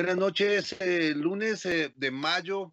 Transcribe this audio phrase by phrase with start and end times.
[0.00, 2.72] Buenas noches, eh, lunes eh, de mayo,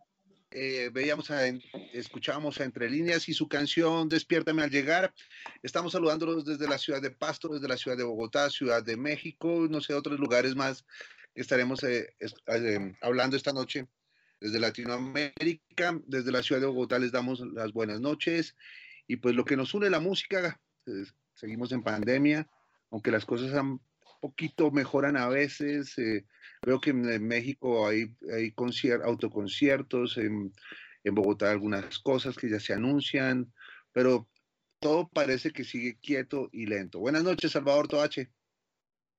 [0.49, 1.45] eh, veíamos, a,
[1.91, 5.13] escuchábamos a Entre Líneas y su canción Despiértame al llegar.
[5.61, 9.67] Estamos saludándolos desde la ciudad de Pasto, desde la ciudad de Bogotá, ciudad de México,
[9.69, 10.85] no sé, otros lugares más
[11.35, 13.89] que estaremos eh, es- eh, hablando esta noche
[14.39, 15.99] desde Latinoamérica.
[16.05, 18.55] Desde la ciudad de Bogotá les damos las buenas noches
[19.05, 20.61] y pues lo que nos une la música,
[21.33, 22.49] seguimos en pandemia,
[22.89, 23.81] aunque las cosas han
[24.19, 25.97] poquito mejoran a veces.
[25.97, 26.25] eh,
[26.65, 30.51] Veo que en, México hay, hay concier- autoconciertos, en,
[31.03, 33.53] en Bogotá algunas cosas que ya se anuncian,
[33.91, 34.27] pero
[34.79, 36.99] todo parece que sigue quieto y lento.
[36.99, 38.31] Buenas noches, Salvador Toache.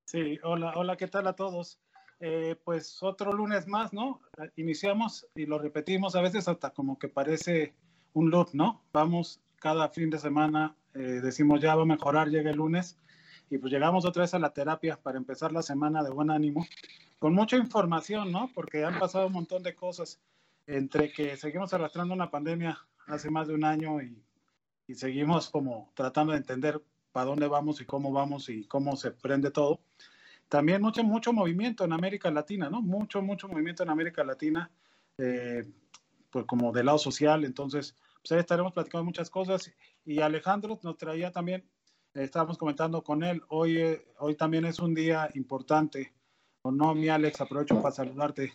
[0.04, 1.80] Sí, hola, hola, ¿qué tal a todos?
[2.20, 4.20] Eh, pues otro lunes más, ¿no?
[4.56, 7.74] Iniciamos y lo repetimos a veces hasta como que parece
[8.14, 8.84] un loop, ¿no?
[8.92, 12.98] Vamos cada fin de semana, eh, decimos ya va a mejorar, llega el lunes
[13.50, 16.66] y pues llegamos otra vez a la terapia para empezar la semana de buen ánimo,
[17.18, 18.50] con mucha información, ¿no?
[18.54, 20.20] Porque han pasado un montón de cosas
[20.66, 24.22] entre que seguimos arrastrando una pandemia hace más de un año y,
[24.86, 29.10] y seguimos como tratando de entender para dónde vamos y cómo vamos y cómo se
[29.10, 29.80] prende todo.
[30.48, 32.80] También mucho, mucho movimiento en América Latina, ¿no?
[32.80, 34.70] Mucho, mucho movimiento en América Latina,
[35.18, 35.64] eh,
[36.30, 37.44] pues como del lado social.
[37.44, 39.70] Entonces, pues ahí estaremos platicando muchas cosas.
[40.06, 41.64] Y Alejandro nos traía también,
[42.14, 46.12] estábamos comentando con él, hoy, eh, hoy también es un día importante.
[46.62, 47.40] ¿O no, mi Alex?
[47.40, 48.52] Aprovecho para saludarte.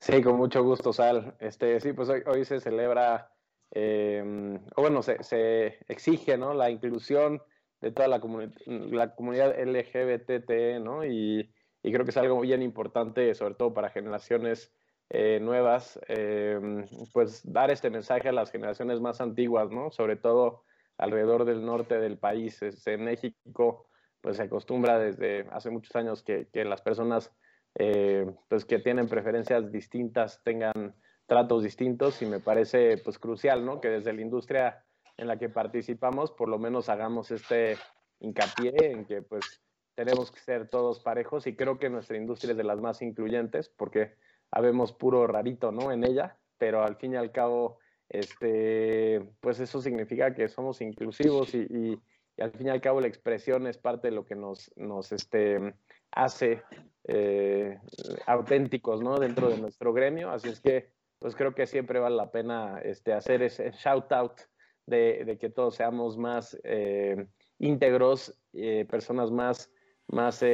[0.00, 1.36] Sí, con mucho gusto, Sal.
[1.40, 3.32] Este, sí, pues hoy, hoy se celebra,
[3.72, 6.54] eh, o bueno, se, se, exige, ¿no?
[6.54, 7.42] La inclusión
[7.80, 11.04] de toda la, comuni la comunidad LGBTT, ¿no?
[11.04, 11.52] Y,
[11.82, 14.72] y creo que es algo bien importante, sobre todo para generaciones
[15.08, 19.90] eh, nuevas, eh, pues dar este mensaje a las generaciones más antiguas, ¿no?
[19.92, 20.64] Sobre todo
[20.98, 22.60] alrededor del norte del país.
[22.62, 23.88] en México,
[24.20, 27.32] pues se acostumbra desde hace muchos años que, que las personas
[27.78, 30.94] eh, pues que tienen preferencias distintas tengan
[31.26, 33.80] tratos distintos y me parece pues crucial, ¿no?
[33.80, 34.84] Que desde la industria
[35.16, 37.76] en la que participamos por lo menos hagamos este
[38.20, 39.62] hincapié en que pues
[39.94, 43.68] tenemos que ser todos parejos y creo que nuestra industria es de las más incluyentes
[43.68, 44.14] porque
[44.50, 45.92] habemos puro rarito, ¿no?
[45.92, 47.78] En ella, pero al fin y al cabo,
[48.08, 52.00] este, pues eso significa que somos inclusivos y, y,
[52.40, 55.74] al fin y al cabo la expresión es parte de lo que nos, nos este,
[56.10, 56.62] hace
[57.04, 57.78] eh,
[58.26, 59.18] auténticos, ¿no?
[59.18, 63.12] Dentro de nuestro gremio, así es que, pues creo que siempre vale la pena este,
[63.12, 64.40] hacer ese shout out
[64.86, 67.26] de, de que todos seamos más eh,
[67.58, 69.70] íntegros, eh, personas más,
[70.08, 70.44] más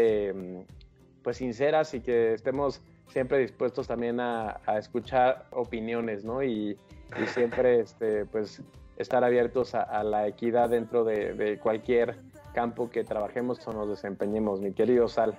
[1.23, 6.43] pues sinceras y que estemos siempre dispuestos también a, escuchar opiniones, ¿no?
[6.43, 6.77] Y,
[7.27, 8.63] siempre, este, pues,
[8.97, 12.19] estar abiertos a, la equidad dentro de, cualquier
[12.55, 15.39] campo que trabajemos o nos desempeñemos, mi querido Sal.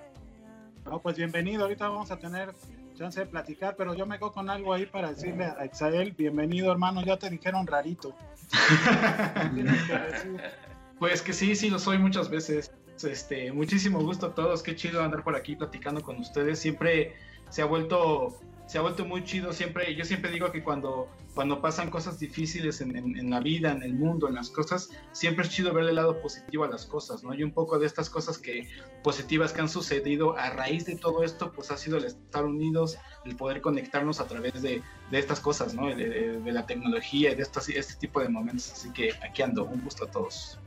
[0.85, 2.53] No, pues bienvenido, ahorita vamos a tener
[2.95, 6.71] chance de platicar, pero yo me quedo con algo ahí para decirle a Exael, bienvenido
[6.71, 8.13] hermano, ya te dijeron rarito.
[10.99, 12.71] pues que sí, sí lo soy muchas veces.
[13.01, 16.59] Este, muchísimo gusto a todos, qué chido andar por aquí platicando con ustedes.
[16.59, 17.15] Siempre
[17.49, 18.37] se ha vuelto
[18.67, 19.93] se ha vuelto muy chido siempre.
[19.95, 24.27] Yo siempre digo que cuando cuando pasan cosas difíciles en, la vida en el mundo
[24.27, 27.41] en las cosas siempre es chido ver el lado positivo a las cosas no y
[27.41, 28.69] un poco de estas cosas que
[29.01, 32.99] positivas que han sucedido a raíz de todo esto pues ha sido el estar unidos
[33.25, 37.43] el poder conectarnos a través de, de estas cosas no de, la tecnología y de
[37.43, 38.71] estos, este tipo de momentos.
[38.71, 39.65] Así que aquí ando.
[39.65, 40.59] Un gusto a todos.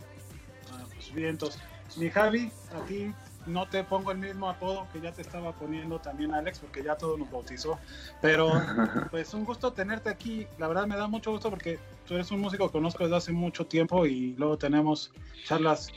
[0.73, 1.61] Ah, pues bien entonces
[1.97, 3.13] mi Javi a ti
[3.47, 6.97] no te pongo el mismo apodo que ya te estaba poniendo también Alex, porque ya
[6.97, 7.79] todo nos bautizó.
[8.21, 8.51] Pero
[9.11, 10.47] pues un gusto tenerte aquí.
[10.59, 13.33] La verdad me da mucho gusto porque tú eres un músico que conozco desde hace
[13.33, 15.13] mucho tiempo y luego tenemos
[15.45, 15.91] charlas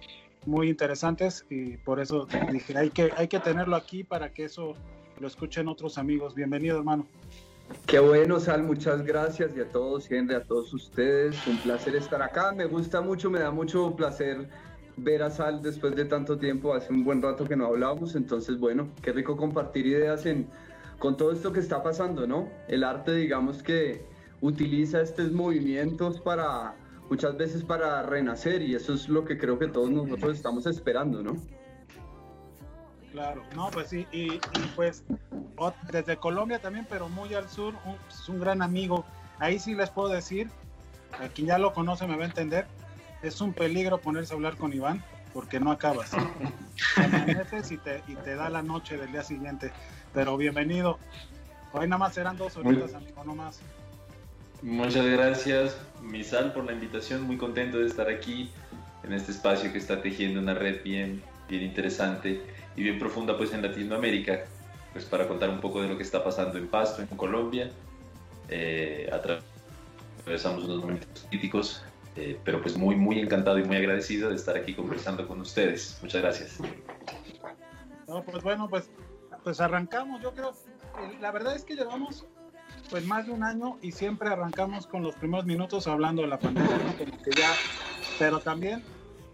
[0.46, 4.76] muy interesantes y por eso dije, hay que, hay que tenerlo aquí para que eso
[5.20, 6.34] lo escuchen otros amigos.
[6.36, 7.06] Bienvenido, hermano.
[7.86, 11.36] Qué bueno, Sal, muchas gracias y a todos, Henry, a todos ustedes.
[11.46, 12.52] Un placer estar acá.
[12.52, 14.50] Me gusta mucho, me da mucho placer
[15.04, 18.60] ver a Sal después de tanto tiempo, hace un buen rato que no hablábamos, entonces
[18.60, 20.48] bueno, qué rico compartir ideas en,
[21.00, 22.50] con todo esto que está pasando, ¿no?
[22.68, 24.06] El arte, digamos que
[24.42, 26.76] utiliza estos movimientos para,
[27.10, 31.24] muchas veces para renacer y eso es lo que creo que todos nosotros estamos esperando,
[31.24, 31.36] ¿no?
[33.12, 34.40] Claro, no, pues sí, y,
[34.76, 35.04] pues
[35.92, 39.04] desde Colombia también, pero muy al sur, un, pues, un gran amigo.
[39.40, 40.50] Ahí sí les puedo decir,
[41.34, 42.68] quien ya lo conoce me va a entender,
[43.22, 46.12] es un peligro ponerse a hablar con Iván porque no acabas.
[47.70, 49.72] y te, y te da la noche del día siguiente.
[50.14, 50.98] Pero bienvenido.
[51.72, 53.60] Hoy nada más serán dos horitas, amigo, no más.
[54.62, 57.24] Muchas gracias, Misal, por la invitación.
[57.24, 58.50] Muy contento de estar aquí
[59.04, 62.42] en este espacio que está tejiendo una red bien, bien interesante
[62.76, 64.42] y bien profunda pues en Latinoamérica,
[64.92, 67.70] pues para contar un poco de lo que está pasando en Pasto, en Colombia.
[68.50, 71.84] Eh, atravesamos unos momentos críticos
[72.20, 75.98] eh, pero pues muy, muy encantado y muy agradecido de estar aquí conversando con ustedes.
[76.02, 76.58] Muchas gracias.
[78.26, 78.92] pues bueno, pues,
[79.44, 80.22] pues arrancamos.
[80.22, 80.52] Yo creo,
[81.22, 82.26] la verdad es que llevamos
[82.90, 86.40] pues más de un año y siempre arrancamos con los primeros minutos hablando de la
[86.40, 86.78] pandemia,
[87.24, 87.54] que ya,
[88.18, 88.84] pero también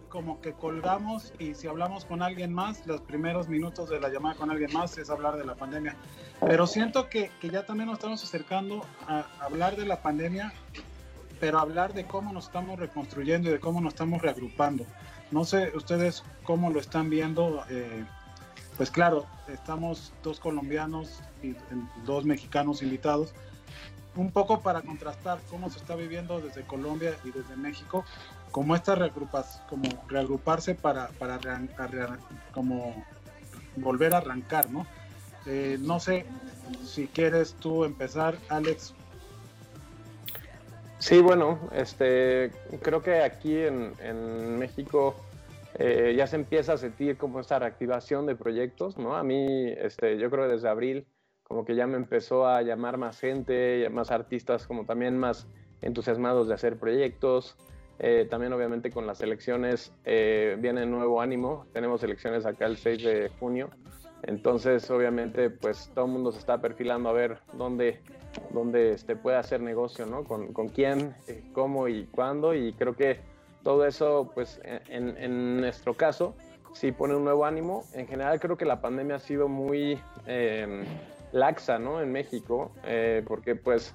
[0.08, 4.36] como que colgamos y si hablamos con alguien más, los primeros minutos de la llamada
[4.36, 5.96] con alguien más es hablar de la pandemia.
[6.40, 10.52] Pero siento que, que ya también nos estamos acercando a hablar de la pandemia
[11.40, 14.86] pero hablar de cómo nos estamos reconstruyendo y de cómo nos estamos reagrupando.
[15.30, 17.64] No sé ustedes cómo lo están viendo.
[17.68, 18.04] Eh,
[18.76, 21.54] pues claro, estamos dos colombianos y
[22.04, 23.34] dos mexicanos invitados.
[24.14, 28.04] Un poco para contrastar cómo se está viviendo desde Colombia y desde México,
[28.50, 31.38] como estas reagrupas, como reagruparse para, para
[32.52, 33.04] como
[33.76, 34.86] volver a arrancar, ¿no?
[35.46, 36.26] Eh, no sé
[36.84, 38.94] si quieres tú empezar, Alex,
[40.98, 42.50] Sí, bueno, este,
[42.82, 45.14] creo que aquí en, México
[45.78, 49.14] eh, ya se empieza a sentir como esta reactivación de proyectos, ¿no?
[49.14, 51.06] A mí, este, yo creo que desde abril
[51.42, 55.46] como que ya me empezó a llamar más gente, más artistas como también más
[55.80, 57.56] entusiasmados de hacer proyectos.
[57.98, 61.66] Eh, también obviamente con las elecciones eh, viene nuevo ánimo.
[61.72, 63.70] Tenemos elecciones acá el 6 de junio.
[64.22, 68.00] Entonces obviamente pues todo el mundo se está perfilando a ver dónde
[68.50, 70.24] donde este, pueda hacer negocio, ¿no?
[70.24, 72.54] Con, con quién, eh, cómo y cuándo.
[72.54, 73.20] Y creo que
[73.62, 76.34] todo eso, pues en, nuestro caso,
[76.72, 77.84] sí pone un nuevo ánimo.
[77.92, 80.84] En general creo que la pandemia ha sido muy em,
[81.32, 82.00] laxa, ¿no?
[82.00, 83.94] En México, eh, porque pues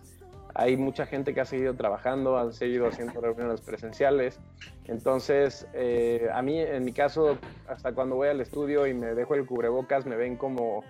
[0.54, 4.40] hay mucha gente que ha seguido trabajando, han seguido haciendo reuniones presenciales.
[4.86, 9.36] Entonces, eh, a mí, en mi caso, hasta cuando voy al estudio y me dejo
[9.36, 10.84] el cubrebocas, me ven como,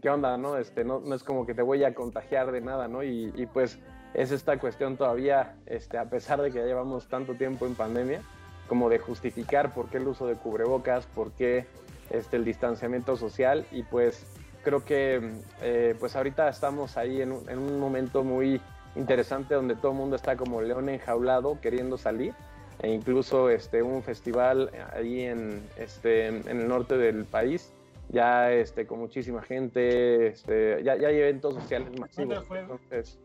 [0.00, 0.36] ¿qué onda?
[0.36, 3.02] No, este, no, no es como que te voy a contagiar de nada, ¿no?
[3.02, 3.78] Y, y, pues
[4.14, 8.22] es esta cuestión todavía, este, a pesar de que ya llevamos tanto tiempo en pandemia,
[8.68, 11.66] como de justificar por qué el uso de cubrebocas, por qué
[12.10, 14.26] este, el distanciamiento social y pues
[14.62, 15.32] creo que
[15.62, 18.60] eh, pues ahorita estamos ahí en un, en un momento muy
[18.98, 22.34] interesante donde todo el mundo está como león enjaulado queriendo salir.
[22.80, 27.72] E incluso este un festival ahí en este en el norte del país.
[28.10, 32.46] Ya este con muchísima gente este ya, ya hay eventos sociales masivos.
[32.46, 32.60] fue?
[32.60, 33.18] entonces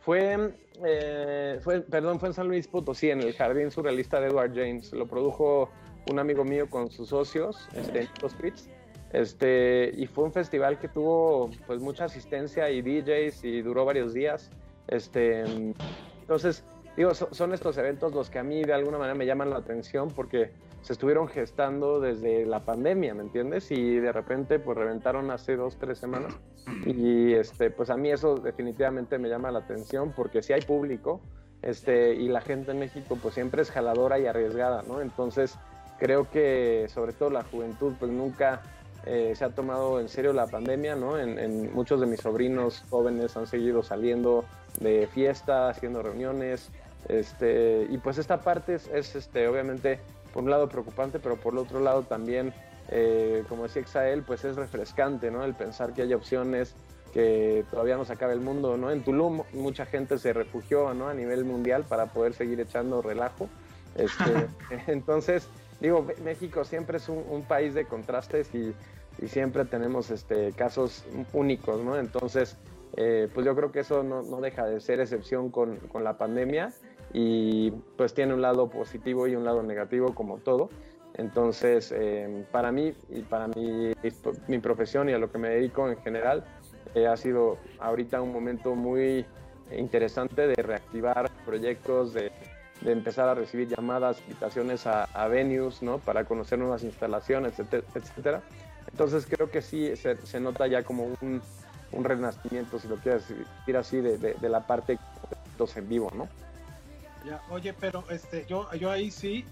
[0.00, 0.52] fue
[0.84, 4.92] eh, fue perdón fue en San Luis Potosí en el jardín surrealista de Edward James.
[4.92, 5.70] Lo produjo
[6.10, 8.68] un amigo mío con sus socios este los Spritz
[9.12, 14.12] este y fue un festival que tuvo pues mucha asistencia y DJs y duró varios
[14.12, 14.50] días
[14.88, 15.44] este,
[16.20, 16.64] entonces,
[16.96, 20.08] digo, son estos eventos los que a mí de alguna manera me llaman la atención
[20.10, 23.70] porque se estuvieron gestando desde la pandemia, ¿me entiendes?
[23.70, 26.34] Y de repente pues reventaron hace dos, tres semanas.
[26.84, 31.20] Y este, pues a mí eso definitivamente me llama la atención porque si hay público
[31.62, 35.00] este, y la gente en México pues siempre es jaladora y arriesgada, ¿no?
[35.00, 35.56] Entonces
[35.98, 38.62] creo que sobre todo la juventud pues nunca
[39.04, 41.18] eh, se ha tomado en serio la pandemia, ¿no?
[41.18, 44.44] En, en, muchos de mis sobrinos jóvenes han seguido saliendo
[44.80, 46.70] de fiesta, haciendo reuniones,
[47.08, 49.98] este, y pues esta parte es, es, este, obviamente
[50.32, 52.54] por un lado preocupante, pero por el otro lado también,
[52.88, 55.44] eh, como decía Exael, pues es refrescante, ¿no?
[55.44, 56.74] El pensar que hay opciones,
[57.12, 58.90] que todavía no se acabe el mundo, ¿no?
[58.90, 61.08] En Tulum mucha gente se refugió, ¿no?
[61.08, 63.48] A nivel mundial para poder seguir echando relajo.
[63.94, 64.48] Este,
[64.86, 65.48] entonces,
[65.82, 68.74] digo, México siempre es un, país de contrastes y,
[69.26, 71.98] siempre tenemos este, casos únicos, ¿no?
[71.98, 72.56] Entonces,
[72.96, 76.72] eh, pues yo creo que eso no, deja de ser excepción con, la pandemia
[77.12, 80.70] y pues tiene un lado positivo y un lado negativo como todo.
[81.14, 83.92] Entonces, eh, para mí y para mi,
[84.48, 86.44] mi, profesión y a lo que me dedico en general,
[86.94, 89.26] eh, ha sido ahorita un momento muy
[89.76, 92.32] interesante de reactivar proyectos, de,
[92.84, 95.98] de empezar a recibir llamadas, invitaciones a, a, venues, ¿no?
[95.98, 98.42] Para conocer nuevas instalaciones, etcétera.
[98.90, 101.40] Entonces creo que sí se, se nota ya como un,
[101.92, 104.98] un renacimiento, si lo quieres decir así, de, de, de la parte
[105.76, 106.28] en vivo, ¿no?
[107.24, 109.44] Ya, oye, pero este, yo, yo ahí sí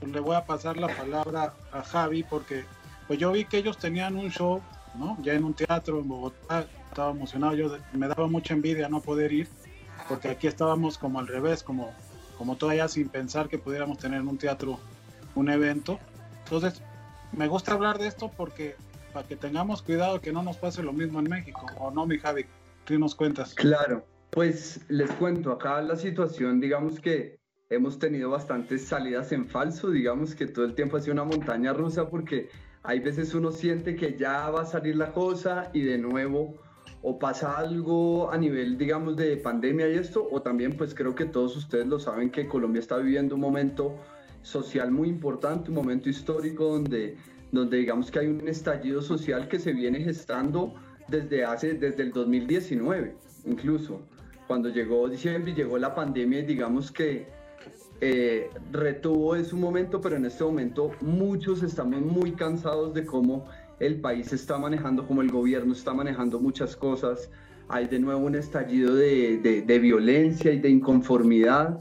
[0.00, 2.64] le voy a pasar la palabra a Javi porque
[3.06, 4.62] pues yo vi que ellos tenían un show,
[4.94, 5.18] ¿no?
[5.20, 9.32] Ya en un teatro en Bogotá, estaba emocionado, yo me daba mucha envidia no poder
[9.32, 9.48] ir
[10.08, 11.92] porque aquí estábamos como al revés, como,
[12.40, 14.80] como todavía sin pensar que pudiéramos tener en un teatro
[15.34, 15.98] un evento.
[16.44, 16.80] Entonces,
[17.36, 18.76] me gusta hablar de esto porque
[19.12, 22.18] para que tengamos cuidado que no nos pase lo mismo en México, ¿o no, mi
[22.18, 22.46] Javi?
[22.86, 23.52] ¿Tú nos cuentas?
[23.52, 29.90] Claro, pues les cuento, acá la situación, digamos que hemos tenido bastantes salidas en falso,
[29.90, 32.48] digamos que todo el tiempo ha sido una montaña rusa porque
[32.82, 36.58] hay veces uno siente que ya va a salir la cosa y de nuevo
[37.02, 41.24] o pasa algo a nivel, digamos, de pandemia y esto, o también pues creo que
[41.24, 43.96] todos ustedes lo saben que Colombia está viviendo un momento
[44.42, 47.16] social muy importante, un momento histórico donde
[47.52, 50.74] donde digamos que hay un estallido social que se viene gestando
[51.08, 54.00] desde hace, desde el 2019, incluso.
[54.46, 57.28] Cuando llegó diciembre y llegó la pandemia, digamos que
[58.00, 63.46] eh, retuvo ese momento, pero en este momento muchos estamos muy cansados de cómo
[63.80, 67.30] el país está manejando, cómo el gobierno está manejando muchas cosas.
[67.68, 71.78] Hay de nuevo un estallido de, de, violencia y de inconformidad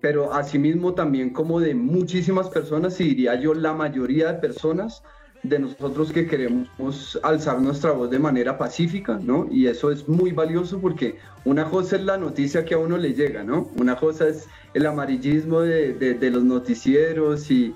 [0.00, 5.02] pero asimismo también como de muchísimas personas, y diría yo la mayoría de personas,
[5.42, 9.46] de nosotros que queremos alzar nuestra voz de manera pacífica, ¿no?
[9.50, 13.14] Y eso es muy valioso porque una cosa es la noticia que a uno le
[13.14, 13.68] llega, ¿no?
[13.78, 17.74] Una cosa es el amarillismo de, de, los noticieros, y,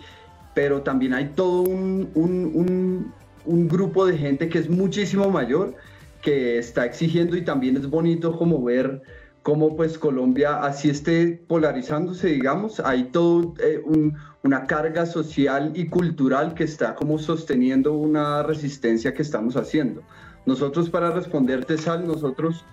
[0.54, 3.12] pero también hay todo un,
[3.44, 5.74] un grupo de gente que es muchísimo mayor,
[6.22, 9.02] que está exigiendo y también es bonito como ver
[9.42, 15.86] cómo pues Colombia así esté polarizándose, digamos, hay todo eh, un, una carga social y
[15.88, 20.02] cultural que está como sosteniendo una resistencia que estamos haciendo.
[20.46, 22.64] Nosotros para responderte, Sal, nosotros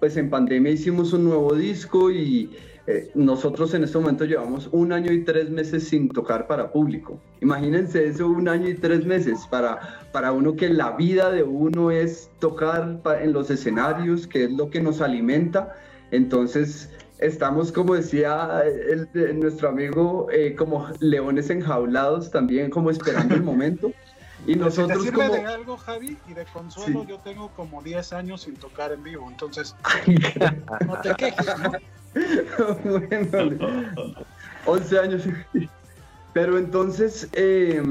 [0.00, 2.50] pues en pandemia hicimos un nuevo disco y
[2.86, 7.18] eh, nosotros en este momento llevamos un año y tres meses sin tocar para público.
[7.40, 11.90] Imagínense eso, un año y tres meses para, para uno que la vida de uno
[11.90, 15.74] es tocar en los escenarios, que es lo que nos alimenta
[16.14, 23.34] entonces, estamos, como decía el, el, nuestro amigo, eh, como leones enjaulados también, como esperando
[23.34, 23.92] el momento.
[24.46, 25.42] Y nosotros si te sirve como...
[25.42, 27.06] de algo, Javi, y de consuelo, Sí.
[27.08, 29.74] yo tengo como 10 años sin tocar en vivo, entonces
[30.86, 31.72] no te quejes, ¿no?
[32.84, 33.58] bueno,
[34.66, 35.22] 11 años.
[36.32, 37.82] Pero entonces, eh,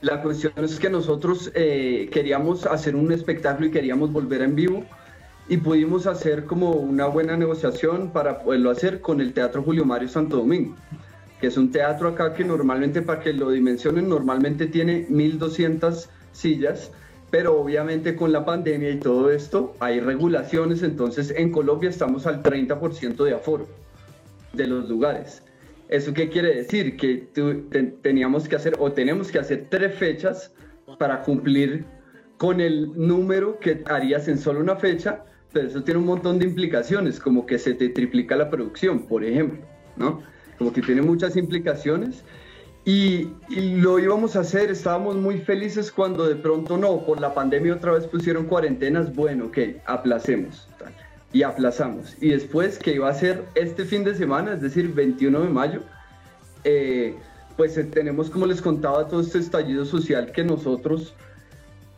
[0.00, 4.84] la cuestión es que nosotros eh, queríamos hacer un espectáculo y queríamos volver en vivo
[5.48, 10.08] y pudimos hacer como una buena negociación para poderlo hacer con el Teatro Julio Mario
[10.08, 10.74] Santo Domingo,
[11.40, 16.90] que es un teatro acá que normalmente, para que lo dimensionen, normalmente tiene 1200 sillas,
[17.34, 22.44] pero obviamente con la pandemia y todo esto hay regulaciones, entonces en Colombia estamos al
[22.44, 23.66] 30% de aforo
[24.52, 25.42] de los lugares.
[25.88, 26.96] ¿Eso qué quiere decir?
[26.96, 30.52] Que tu- te- teníamos que hacer o tenemos que hacer tres fechas
[30.96, 31.84] para cumplir
[32.38, 36.44] con el número que harías en solo una fecha, pero eso tiene un montón de
[36.44, 39.58] implicaciones, como que se te triplica la producción, por ejemplo,
[39.96, 40.22] ¿no?
[40.56, 42.22] Como que tiene muchas implicaciones.
[42.84, 47.74] Y, lo íbamos a hacer, estábamos muy felices cuando de pronto no, por la pandemia
[47.74, 50.68] otra vez pusieron cuarentenas, bueno, ok, aplacemos.
[51.32, 52.14] Y aplazamos.
[52.20, 55.80] Y después que iba a ser este fin de semana, es decir, 21 de mayo,
[56.62, 57.14] eh,
[57.56, 61.14] pues eh, tenemos, como les contaba, todo este estallido social que nosotros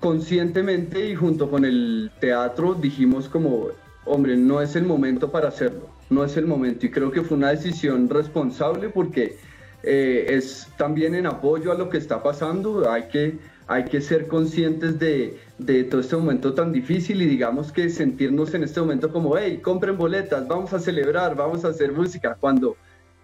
[0.01, 3.69] conscientemente y junto con el teatro dijimos como,
[4.05, 6.87] hombre, no es el momento para hacerlo, no es el momento.
[6.87, 9.37] Y creo que fue una decisión responsable porque
[9.83, 14.27] eh, es también en apoyo a lo que está pasando, hay que, hay que ser
[14.27, 19.13] conscientes de, de todo este momento tan difícil y digamos que sentirnos en este momento
[19.13, 22.77] como, hey, compren boletas, vamos a celebrar, vamos a hacer música, cuando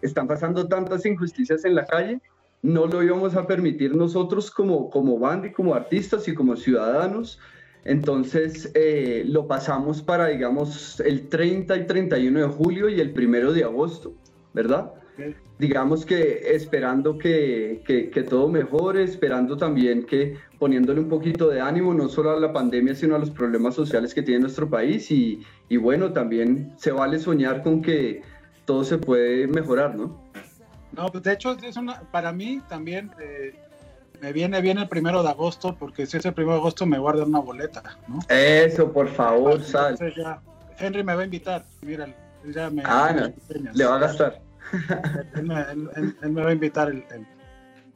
[0.03, 2.21] están pasando tantas injusticias en la calle,
[2.63, 7.41] no lo íbamos a permitir nosotros como, como banda y como artistas y como ciudadanos.
[7.85, 13.53] Entonces eh, lo pasamos para, digamos, el 30 y 31 de julio y el 1
[13.53, 14.15] de agosto,
[14.55, 14.93] ¿verdad?
[15.59, 21.61] Digamos que esperando que, que, que todo mejore, esperando también que poniéndole un poquito de
[21.61, 25.11] ánimo, no solo a la pandemia, sino a los problemas sociales que tiene nuestro país.
[25.11, 28.23] Y, y bueno, también se vale soñar con que
[28.65, 30.21] todo se puede mejorar, ¿no?
[30.93, 33.55] No, pues de hecho, es una, para mí también eh,
[34.21, 36.99] me viene bien el primero de agosto, porque si es el primero de agosto me
[36.99, 38.19] guardan una boleta, ¿no?
[38.29, 39.93] Eso, por favor, Sal.
[39.93, 40.41] Entonces ya,
[40.79, 42.07] Henry me va a invitar, mira,
[42.53, 42.83] ya me...
[42.85, 43.33] Ah, no.
[43.73, 44.41] Le va a gastar.
[45.35, 47.27] Él me, él- él- él me va a invitar el, el-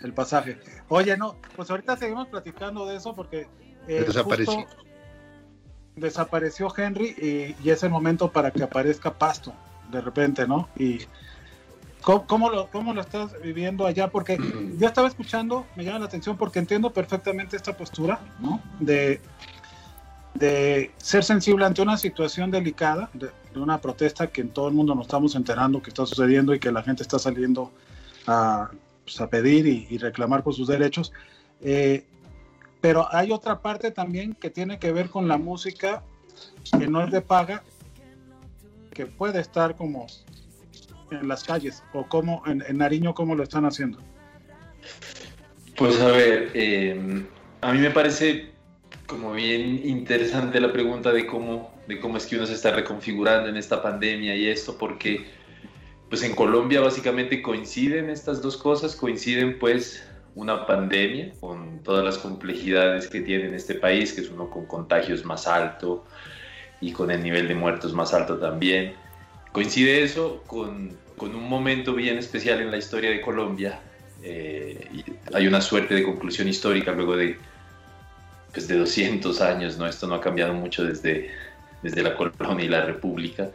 [0.00, 0.58] el pasaje.
[0.88, 3.48] Oye, no, pues ahorita seguimos platicando de eso porque
[3.88, 4.54] eh, Desapareció.
[4.54, 4.76] justo
[5.96, 9.54] desapareció Henry y, y es el momento para que aparezca Pasto
[9.90, 10.68] de repente, ¿no?
[10.76, 10.98] Y
[12.02, 14.08] ¿cómo, cómo lo, cómo lo estás viviendo allá?
[14.08, 14.36] Porque
[14.78, 18.60] yo estaba escuchando, me llama la atención porque entiendo perfectamente esta postura, ¿no?
[18.80, 19.20] De,
[20.38, 24.94] de ser sensible ante una situación delicada, de, una protesta que en todo el mundo
[24.94, 27.72] nos estamos enterando que está sucediendo y que la gente está saliendo
[28.26, 28.70] a,
[29.04, 31.12] pues, pedir y, reclamar por sus derechos.
[31.62, 32.04] Eh,
[32.80, 36.02] pero hay otra parte también que tiene que ver con la música
[36.78, 37.62] que no es de paga,
[38.92, 40.06] que puede estar como
[41.10, 43.98] en las calles o como en, en Nariño, como lo están haciendo.
[45.76, 47.24] Pues a ver, eh,
[47.60, 48.55] a mí me parece
[49.06, 53.48] como bien interesante la pregunta de cómo, de cómo es que uno se está reconfigurando
[53.48, 55.26] en esta pandemia y esto, porque
[56.08, 62.18] pues en Colombia básicamente coinciden estas dos cosas, coinciden pues una pandemia con todas las
[62.18, 66.04] complejidades que tiene en este país, que es uno con contagios más alto
[66.80, 68.94] y con el nivel de muertos más alto también.
[69.52, 73.80] Coincide eso con, con un momento bien especial en la historia de Colombia,
[74.22, 77.38] eh, hay una suerte de conclusión histórica luego de,
[78.56, 79.86] pues de 200 años, ¿no?
[79.86, 81.30] Esto no ha cambiado mucho desde,
[81.82, 83.50] desde la colonia y la república.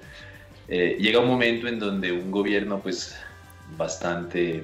[0.67, 3.17] Eh, llega un momento en donde un gobierno pues
[3.75, 4.63] bastante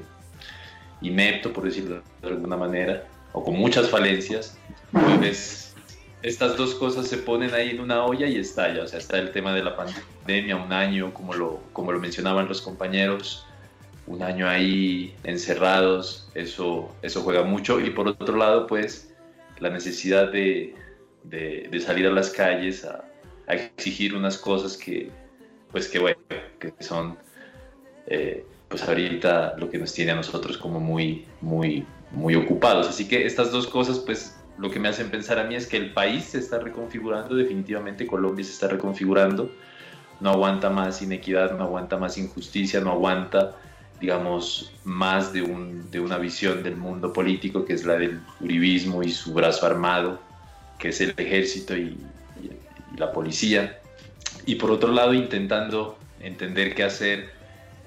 [1.02, 4.56] inepto, por decirlo de alguna manera, o con muchas falencias,
[4.91, 5.73] pues
[6.21, 8.84] estas dos cosas se ponen ahí en una olla y estalla.
[8.84, 12.47] O sea, está el tema de la pandemia, un año, como lo, como lo mencionaban
[12.47, 13.43] los compañeros,
[14.06, 17.80] un año ahí encerrados, eso, eso juega mucho.
[17.80, 19.07] Y por otro lado, pues
[19.60, 20.76] la necesidad de,
[21.24, 23.06] de, salir a las calles a,
[23.48, 25.10] a, exigir unas cosas que,
[25.72, 26.20] pues que bueno,
[26.60, 27.17] que son,
[28.08, 32.88] eh, pues ahorita lo que nos tiene a nosotros como muy, muy, muy ocupados.
[32.88, 35.78] Así que estas dos cosas, pues lo que me hacen pensar a mí es que
[35.78, 39.52] el país se está reconfigurando, definitivamente Colombia se está reconfigurando,
[40.20, 43.56] no aguanta más inequidad, no aguanta más injusticia, no aguanta
[44.00, 49.02] digamos, más de, un, de, una visión del mundo político, que es la del uribismo
[49.04, 50.20] y su brazo armado,
[50.78, 51.98] que es el ejército y,
[52.96, 53.80] la policía.
[54.46, 57.30] Y por otro lado, intentando entender qué hacer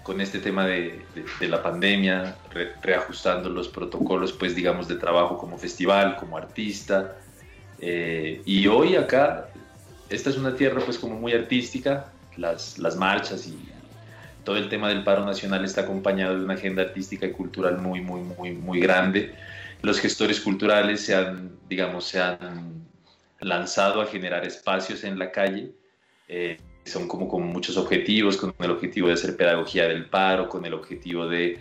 [0.05, 1.03] con este tema de,
[1.41, 2.37] la pandemia,
[2.83, 7.17] reajustando los protocolos, pues digamos, de trabajo como festival, como artista.
[7.81, 9.49] Eh, y hoy acá,
[10.11, 13.70] esta es una tierra pues como muy artística, las, las marchas y
[14.45, 18.01] todo el tema del paro nacional está acompañado de una agenda artística y cultural muy,
[18.01, 19.35] muy, muy, muy grande.
[19.83, 22.85] Los gestores culturales se han, digamos, se han
[23.41, 25.71] lanzado a generar espacios en la calle.
[26.29, 30.65] Eh, son como con muchos objetivos, con el objetivo de hacer pedagogía del paro, con
[30.65, 31.59] el objetivo de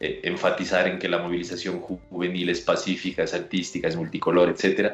[0.00, 4.92] eh, enfatizar en que la movilización juvenil es pacífica, es artística, es multicolor, etc.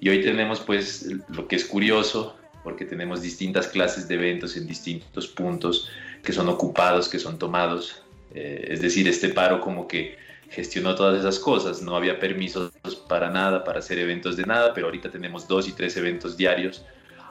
[0.00, 4.66] Y hoy tenemos pues lo que es curioso, porque tenemos distintas clases de eventos en
[4.66, 5.88] distintos puntos
[6.24, 8.02] que son ocupados, que son tomados.
[8.34, 10.16] Eh, es decir, este paro como que
[10.50, 12.72] gestionó todas esas cosas, no había permisos
[13.08, 16.84] para nada, para hacer eventos de nada, pero ahorita tenemos dos y tres eventos diarios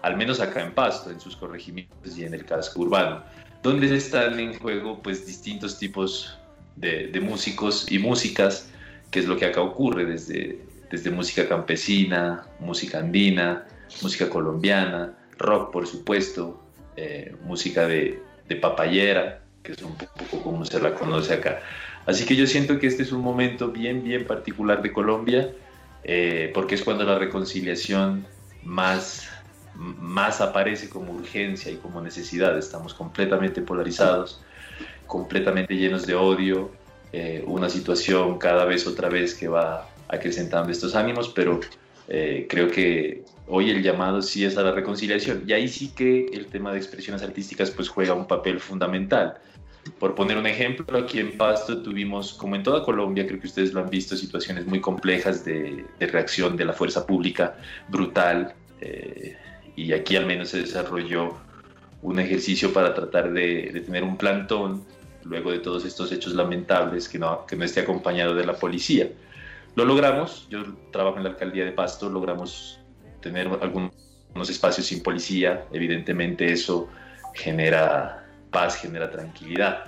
[0.04, 3.24] al menos acá en Pasto, en sus corregimientos y en el casco urbano,
[3.64, 6.38] donde están en juego pues distintos tipos
[6.76, 8.70] de, músicos y músicas,
[9.12, 10.60] que es lo que acá ocurre desde,
[10.92, 13.66] desde música campesina, música andina,
[14.02, 16.62] música colombiana, rock por supuesto,
[16.98, 21.62] eh, música de, de papayera, que es un poco como se la conoce acá.
[22.06, 25.52] Así que yo siento que este es un momento bien, bien particular de Colombia,
[26.04, 28.26] eh, porque es cuando la reconciliación
[28.64, 29.30] más
[29.76, 32.58] más aparece como urgencia y como necesidad.
[32.58, 34.42] Estamos completamente polarizados,
[35.08, 36.72] completamente llenos de odio,
[37.12, 41.60] eh, una situación cada vez otra vez que va acrecentando estos ánimos, pero
[42.08, 45.44] eh, creo que hoy el llamado sí es a la reconciliación.
[45.48, 49.38] Y ahí sí que el tema de expresiones artísticas pues juega un papel fundamental.
[50.00, 53.74] Por poner un ejemplo, aquí en Pasto tuvimos, como en toda Colombia, creo que ustedes
[53.74, 57.58] lo han visto, situaciones muy complejas de, reacción de la fuerza pública
[57.90, 59.36] brutal, eh,
[59.76, 61.36] y aquí al menos se desarrolló
[62.02, 64.86] un ejercicio para tratar de, tener un plantón
[65.24, 69.10] luego de todos estos hechos lamentables que no, que no esté acompañado de la policía.
[69.76, 72.80] Lo logramos, yo trabajo en la alcaldía de Pasto, logramos
[73.24, 73.92] tener algunos
[74.50, 76.90] espacios sin policía, evidentemente eso
[77.34, 79.86] genera paz, genera tranquilidad.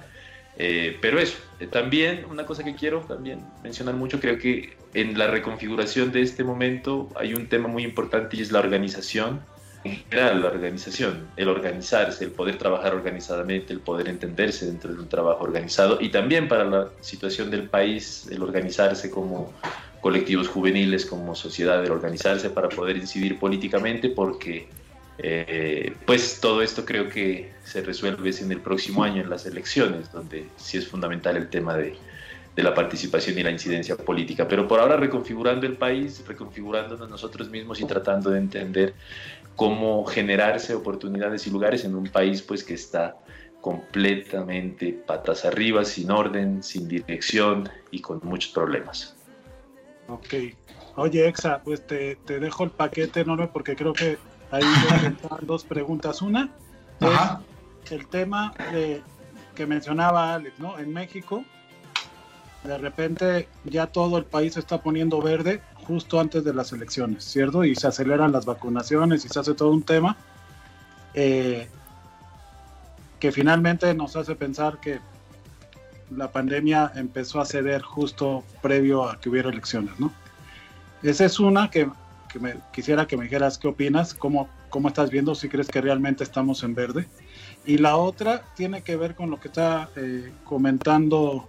[0.58, 5.18] Eh, pero eso, eh, también una cosa que quiero también mencionar mucho, creo que en
[5.18, 9.42] la reconfiguración de este momento hay un tema muy importante y es la organización
[9.86, 15.00] en general la organización, el organizarse, el poder trabajar organizadamente, el poder entenderse dentro de
[15.00, 19.54] un trabajo organizado y también para la situación del país, el organizarse como
[20.06, 24.68] colectivos juveniles, como sociedad, el organizarse para poder incidir políticamente porque
[25.18, 30.12] eh, pues todo esto creo que se resuelve en el próximo año en las elecciones,
[30.12, 31.96] donde sí es fundamental el tema de,
[32.56, 34.48] de la participación y la incidencia política.
[34.48, 38.94] Pero por ahora reconfigurando el país, reconfigurándonos nosotros mismos y tratando de entender
[39.56, 43.18] cómo generarse oportunidades y lugares en un país pues que está
[43.60, 49.15] completamente patas arriba, sin orden, sin dirección y con muchos problemas.
[50.08, 50.34] Ok.
[50.96, 54.18] Oye, Exa, pues te, dejo el paquete enorme porque creo que
[54.52, 54.64] hay
[55.42, 56.22] dos preguntas.
[56.22, 56.50] Una
[57.84, 59.02] es el tema de,
[59.54, 60.80] que mencionaba Alex, ¿no?
[60.80, 61.44] En México
[62.66, 67.24] de repente ya todo el país se está poniendo verde justo antes de las elecciones,
[67.24, 67.64] ¿cierto?
[67.64, 70.18] Y se aceleran las vacunaciones y se hace todo un tema
[71.14, 71.70] eh,
[73.20, 75.00] que finalmente nos hace pensar que
[76.12, 80.12] la pandemia empezó a ceder justo previo a que hubiera elecciones, ¿no?
[81.04, 81.90] Esa es una que,
[82.40, 84.50] me, quisiera que me dijeras qué opinas, cómo,
[84.88, 87.08] estás viendo, si crees que realmente estamos en verde.
[87.66, 91.48] Y la otra tiene que ver con lo que está eh, comentando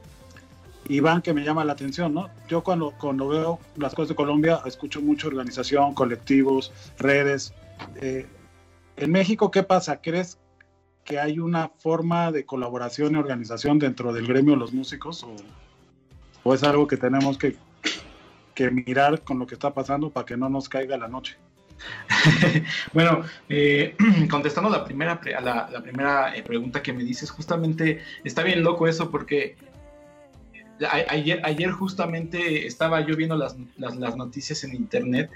[0.88, 2.28] Iván, que me llama la atención, ¿no?
[2.48, 7.52] Yo cuando, cuando veo las cosas de Colombia, escucho mucho organización, colectivos, redes.
[7.96, 8.26] Eh,
[8.96, 10.00] en México, ¿qué pasa?
[10.00, 10.38] ¿Crees
[11.06, 15.26] que hay una forma de colaboración y organización dentro del gremio de los músicos?
[16.42, 17.56] ¿O, es algo que tenemos que,
[18.54, 21.36] que, mirar con lo que está pasando para que no nos caiga la noche?
[22.92, 23.96] bueno, eh,
[24.30, 28.62] contestando la primera, a la, la primera eh, pregunta que me dices, justamente está bien
[28.62, 29.56] loco eso porque
[31.08, 35.30] ayer, ayer justamente estaba yo viendo las, las, noticias en internet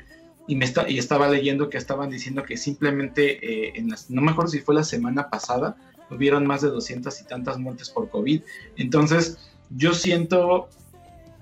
[0.46, 4.32] y, me y estaba leyendo que estaban diciendo que simplemente, eh, en las, no me
[4.32, 5.76] acuerdo si fue la semana pasada,
[6.10, 8.42] hubieron más de 200 y tantas muertes por COVID.
[8.76, 9.38] Entonces,
[9.70, 10.68] yo siento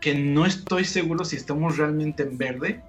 [0.01, 2.83] que no estoy seguro si estamos realmente en verde,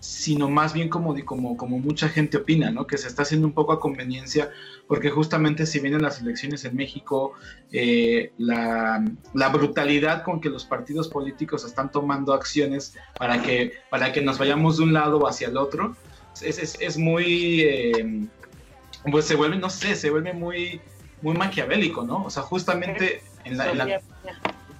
[0.00, 2.86] sino más bien como, como, como mucha gente opina, ¿no?
[2.86, 4.50] que se está haciendo un poco a conveniencia,
[4.88, 7.34] porque justamente si vienen las elecciones en México,
[7.70, 14.10] eh, la, la, brutalidad con que los partidos políticos están tomando acciones para que, para
[14.12, 15.94] que nos vayamos de un lado hacia el otro,
[16.42, 18.28] es, es, es muy, eh,
[19.10, 20.80] pues se vuelve, no sé, se vuelve muy,
[21.20, 22.24] muy maquiavélico, ¿no?
[22.24, 24.00] O sea, justamente en la,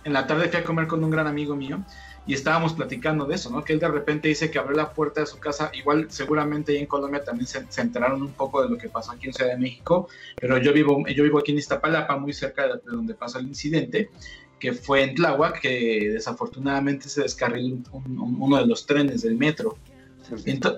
[0.05, 1.85] en la tarde fui a comer con un gran amigo mío
[2.27, 3.65] y estábamos platicando de eso, ¿no?
[3.65, 6.87] Que él de repente dice que abrió la puerta de su casa, igual seguramente en
[6.87, 10.09] Colombia también se, enteraron un poco de lo que pasó aquí en Ciudad de México,
[10.37, 14.11] pero yo vivo, yo vivo aquí en Iztapalapa, muy cerca de, donde pasó el incidente,
[14.59, 19.79] que fue en Tláhuac, que desafortunadamente se descarriló uno de los trenes del metro.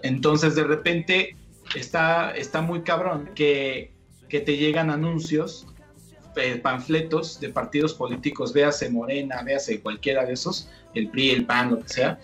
[0.02, 1.37] Entonces de repente
[1.74, 3.92] está, está muy cabrón que,
[4.28, 5.66] que te llegan anuncios
[6.37, 11.71] eh, panfletos de partidos políticos, véase Morena, véase cualquiera de esos, el PRI, el PAN,
[11.71, 12.18] lo que sea,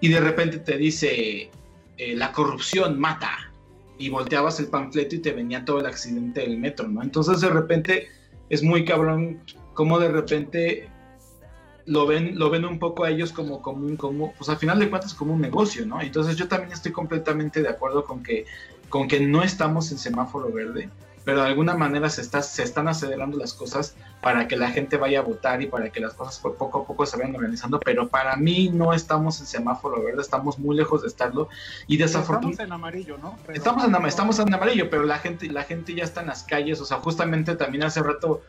[0.00, 1.50] y de repente te dice,
[1.96, 3.52] eh, la corrupción mata,
[3.98, 7.02] y volteabas el panfleto y te venía todo el accidente del metro, ¿no?
[7.02, 8.08] Entonces de repente
[8.50, 9.40] es muy cabrón
[9.74, 10.88] como de repente
[11.86, 14.78] lo ven, lo ven un poco a ellos como, como un, como, pues al final
[14.78, 16.00] de cuentas como un negocio, ¿no?
[16.00, 18.44] Entonces yo también estoy completamente de acuerdo con que,
[18.88, 20.90] con que no estamos en semáforo verde,
[21.26, 24.96] pero de alguna manera se, está, se están acelerando las cosas para que la gente
[24.96, 28.06] vaya a votar y para que las cosas poco a poco se vayan organizando, pero
[28.06, 31.48] para mí no estamos en semáforo verde, estamos muy lejos de estarlo
[31.88, 32.62] y desafortunadamente...
[32.62, 33.36] Estamos en amarillo, ¿no?
[33.52, 36.80] estamos, en, estamos en amarillo, pero la gente, la gente ya está en las calles,
[36.80, 38.42] o sea, justamente también hace rato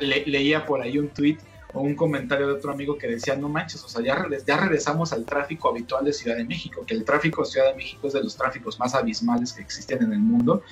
[0.00, 1.38] leía por ahí un tweet
[1.74, 5.12] o un comentario de otro amigo que decía, no manches, o sea, ya, ya regresamos
[5.12, 8.12] al tráfico habitual de Ciudad de México, que el tráfico de Ciudad de México es
[8.12, 10.62] de los tráficos más abismales que existen en el mundo.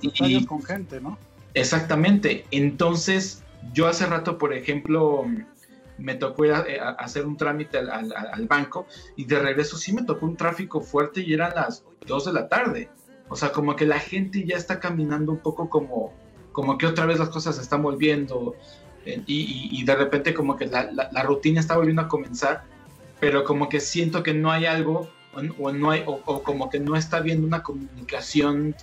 [0.00, 1.18] Y a los con gente, ¿no?
[1.52, 2.46] Exactamente.
[2.50, 3.42] Entonces,
[3.72, 5.26] yo hace rato, por ejemplo,
[5.98, 10.02] me tocó ir a, eh, hacer un trámite al, banco y de regreso sí me
[10.02, 12.90] tocó un tráfico fuerte y eran las 2 de la tarde.
[13.28, 16.12] O sea, como que la gente ya está caminando un poco como,
[16.52, 18.54] como que otra vez las cosas se están volviendo
[19.26, 22.64] y, de repente como que la, la, rutina está volviendo a comenzar,
[23.20, 25.08] pero como que siento que no hay algo
[25.58, 28.74] o, no hay, o, como que no está habiendo una comunicación,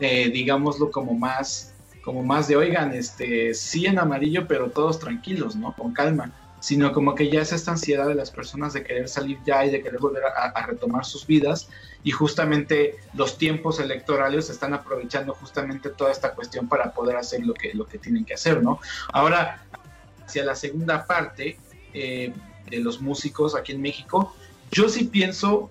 [0.00, 5.54] eh, digámoslo como más, como más de, oigan, este, sí en amarillo, pero todos tranquilos,
[5.54, 5.74] ¿no?
[5.74, 9.38] Con calma sino como que ya es esta ansiedad de las personas de querer salir
[9.44, 11.68] ya y de querer volver a, retomar sus vidas
[12.02, 17.54] y justamente los tiempos electorales están aprovechando justamente toda esta cuestión para poder hacer lo
[17.54, 18.80] que, lo que tienen que hacer, ¿no?
[19.12, 19.64] Ahora,
[20.28, 21.58] hacia la segunda parte
[21.94, 22.32] eh,
[22.70, 24.34] de los músicos aquí en México,
[24.70, 25.70] yo sí pienso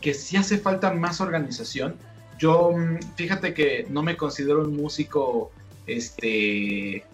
[0.00, 1.96] que sí hace falta más organización.
[2.38, 5.50] Yo, mm, fíjate que no me considero un músico,
[5.88, 7.04] este,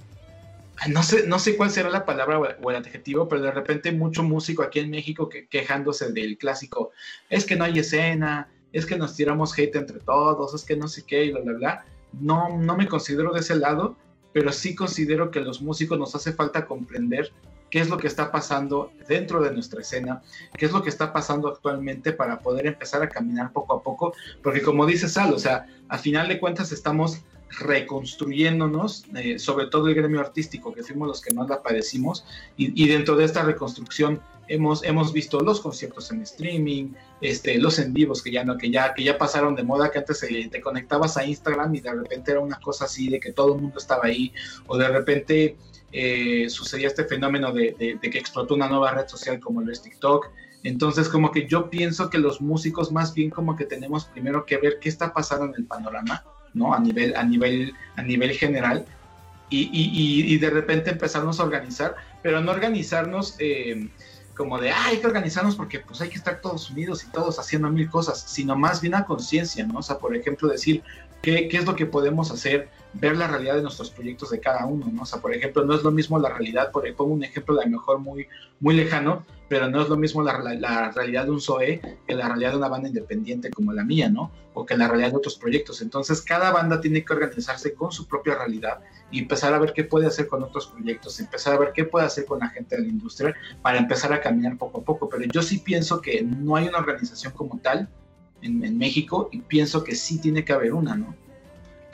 [0.89, 4.23] no sé, no sé cuál será la palabra o el adjetivo, pero de repente mucho
[4.23, 6.91] músico aquí en México que, quejándose del clásico,
[7.31, 10.89] es que no hay escena, es que nos tiramos hate entre todos, es que no
[10.89, 11.85] sé qué, y bla, bla, bla.
[12.21, 13.97] No, no me considero de ese lado,
[14.33, 17.33] pero sí considero que los músicos nos hace falta comprender
[17.71, 20.23] qué es lo que está pasando dentro de nuestra escena,
[20.59, 24.13] qué es lo que está pasando actualmente para poder empezar a caminar poco a poco,
[24.43, 27.23] porque como dice Sal, o sea, a final de cuentas estamos
[27.59, 32.25] reconstruyéndonos, eh, sobre todo el gremio artístico, que fuimos los que más la padecimos,
[32.57, 37.93] y, dentro de esta reconstrucción hemos, hemos visto los conciertos en streaming, este, los en
[37.93, 41.17] vivos que ya, no, que, ya, que ya pasaron de moda, que antes te conectabas
[41.17, 44.07] a Instagram y de repente era una cosa así de que todo el mundo estaba
[44.07, 44.33] ahí,
[44.67, 45.57] o de repente
[45.93, 50.31] eh, sucedía este fenómeno de, de, que explotó una nueva red social como el TikTok.
[50.65, 54.59] Entonces, como que yo pienso que los músicos más bien como que tenemos primero que
[54.59, 56.75] ver qué está pasando en el panorama ¿no?
[56.75, 58.85] A nivel, a nivel, a nivel general.
[59.51, 63.91] Y, y, y de repente empezarnos a organizar, pero no organizarnos eh,
[64.35, 67.39] como de, ah, hay que organizarnos porque pues hay que estar todos unidos y todos
[67.39, 69.81] haciendo mil cosas, sino más bien a conciencia, ¿no?
[69.81, 70.83] O sea, por ejemplo, decir
[71.21, 74.65] qué, qué es lo que podemos hacer, ver la realidad de nuestros proyectos de cada
[74.67, 75.05] uno, ¿no?
[75.05, 77.99] Sea, por ejemplo, no es lo mismo la realidad, por pongo un ejemplo de mejor
[77.99, 78.27] muy,
[78.61, 82.53] muy lejano, pero no es lo mismo la, realidad de un SOE que la realidad
[82.53, 84.33] de una banda independiente como la mía, ¿no?
[84.55, 85.83] O que la realidad de otros proyectos.
[85.83, 89.85] Entonces, cada banda tiene que organizarse con su propia realidad y empezar a ver qué
[89.85, 92.83] puede hacer con otros proyectos, empezar a ver qué puede hacer con la gente de
[92.85, 95.11] la industria para empezar a caminar poco a poco.
[95.11, 97.91] Pero yo sí pienso que no hay una organización como tal
[98.41, 101.15] en México y pienso que sí tiene que haber una, ¿no?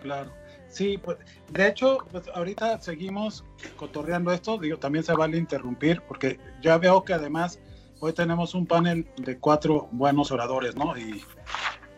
[0.01, 0.38] Claro.
[0.69, 1.19] Sí, pues
[1.51, 3.45] de hecho, pues ahorita seguimos
[3.77, 7.59] cotorreando esto, digo, también se vale interrumpir porque ya veo que además
[8.01, 10.97] hoy tenemos un panel de cuatro buenos oradores, ¿no?
[10.97, 11.25] Y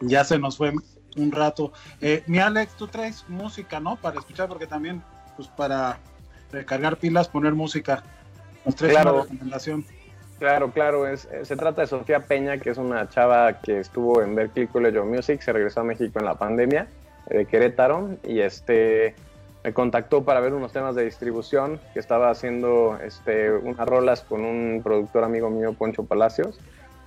[0.01, 0.73] ya se nos fue
[1.17, 1.73] un rato.
[2.01, 3.97] Eh, mi Alex, tú traes música, ¿no?
[3.97, 5.03] Para escuchar, porque también,
[5.37, 5.99] pues para
[6.53, 8.05] recargar pilas, poner música.
[8.65, 9.15] Nos traes claro.
[9.15, 9.85] una recomendación.
[10.39, 14.35] Claro, claro, es, se trata de Sofía Peña, que es una chava que estuvo en
[14.35, 16.89] Berkeley College of Music, se regresó a México en la pandemia
[17.29, 19.15] de Querétaro y este
[19.63, 24.45] me contactó para ver unos temas de distribución que estaba haciendo este, unas rolas con
[24.45, 26.59] un productor amigo mío, Poncho Palacios,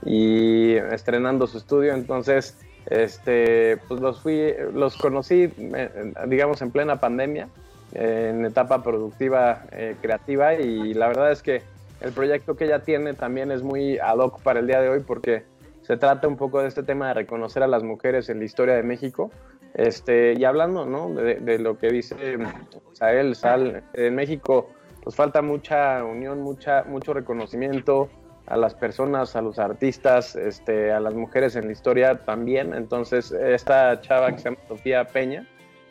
[0.06, 1.94] y estrenando su estudio.
[1.94, 5.50] Entonces, este, pues los fui, los conocí,
[6.28, 7.48] digamos, en plena pandemia.
[7.96, 11.62] en etapa productiva eh, creativa y la verdad es que
[12.02, 15.02] el proyecto que ella tiene también es muy ad hoc para el día de hoy
[15.02, 15.44] porque
[15.84, 18.76] se trata un poco de este tema de reconocer a las mujeres en la historia
[18.76, 19.32] de México.
[19.74, 21.10] Este, y hablando ¿no?
[21.14, 22.38] de, lo que dice
[22.94, 24.70] Sael, Sal, en México
[25.04, 28.10] pues falta mucha unión, mucha, mucho reconocimiento
[28.48, 32.74] a las personas, a los artistas, este, a las mujeres en la historia también.
[32.74, 35.48] Entonces, esta chava que se llama Sofía Peña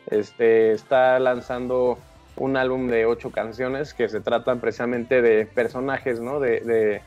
[0.09, 1.97] este, está lanzando
[2.35, 6.39] un álbum de ocho canciones que se tratan precisamente de personajes ¿no?
[6.39, 7.01] de, de,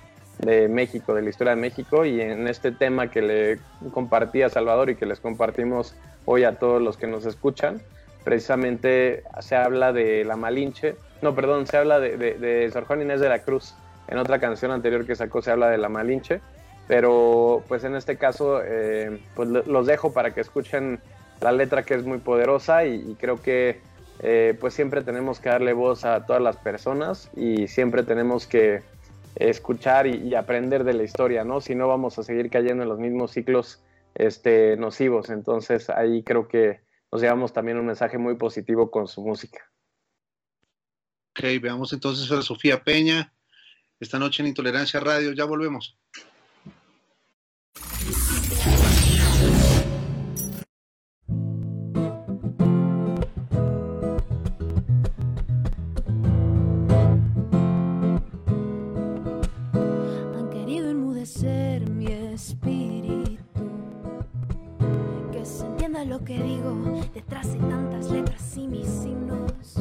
[0.45, 2.05] México, de la historia de México.
[2.05, 3.59] Y en este tema que le
[3.93, 5.95] compartí a Salvador y que les compartimos
[6.25, 7.81] hoy a todos los que nos escuchan,
[8.25, 13.21] precisamente se habla de la Malinche, no, perdón, se habla de, de, Sor Juan Inés
[13.21, 13.75] de la Cruz.
[14.09, 16.41] En otra canción anterior que sacó se habla de la Malinche,
[16.87, 21.01] pero pues en este caso eh, pues los dejo para que escuchen
[21.41, 23.81] la letra que es muy poderosa y, creo que
[24.21, 28.83] eh, pues siempre tenemos que darle voz a todas las personas y siempre tenemos que
[29.37, 31.61] escuchar y, aprender de la historia, ¿no?
[31.61, 33.83] Si no vamos a seguir cayendo en los mismos ciclos
[34.15, 35.31] este, nocivos.
[35.31, 36.81] Entonces ahí creo que
[37.13, 39.71] nos llevamos también un mensaje muy positivo con su música.
[41.31, 43.33] Ok, veamos entonces a Sofía Peña
[44.01, 45.33] esta noche en Intolerancia Radio.
[45.33, 45.99] Ya volvemos.
[66.27, 69.77] Que digo detrás de tantas letras y mis signos.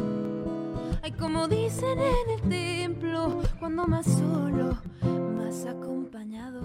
[1.02, 4.78] Ay, como dicen en el templo, cuando más solo,
[5.36, 6.62] más acompañado.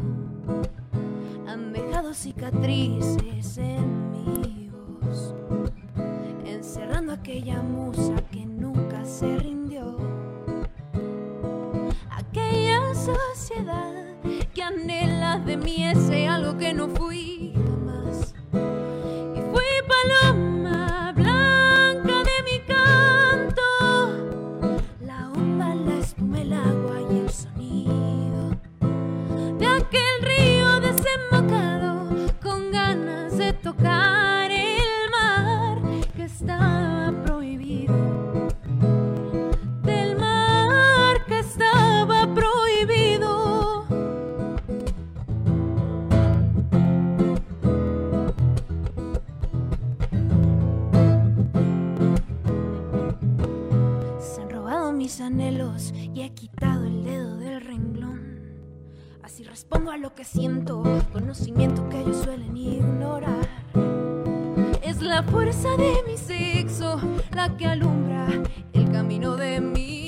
[1.47, 5.35] Han dejado cicatrices en mi voz,
[6.45, 9.97] encerrando aquella musa que nunca se rindió.
[12.11, 13.95] Aquella sociedad
[14.55, 18.35] que anhela de mí ese algo que no fui jamás.
[20.01, 20.40] Y fui paloma
[59.71, 63.49] Respondo a lo que siento, conocimiento que ellos suelen ignorar.
[64.83, 67.01] Es la fuerza de mi sexo
[67.33, 68.27] la que alumbra
[68.73, 70.00] el camino de mis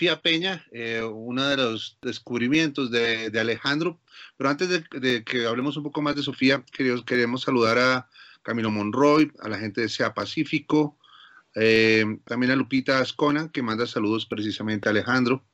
[0.00, 4.00] Sofía Peña, eh, uno de los descubrimientos de, de Alejandro.
[4.38, 8.08] Pero antes de, de, que hablemos un poco más de Sofía, queremos, queremos saludar a
[8.40, 10.96] Camilo Monroy, a la gente de SEA Pacífico,
[11.54, 15.44] eh, también a Lupita Ascona, que manda saludos precisamente a Alejandro.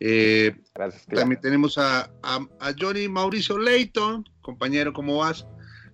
[0.00, 1.06] Eh, Gracias.
[1.06, 5.46] también tenemos a, a, a, Johnny Mauricio Leighton, compañero, ¿cómo vas?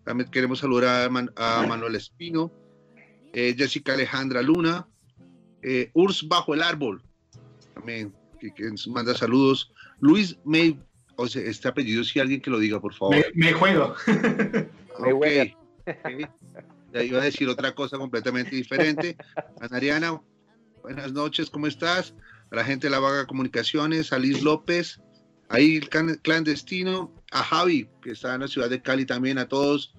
[0.05, 2.53] También queremos saludar a, Man, a Manuel Espino,
[3.33, 4.89] eh, Jessica Alejandra Luna,
[5.93, 7.01] Urs Bajo el Árbol,
[7.85, 9.73] que, que, manda saludos.
[10.01, 10.79] Luis May,
[11.17, 13.17] o sea, este apellido, si alguien que lo diga, por favor.
[13.17, 13.95] Me, me juego.
[15.01, 15.55] me okay.
[15.87, 16.27] okay.
[16.93, 19.17] Ya iba a decir otra cosa completamente diferente.
[19.61, 20.21] Ana Ariana,
[20.83, 22.15] buenas noches, ¿cómo estás?
[22.51, 25.01] a la gente de la Vaga Comunicaciones, a Liz López,
[25.49, 25.89] ahí el
[26.21, 29.95] clandestino, a Javi, que está en la ciudad de Cali también, a todos.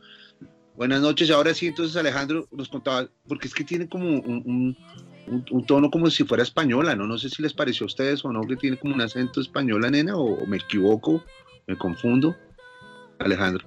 [0.75, 1.29] Buenas noches.
[1.31, 4.77] Ahora sí, entonces Alejandro nos contaba, porque es que tiene como un, un,
[5.67, 7.07] tono como si fuera española, ¿no?
[7.07, 9.89] No sé si les pareció a ustedes o no, que tiene como un acento española,
[9.89, 11.23] nena, o, me equivoco,
[11.67, 12.35] me confundo.
[13.19, 13.65] Alejandro.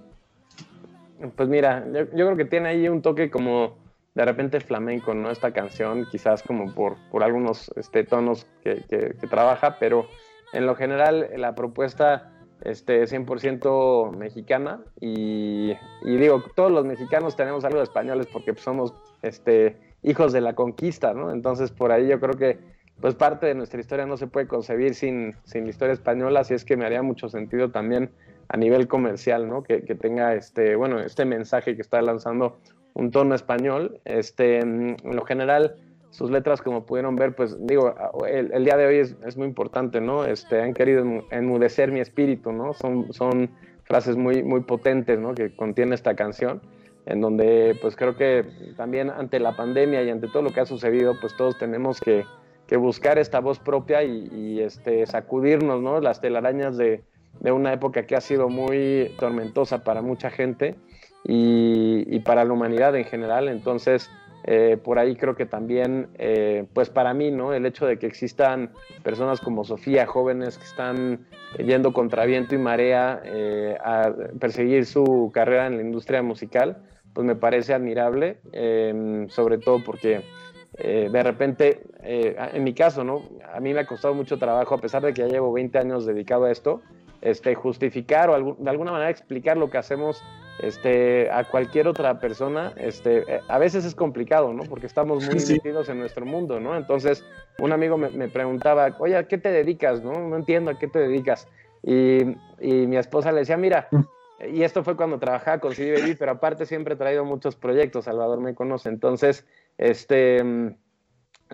[1.37, 3.79] Pues mira, yo, creo que tiene ahí un toque como
[4.15, 5.31] de repente flamenco, ¿no?
[5.31, 10.07] Esta canción, quizás como por, por algunos este, tonos que, que, trabaja, pero
[10.53, 12.33] en lo general la propuesta
[12.63, 18.93] este, 100% mexicana y, y, digo, todos los mexicanos tenemos algo de españoles porque somos
[19.23, 21.31] este, hijos de la conquista, ¿no?
[21.31, 22.59] Entonces por ahí yo creo que
[23.01, 26.65] pues parte de nuestra historia no se puede concebir sin, sin historia española, así es
[26.65, 28.11] que me haría mucho sentido también
[28.49, 29.63] a nivel comercial, ¿no?
[29.63, 32.59] Que, que, tenga este, bueno, este mensaje que está lanzando
[32.95, 34.01] un tono español.
[34.05, 35.77] Este, en lo general,
[36.11, 37.95] sus letras, como pudieron ver, pues digo,
[38.27, 40.25] el, el día de hoy es, es, muy importante, ¿no?
[40.25, 42.73] Este, han querido enmudecer mi espíritu, ¿no?
[42.73, 43.51] Son, son
[43.85, 45.35] frases muy, muy potentes, ¿no?
[45.35, 46.63] Que contiene esta canción
[47.09, 48.45] en donde pues creo que
[48.77, 52.25] también ante la pandemia y ante todo lo que ha sucedido, pues todos tenemos que,
[52.77, 56.01] buscar esta voz propia y, este, sacudirnos ¿no?
[56.01, 57.03] las telarañas de,
[57.43, 60.75] una época que ha sido muy tormentosa para mucha gente
[61.25, 63.49] y, y para la humanidad en general.
[63.49, 64.11] Entonces,
[64.45, 67.53] eh, por ahí creo que también, eh, pues para mí, ¿no?
[67.53, 68.71] El hecho de que existan
[69.03, 71.27] personas como Sofía, jóvenes que están
[71.59, 76.79] yendo contra viento y marea eh, a perseguir su carrera en la industria musical,
[77.19, 80.23] pues me parece admirable, em, sobre todo porque
[80.77, 83.25] eh, de repente, eh, en mi caso, ¿no?
[83.53, 86.07] A mí me ha costado mucho trabajo, a pesar de que ya llevo 20 años
[86.07, 86.81] dedicado a esto,
[87.21, 90.23] este, justificar o de alguna manera explicar lo que hacemos
[90.61, 94.63] este, a cualquier otra persona, este, a veces es complicado, ¿no?
[94.63, 96.77] Porque estamos muy metidos en nuestro mundo, ¿no?
[96.77, 97.25] Entonces,
[97.59, 100.05] un amigo me, me, preguntaba, oye, ¿a qué te dedicas?
[100.05, 101.49] No, no entiendo a qué te dedicas.
[101.83, 102.19] Y,
[102.61, 103.89] y mi esposa le decía, mira,
[104.47, 108.41] y esto fue cuando trabajaba con CD pero aparte siempre he traído muchos proyectos, Salvador
[108.41, 108.89] me conoce.
[108.89, 109.47] Entonces,
[109.79, 110.75] este, mm,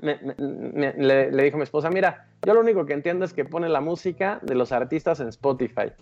[0.02, 3.80] le, dijo a mi esposa, mira, yo lo único que entiendo es que pone la
[3.80, 5.92] música de los artistas en Spotify.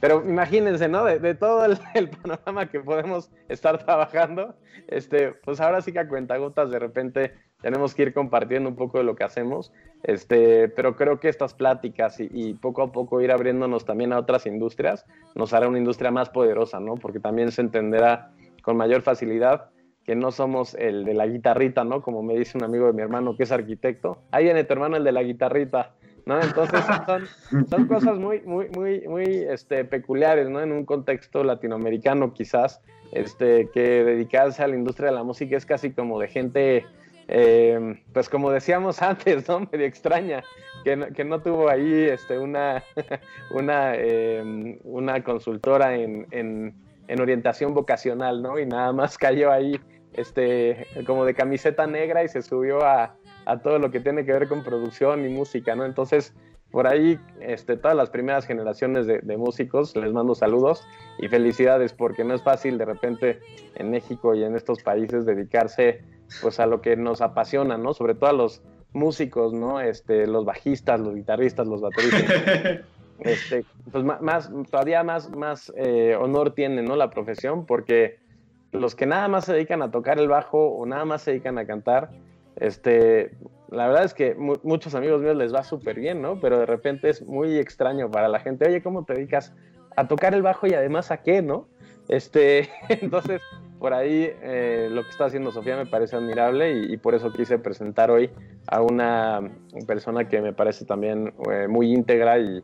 [0.00, 1.04] Pero imagínense, ¿no?
[1.04, 1.64] De, todo
[1.94, 4.54] el, panorama que podemos estar trabajando,
[4.86, 8.98] este, pues ahora sí que a cuentagotas de repente tenemos que ir compartiendo un poco
[8.98, 13.32] de lo que hacemos, este, pero creo que estas pláticas y, poco a poco ir
[13.32, 15.04] abriéndonos también a otras industrias
[15.34, 16.94] nos hará una industria más poderosa, ¿no?
[16.94, 18.30] Porque también se entenderá
[18.62, 19.70] con mayor facilidad
[20.04, 22.00] que no somos el de la guitarrita, ¿no?
[22.00, 24.18] Como me dice un amigo de mi hermano que es arquitecto.
[24.30, 25.92] Ahí viene tu hermano el de la guitarrita,
[26.26, 26.40] ¿no?
[26.40, 30.62] Entonces son, son cosas muy, muy, muy, muy este, peculiares, ¿no?
[30.62, 32.80] En un contexto latinoamericano quizás,
[33.12, 36.86] este, que dedicarse a la industria de la música es casi como de gente
[37.28, 39.60] eh, pues como decíamos antes, ¿no?
[39.70, 40.42] Medio extraña,
[40.84, 42.82] que no, tuvo ahí este, una,
[43.94, 46.74] eh, una consultora en, en,
[47.06, 48.58] en, orientación vocacional, ¿no?
[48.58, 49.78] Y nada más cayó ahí
[50.14, 53.14] este, como de camiseta negra y se subió a,
[53.44, 55.84] a todo lo que tiene que ver con producción y música, ¿no?
[55.84, 56.34] Entonces,
[56.70, 60.86] por ahí, este, todas las primeras generaciones de, de, músicos, les mando saludos
[61.18, 63.40] y felicidades, porque no es fácil de repente
[63.74, 66.02] en México y en estos países dedicarse
[66.42, 67.94] pues a lo que nos apasiona, ¿no?
[67.94, 68.62] Sobre todo a los
[68.92, 69.80] músicos, ¿no?
[69.80, 72.84] Este, los bajistas, los guitarristas, los bateristas.
[73.20, 76.96] este, pues más, todavía más, más eh, honor tiene, ¿no?
[76.96, 78.18] La profesión, porque
[78.72, 81.58] los que nada más se dedican a tocar el bajo o nada más se dedican
[81.58, 82.10] a cantar,
[82.56, 83.32] este,
[83.70, 86.40] la verdad es que muchos amigos míos les va súper bien, ¿no?
[86.40, 88.66] Pero de repente es muy extraño para la gente.
[88.66, 89.54] Oye, ¿cómo te dedicas
[89.96, 91.68] a tocar el bajo y además a qué, no?
[92.08, 93.42] Este, entonces,
[93.78, 97.58] por ahí eh, lo que está haciendo Sofía me parece admirable y, por eso quise
[97.58, 98.30] presentar hoy
[98.66, 99.40] a una
[99.86, 102.62] persona que me parece también eh, muy íntegra y,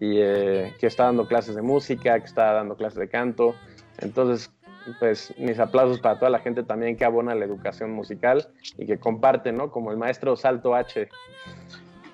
[0.00, 3.54] eh, que está dando clases de música, que está dando clases de canto.
[3.98, 4.50] Entonces,
[4.98, 8.98] pues mis aplausos para toda la gente también que abona la educación musical y que
[8.98, 9.70] comparte, ¿no?
[9.70, 11.08] Como el maestro Salto H.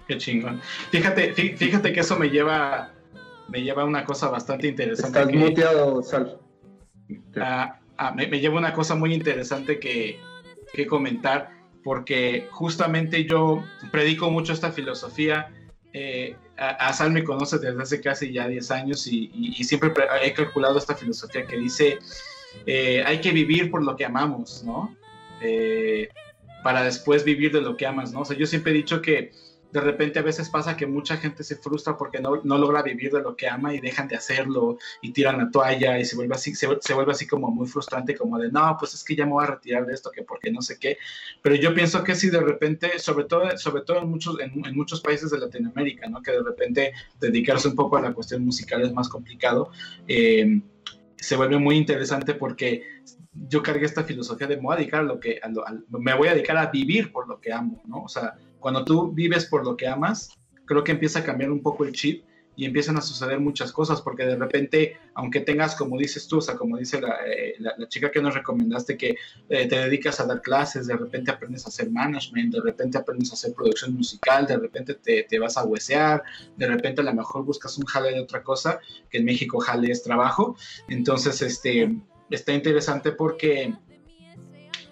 [0.07, 0.61] Qué chingón.
[0.90, 2.92] Fíjate, fíjate que eso me lleva,
[3.48, 5.20] me lleva a una cosa bastante interesante.
[5.20, 6.38] Estás muteado, Sal.
[7.36, 7.79] Ah,
[8.14, 10.18] me, lleva una cosa muy interesante que,
[10.88, 11.51] comentar,
[11.82, 15.53] porque justamente yo predico mucho esta filosofía.
[15.92, 19.92] Eh, a, Sal me conoce desde hace casi ya 10 años y, siempre
[20.22, 21.98] he calculado esta filosofía que dice,
[22.66, 24.94] eh, hay que vivir por lo que amamos, ¿no?
[25.42, 26.09] Eh,
[26.62, 28.20] para después vivir de lo que amas, ¿no?
[28.20, 29.32] O sea, yo siempre he dicho que
[29.72, 33.12] de repente a veces pasa que mucha gente se frustra porque no, no, logra vivir
[33.12, 36.34] de lo que ama y dejan de hacerlo y tiran la toalla y se vuelve
[36.34, 39.24] así, se, se, vuelve así como muy frustrante, como de no, pues es que ya
[39.24, 40.98] me voy a retirar de esto, que porque no sé qué.
[41.42, 45.00] Pero yo pienso que si de repente, sobre todo, sobre todo en, muchos, en, muchos
[45.00, 46.22] países de Latinoamérica, ¿no?
[46.22, 49.70] que de repente dedicarse un poco a la cuestión musical es más complicado,
[50.08, 50.60] eh,
[51.16, 52.82] se vuelve muy interesante porque
[53.48, 55.40] yo cargué esta filosofía de me voy a dedicar a que,
[55.90, 58.02] me voy a dedicar a vivir por lo que amo, ¿no?
[58.02, 61.62] O sea, cuando tú vives por lo que amas, creo que empieza a cambiar un
[61.62, 62.24] poco el chip
[62.56, 66.40] y empiezan a suceder muchas cosas, porque de repente, aunque tengas, como dices tú, o
[66.42, 67.54] sea, como dice la, eh,
[67.88, 69.16] chica que nos recomendaste, que
[69.48, 73.30] eh, te dedicas a dar clases, de repente aprendes a hacer management, de repente aprendes
[73.30, 76.22] a hacer producción musical, de repente te, te vas a huesear,
[76.56, 79.90] de repente a lo mejor buscas un jale de otra cosa, que en México jale
[79.90, 80.54] es trabajo,
[80.88, 81.96] entonces, este,
[82.28, 83.74] está interesante porque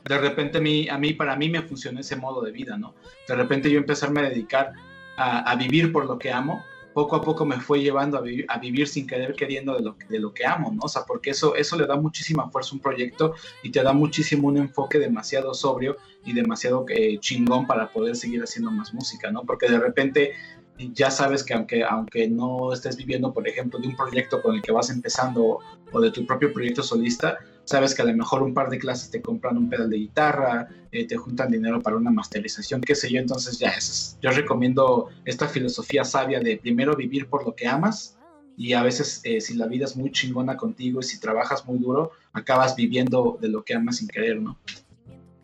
[0.05, 2.95] de repente a mí, a mí, para mí me funcionó ese modo de vida, ¿no?
[3.27, 4.73] De repente yo empezarme a dedicar
[5.17, 8.59] a, vivir por lo que amo, poco a poco me fue llevando a vivir, a
[8.59, 10.83] vivir sin querer queriendo de lo, de lo, que amo, ¿no?
[10.85, 13.93] O sea, porque eso, eso le da muchísima fuerza a un proyecto y te da
[13.93, 19.31] muchísimo un enfoque demasiado sobrio y demasiado eh, chingón para poder seguir haciendo más música,
[19.31, 19.43] ¿no?
[19.43, 20.33] Porque de repente
[20.79, 24.62] ya sabes que aunque, aunque no estés viviendo, por ejemplo, de un proyecto con el
[24.62, 25.59] que vas empezando
[25.93, 29.11] o de tu propio proyecto solista, sabes que a lo mejor un par de clases
[29.11, 33.11] te compran un pedal de guitarra, eh, te juntan dinero para una masterización, qué sé
[33.11, 37.66] yo, entonces ya es, yo recomiendo esta filosofía sabia de primero vivir por lo que
[37.66, 38.16] amas
[38.57, 41.79] y a veces eh, si la vida es muy chingona contigo y si trabajas muy
[41.79, 44.59] duro, acabas viviendo de lo que amas sin querer, ¿no?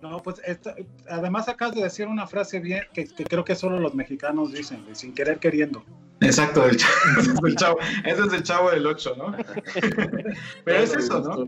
[0.05, 0.75] No, pues esta,
[1.09, 4.85] además acabas de decir una frase bien que, que, creo que solo los mexicanos dicen,
[4.93, 5.83] sin querer queriendo.
[6.21, 9.35] Exacto, el chavo, ese, es el chavo, ese es el chavo del 8, ¿no?
[10.65, 11.47] Pero es eso, ¿no?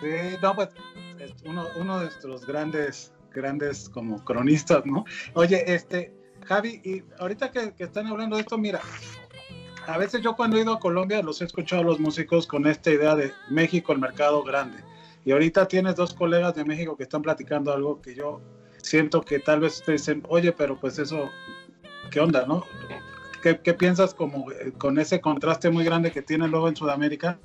[0.00, 0.70] Sí, no, pues
[1.18, 5.04] es uno, uno de nuestros grandes, grandes como cronistas, ¿no?
[5.34, 6.10] Oye, este,
[6.46, 8.80] Javi, y ahorita que, que están hablando de esto, mira,
[9.86, 12.66] a veces yo cuando he ido a Colombia los he escuchado a los músicos con
[12.66, 14.78] esta idea de México, el mercado grande
[15.24, 18.40] y ahorita tienes dos colegas de México que están platicando algo que yo
[18.78, 21.30] siento que tal vez te dicen, oye, pero pues eso,
[22.10, 22.64] ¿qué onda, no?
[23.42, 27.38] ¿Qué, piensas como eh, con ese contraste muy grande que tiene luego en Sudamérica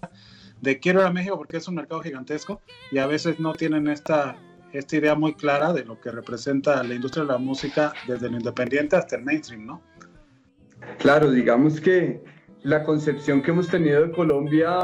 [0.61, 3.89] de quiero ir a México porque es un mercado gigantesco y a veces no tienen
[3.89, 4.37] esta,
[4.71, 8.37] esta idea muy clara de lo que representa la industria de la música desde lo
[8.37, 9.81] independiente hasta el mainstream, ¿no?
[10.99, 12.23] Claro, digamos que
[12.63, 14.79] la concepción que hemos tenido de Colombia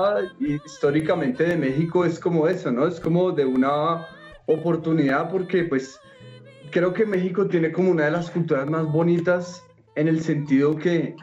[0.66, 2.88] históricamente de México es como eso, ¿no?
[2.88, 4.08] Es como de una
[4.48, 6.00] oportunidad porque pues
[6.72, 9.64] creo que México tiene como una de las culturas más bonitas
[9.96, 11.16] en el sentido que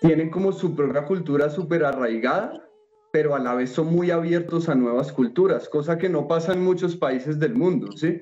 [0.00, 2.52] tienen como su propia cultura súper arraigada,
[3.10, 6.62] pero a la vez son muy abiertos a nuevas culturas, cosa que no pasa en
[6.62, 8.20] muchos países del mundo, ¿sí?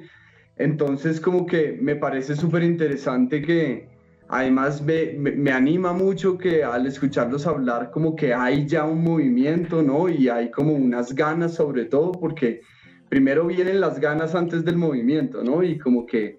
[0.57, 3.89] Entonces como que me parece súper interesante que,
[4.29, 9.05] Además me, me, me, anima mucho que al escucharlos hablar como que hay ya un
[9.05, 10.09] movimiento, ¿no?
[10.09, 12.61] Y hay como unas ganas sobre todo porque
[13.09, 15.63] primero vienen las ganas antes del movimiento, ¿no?
[15.63, 16.39] Y como que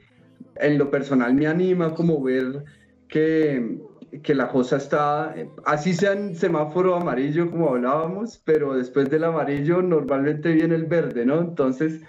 [0.55, 2.63] en lo personal me anima como ver
[3.07, 3.79] que,
[4.21, 5.33] que la cosa está,
[5.65, 11.25] así sea en semáforo amarillo como hablábamos, pero después del amarillo normalmente viene el verde,
[11.25, 11.39] ¿no?
[11.39, 12.01] Entonces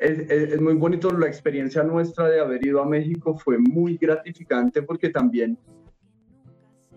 [0.00, 3.98] es, es, es, muy bonito la experiencia nuestra de haber ido a México, fue muy
[3.98, 5.58] gratificante porque también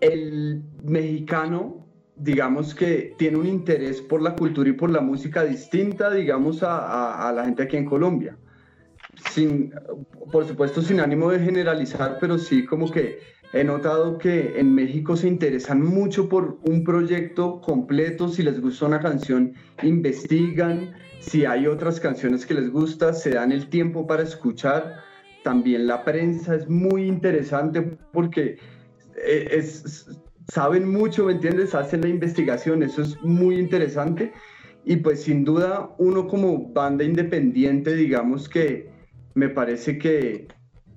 [0.00, 1.86] el mexicano,
[2.16, 6.78] digamos que tiene un interés por la cultura y por la música distinta, digamos, a,
[6.78, 8.36] a, a la gente aquí en Colombia.
[9.30, 9.72] Sin,
[10.32, 13.18] por supuesto, sin ánimo de generalizar, pero sí como que
[13.52, 18.86] he notado que en México se interesan mucho por un proyecto completo, si les gusta
[18.86, 19.52] una canción,
[19.82, 20.94] investigan,
[21.26, 25.00] si hay otras canciones que les gusta, se dan el tiempo para escuchar.
[25.42, 28.58] También la prensa es muy interesante porque
[29.16, 30.06] eh, es,
[30.48, 31.74] saben mucho, ¿me entiendes?
[31.74, 34.32] Hacen la investigación, eso es muy interesante.
[34.84, 38.90] Y pues sin duda uno como banda independiente, digamos que
[39.34, 40.46] me parece que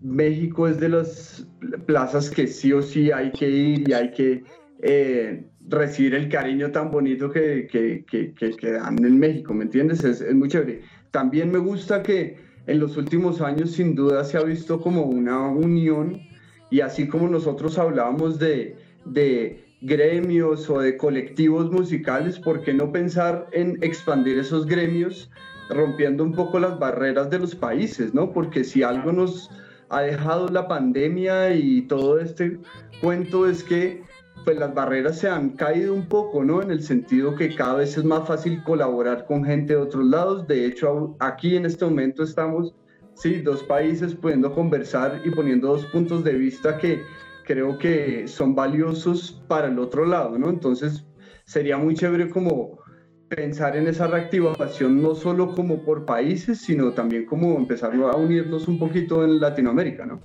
[0.01, 1.47] México es de las
[1.85, 4.43] plazas que sí o sí hay que ir y hay que
[4.81, 10.03] eh, recibir el cariño tan bonito que, que, que, dan en México, ¿me entiendes?
[10.03, 10.81] Es, es muy chévere.
[11.11, 12.37] También me gusta que
[12.67, 16.21] en los últimos años sin duda se ha visto como una unión
[16.69, 22.91] y así como nosotros hablábamos de, de gremios o de colectivos musicales, ¿por qué no
[22.91, 25.29] pensar en expandir esos gremios
[25.69, 28.31] rompiendo un poco las barreras de los países, ¿no?
[28.31, 29.49] Porque si algo nos
[29.89, 32.59] ha dejado la pandemia y todo este
[33.01, 34.03] cuento es que
[34.47, 36.61] pues las barreras se han caído un poco, ¿no?
[36.61, 40.47] En el sentido que cada vez es más fácil colaborar con gente de otros lados.
[40.47, 42.73] De hecho, aquí en este momento estamos,
[43.13, 47.01] sí, dos países pudiendo conversar y poniendo dos puntos de vista que,
[47.43, 50.49] creo que son valiosos para el otro lado, ¿no?
[50.49, 51.05] Entonces
[51.43, 52.79] sería muy chévere como
[53.27, 58.69] pensar en esa reactivación no solo como por países, sino también como empezar a unirnos
[58.69, 60.21] un poquito en Latinoamérica, ¿no?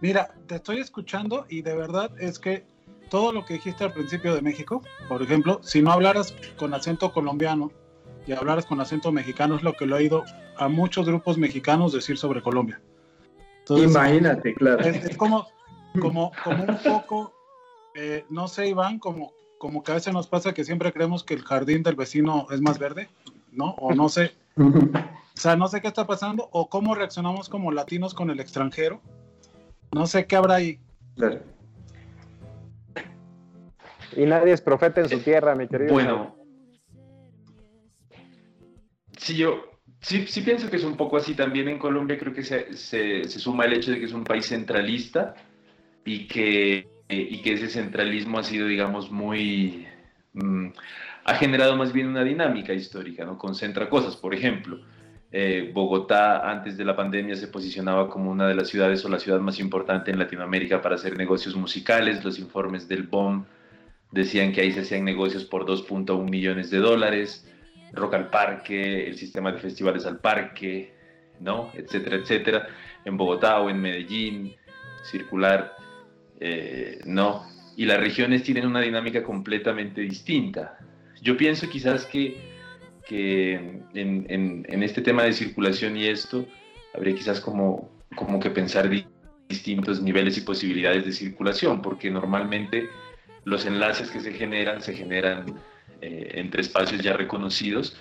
[0.00, 2.69] Mira, te estoy escuchando y de verdad es que
[3.10, 7.12] todo lo que dijiste al principio de México, por ejemplo, si no hablaras con acento
[7.12, 7.70] colombiano
[8.26, 10.24] y hablaras con acento mexicano, es lo que lo he oído
[10.56, 12.80] a muchos grupos mexicanos decir sobre Colombia.
[13.68, 14.80] Imagínate, claro.
[14.80, 15.46] Es, como,
[16.00, 17.32] como, como un poco,
[17.94, 21.34] eh, no sé, Iván, como, como que a veces nos pasa que siempre creemos que
[21.34, 23.08] el jardín del vecino es más verde,
[23.52, 23.74] ¿no?
[23.78, 24.32] O no sé.
[25.32, 29.00] O sea, no sé qué está pasando o cómo reaccionamos como latinos con el extranjero.
[29.90, 30.78] No sé qué habrá ahí.
[31.16, 31.40] Claro.
[34.16, 35.92] Y nadie es profeta en su tierra, mi querido.
[35.92, 36.36] Bueno.
[39.16, 41.34] Sí, yo sí, sí pienso que es un poco así.
[41.34, 44.46] También en Colombia creo que se, se, suma el hecho de que es un país
[44.46, 45.34] centralista
[46.04, 49.86] y que, y que ese centralismo ha sido, digamos, muy...
[50.32, 50.68] Mm,
[51.24, 53.36] ha generado más bien una dinámica histórica, ¿no?
[53.36, 54.16] Concentra cosas.
[54.16, 54.80] Por ejemplo,
[55.30, 59.20] eh, Bogotá antes de la pandemia se posicionaba como una de las ciudades o la
[59.20, 62.24] ciudad más importante en Latinoamérica para hacer negocios musicales.
[62.24, 63.44] Los informes del BOM
[64.12, 67.46] decían que ahí se hacían negocios por 2.1 millones de dólares,
[67.92, 70.94] Rock al Parque, el sistema de festivales al parque,
[71.40, 71.70] ¿no?
[71.74, 72.68] Etcétera, etcétera,
[73.04, 74.54] en Bogotá o en Medellín,
[75.02, 75.74] circular,
[76.38, 77.44] eh, ¿no?
[77.76, 80.78] Y las regiones tienen una dinámica completamente distinta.
[81.22, 82.36] Yo pienso quizás que,
[83.06, 83.54] que
[83.94, 86.46] en, este tema de circulación y esto,
[86.94, 88.90] habría quizás como, como que pensar
[89.48, 92.88] distintos niveles y posibilidades de circulación, porque normalmente
[93.44, 95.46] los enlaces que se generan se generan
[96.02, 97.96] eh, entre espacios ya reconocidos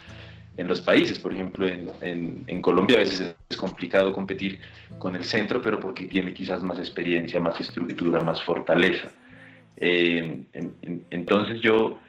[0.57, 1.19] en los países.
[1.19, 4.59] Por ejemplo, en, Colombia a veces es complicado competir
[4.97, 9.09] con el centro, pero porque tiene quizás más experiencia, más estructura, más fortaleza.
[9.77, 10.43] Eh,
[11.09, 11.99] entonces yo,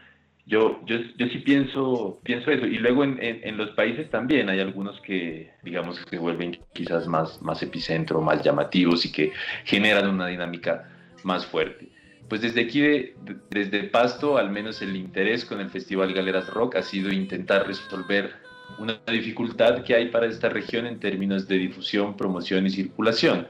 [0.47, 2.67] yo, yo, yo, sí pienso, pienso eso.
[2.67, 7.63] Y luego en, los países también hay algunos que, digamos, que vuelven quizás más, más
[7.63, 9.33] epicentro, más llamativos y que
[9.65, 10.89] generan una dinámica
[11.23, 12.00] más fuerte
[12.31, 13.13] pues desde aquí,
[13.51, 18.35] desde Pasto, al menos el interés con el Festival Galeras Rock ha sido intentar resolver
[18.79, 23.49] una dificultad que hay para esta región en términos de difusión, promoción y circulación,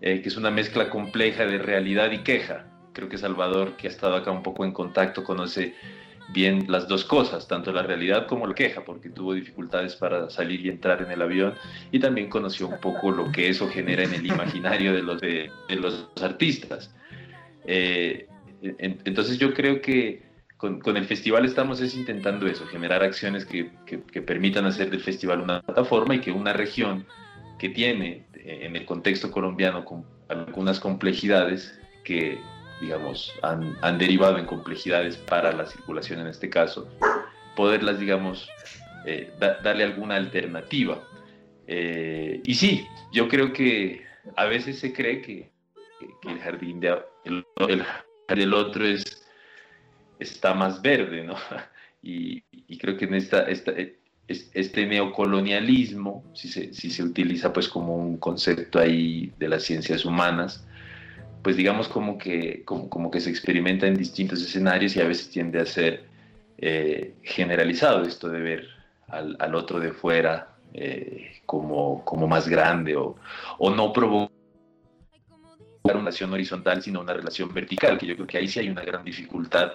[0.00, 2.66] eh, que es una mezcla compleja de realidad y queja.
[2.92, 5.74] Creo que Salvador, que ha estado acá un poco en contacto, conoce
[6.32, 10.64] bien las dos cosas, tanto la realidad como la queja, porque tuvo dificultades para salir
[10.64, 11.54] y entrar en el avión
[11.90, 15.50] y también conoció un poco lo que eso genera en el imaginario de los, de
[15.70, 16.94] los artistas.
[17.70, 18.26] Eh,
[18.78, 20.22] entonces yo creo que
[20.56, 23.70] con, el festival estamos es intentando eso, generar acciones que,
[24.22, 27.06] permitan hacer del festival una plataforma y que una región
[27.58, 29.84] que tiene eh, en el contexto colombiano
[30.28, 32.38] algunas complejidades que,
[32.80, 36.88] digamos, han, derivado en complejidades para la circulación en este caso,
[37.54, 38.48] poderlas, digamos,
[39.04, 41.06] eh, darle alguna alternativa.
[41.68, 44.02] y sí, yo creo que
[44.36, 45.50] a veces se cree que
[46.26, 46.98] el jardín de
[47.28, 47.84] el,
[48.28, 49.24] el, otro es
[50.18, 51.34] está más verde, ¿no?
[52.00, 52.42] Y,
[52.78, 53.72] creo que en esta, esta,
[54.28, 60.04] este neocolonialismo, si se, si se utiliza pues como un concepto ahí de las ciencias
[60.04, 60.64] humanas,
[61.42, 65.28] pues digamos como que, como, como que se experimenta en distintos escenarios y a veces
[65.28, 66.04] tiende a ser
[66.58, 68.68] eh, generalizado esto de ver
[69.08, 73.16] al, al otro de fuera eh, como, como más grande o,
[73.58, 74.37] o no provocar
[75.82, 78.82] una relación horizontal, sino una relación vertical, que yo creo que ahí sí hay una
[78.82, 79.72] gran dificultad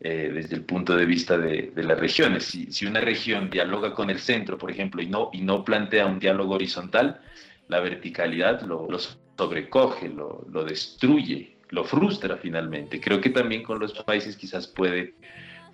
[0.00, 2.44] eh, desde el punto de vista de, las regiones.
[2.44, 6.06] Si, si, una región dialoga con el centro, por ejemplo, y no, y no plantea
[6.06, 7.20] un diálogo horizontal,
[7.68, 13.00] la verticalidad lo, lo sobrecoge, lo, lo destruye, lo frustra finalmente.
[13.00, 15.14] Creo que también con los países quizás puede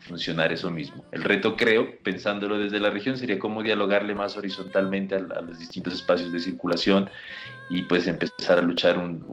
[0.01, 1.05] funcionar eso mismo.
[1.13, 5.95] El reto, creo, pensándolo desde la región, sería cómo dialogarle más horizontalmente a, los distintos
[5.95, 7.09] espacios de circulación
[7.71, 9.25] y pues empezar a luchar un,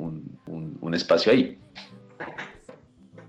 [0.46, 1.58] un, espacio ahí.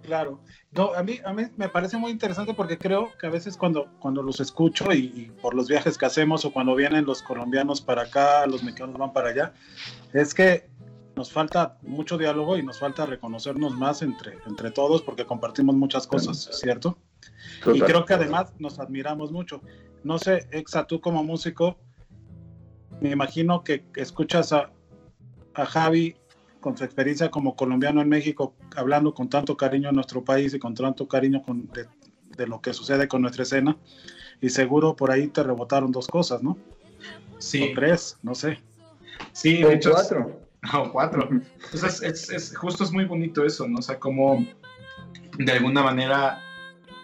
[0.02, 0.40] Claro.
[0.72, 3.86] No, a mí, a mí me parece muy interesante porque creo que a veces cuando,
[4.00, 8.02] cuando los escucho y, por los viajes que hacemos o cuando vienen los colombianos para
[8.02, 9.52] acá, los mexicanos van para allá,
[10.12, 10.68] es que
[11.14, 16.06] nos falta mucho diálogo y nos falta reconocernos más entre, entre todos porque compartimos muchas
[16.06, 16.98] cosas, ¿cierto?
[17.72, 19.60] Y creo que además nos admiramos mucho.
[20.02, 21.78] No sé, Exa, tú como músico,
[23.00, 24.72] me imagino que escuchas a,
[25.54, 26.16] a Javi
[26.60, 30.58] con su experiencia como colombiano en México, hablando con tanto cariño en nuestro país y
[30.58, 33.76] con tanto cariño con, de, lo que sucede con nuestra escena.
[34.40, 36.56] Y seguro por ahí te rebotaron dos cosas, ¿no?
[37.38, 37.70] Sí.
[37.70, 38.60] O tres, no sé.
[39.32, 40.40] Sí, de hecho, cuatro.
[40.74, 41.28] o cuatro.
[41.30, 43.78] Entonces, es, es, justo es muy bonito eso, ¿no?
[43.78, 44.46] O sea, como
[45.38, 46.40] de alguna manera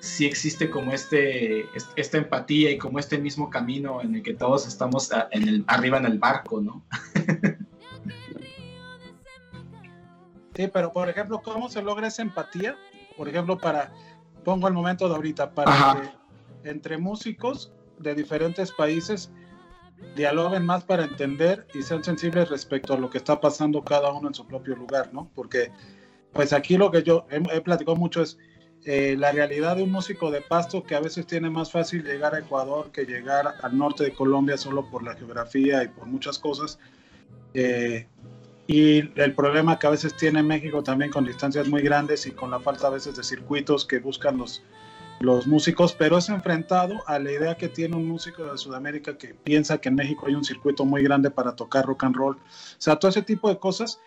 [0.01, 1.65] sí existe como este,
[1.97, 5.99] esta empatía y como este mismo camino en el que todos estamos en el, arriba
[5.99, 6.85] en el barco, ¿no?
[10.59, 12.77] Sí, pero por ejemplo, ¿cómo se logra esa empatía?
[13.17, 13.93] Por ejemplo, para,
[14.43, 16.01] pongo el momento de ahorita, para
[16.63, 19.31] que entre músicos de diferentes países
[20.17, 24.27] dialoguen más para entender y sean sensibles respecto a lo que está pasando cada uno
[24.27, 25.31] en su propio lugar, ¿no?
[25.33, 25.71] Porque
[26.33, 28.37] pues aquí lo que yo he, platicado mucho es
[28.85, 32.35] eh, la realidad de un músico de pasto que a veces tiene más fácil llegar
[32.35, 36.37] a Ecuador que llegar al norte de Colombia solo por la geografía y por muchas
[36.37, 36.81] cosas.
[37.55, 38.09] Eh,
[38.69, 42.53] y el problema que a veces tiene México también con distancias muy grandes y con
[42.53, 44.63] la falta a veces de circuitos que buscan los,
[45.19, 49.35] los músicos, pero es enfrentado a la idea que tiene un músico de Sudamérica que
[49.35, 52.37] piensa que en México hay un circuito muy grande para tocar rock and roll.
[52.37, 52.41] O
[52.79, 53.99] sea, todo ese tipo de cosas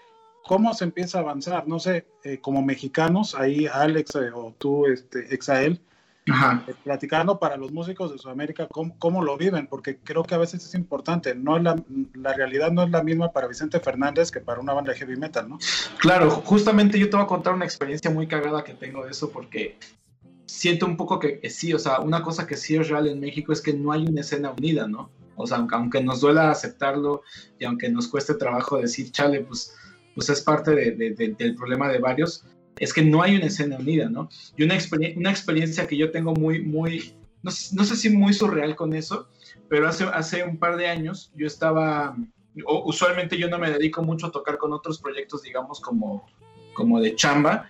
[0.44, 1.68] ¿Cómo se empieza a avanzar?
[1.68, 5.80] No sé, eh, como mexicanos, ahí Alex eh, o tú, este, Exael,
[6.28, 9.68] eh, platicando para los músicos de Sudamérica, ¿cómo, lo viven?
[9.68, 11.76] Porque creo que a veces es importante, no la,
[12.14, 15.16] la, realidad no es la misma para Vicente Fernández que para una banda de heavy
[15.16, 15.60] metal, ¿no?
[16.00, 19.32] Claro, justamente yo te voy a contar una experiencia muy cagada que tengo de eso,
[19.32, 19.78] porque
[20.46, 23.20] siento un poco que, que sí, o sea, una cosa que sí es real en
[23.20, 25.10] México es que no hay una escena unida, ¿no?
[25.36, 27.24] O sea, aunque, aunque nos duela aceptarlo
[27.58, 29.76] y aunque nos cueste trabajo decir, chale, pues
[30.16, 32.46] pues es parte del problema de varios,
[32.80, 34.30] es que no hay una escena unida, ¿no?
[34.58, 34.78] Y una,
[35.16, 37.14] una experiencia que yo tengo muy, muy,
[37.44, 39.28] no, sé si muy surreal con eso,
[39.70, 42.16] pero hace, hace un par de años yo estaba,
[42.66, 46.26] usualmente yo no me dedico mucho a tocar con otros proyectos, digamos, como,
[46.74, 47.70] como de chamba,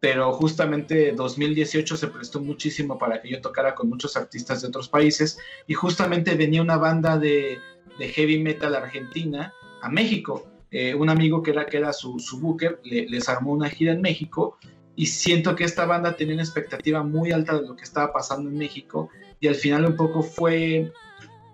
[0.00, 4.88] pero justamente 2018 se prestó muchísimo para que yo tocara con muchos artistas de otros
[4.88, 7.58] países y justamente venía una banda de
[7.98, 12.80] heavy metal argentina a México eh, un amigo que era, que era su, su booker
[12.84, 14.58] les armó una gira en México
[14.96, 18.50] y siento que esta banda tenía una expectativa muy alta de lo que estaba pasando
[18.50, 19.10] en México
[19.40, 20.92] y al final un poco fue,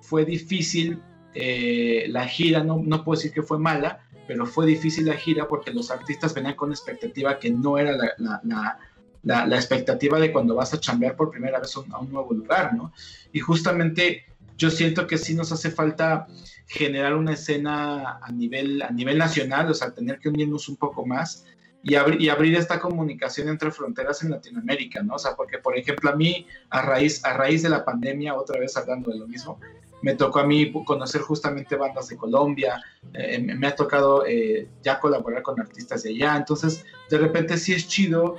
[0.00, 1.00] fue difícil
[1.34, 5.46] eh, la gira, no, no puedo decir que fue mala, pero fue difícil la gira
[5.46, 8.78] porque los artistas venían con expectativa que no era la,
[9.22, 12.74] la, la, expectativa de cuando vas a chambear por primera vez a un nuevo lugar,
[12.74, 12.92] ¿no?
[13.32, 14.24] Y justamente
[14.56, 16.26] yo siento que sí nos hace falta
[16.66, 21.04] generar una escena a nivel, a nivel nacional, o sea, tener que unirnos un poco
[21.04, 21.44] más
[21.82, 25.14] y, y abrir esta comunicación entre fronteras en Latinoamérica, ¿no?
[25.14, 28.58] O sea, porque, por ejemplo, a mí, a raíz, a raíz de la pandemia, otra
[28.58, 29.60] vez hablando de lo mismo,
[30.02, 35.00] me tocó a mí conocer justamente bandas de Colombia, eh, me ha tocado eh, ya
[35.00, 38.36] colaborar con artistas de allá, entonces, de repente sí es chido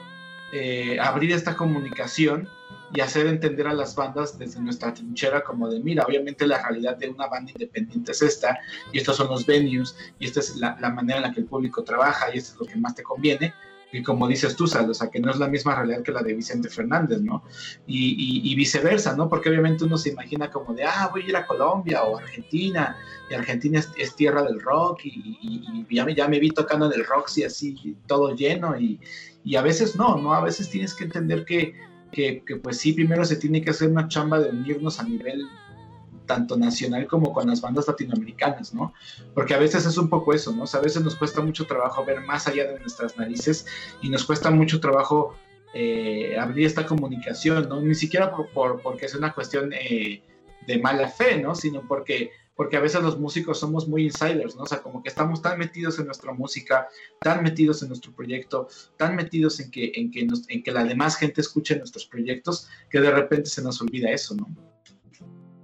[0.54, 2.48] eh, abrir esta comunicación
[2.96, 6.96] y hacer entender a las bandas desde nuestra trinchera como de, mira, obviamente la realidad
[6.98, 8.58] de una banda independiente es esta,
[8.94, 11.84] y estos son los venues, y esta es la, manera en la que el público
[11.84, 13.54] trabaja, y esto es lo que más te conviene,
[13.92, 16.24] y como dices tú, Sal, o sea, que no es la misma realidad que la
[16.24, 17.44] de Vicente Fernández, ¿no?
[17.86, 19.30] Y, viceversa, ¿no?
[19.30, 22.98] Porque obviamente uno se imagina como de, ah, voy a ir a Colombia o Argentina,
[23.30, 27.06] y Argentina es, tierra del rock, y, ya, me, ya me vi tocando en el
[27.06, 29.00] Roxy así, todo lleno, y,
[29.44, 30.34] y a veces no, ¿no?
[30.34, 31.76] A veces tienes que entender que
[32.16, 35.46] que, pues sí, primero se tiene que hacer una chamba de unirnos a nivel
[36.26, 38.94] tanto nacional como con las bandas latinoamericanas, ¿no?
[39.34, 40.64] Porque a veces es un poco eso, ¿no?
[40.64, 43.68] O sea, a veces nos cuesta mucho trabajo ver más allá de nuestras narices
[44.02, 45.36] y nos cuesta mucho trabajo
[45.74, 47.82] eh, abrir esta comunicación, ¿no?
[47.82, 50.24] Ni siquiera por, porque es una cuestión eh,
[50.66, 51.54] de mala fe, ¿no?
[51.54, 54.64] Sino porque porque a veces los músicos somos muy insiders, ¿no?
[54.64, 56.88] O sea, como que estamos tan metidos en nuestra música,
[57.22, 61.18] tan metidos en nuestro proyecto, tan metidos en que, en que, en que la demás
[61.18, 64.48] gente escuche nuestros proyectos, que de repente se nos olvida eso, ¿no?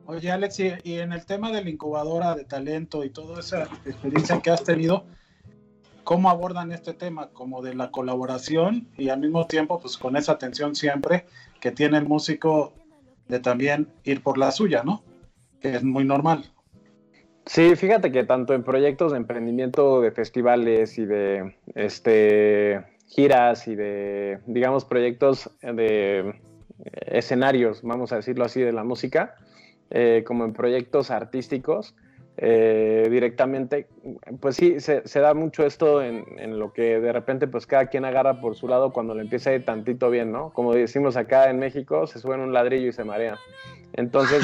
[0.06, 4.42] Oye, Alex, y, en el tema de la incubadora de talento y toda esa experiencia
[4.42, 5.06] que has tenido,
[6.04, 7.30] ¿cómo abordan este tema?
[7.30, 11.28] Como de la colaboración y al mismo tiempo, pues con esa atención siempre
[11.62, 12.74] que tiene el músico
[13.30, 15.02] de también ir por la suya, ¿no?
[15.62, 16.52] Que es muy normal.
[17.46, 23.76] Sí, fíjate que tanto en proyectos de emprendimiento de festivales y de este, giras y
[23.76, 26.36] de, digamos, proyectos de
[27.08, 29.36] escenarios, vamos a decirlo así, de la música,
[29.90, 31.96] eh, como en proyectos artísticos,
[32.44, 33.86] eh, directamente,
[34.40, 38.04] pues sí, se, da mucho esto en, en, lo que de repente pues cada quien
[38.04, 40.52] agarra por su lado cuando le empieza a ir tantito bien, ¿no?
[40.52, 43.38] Como decimos acá en México, se suben un ladrillo y se marea.
[43.94, 44.42] Entonces,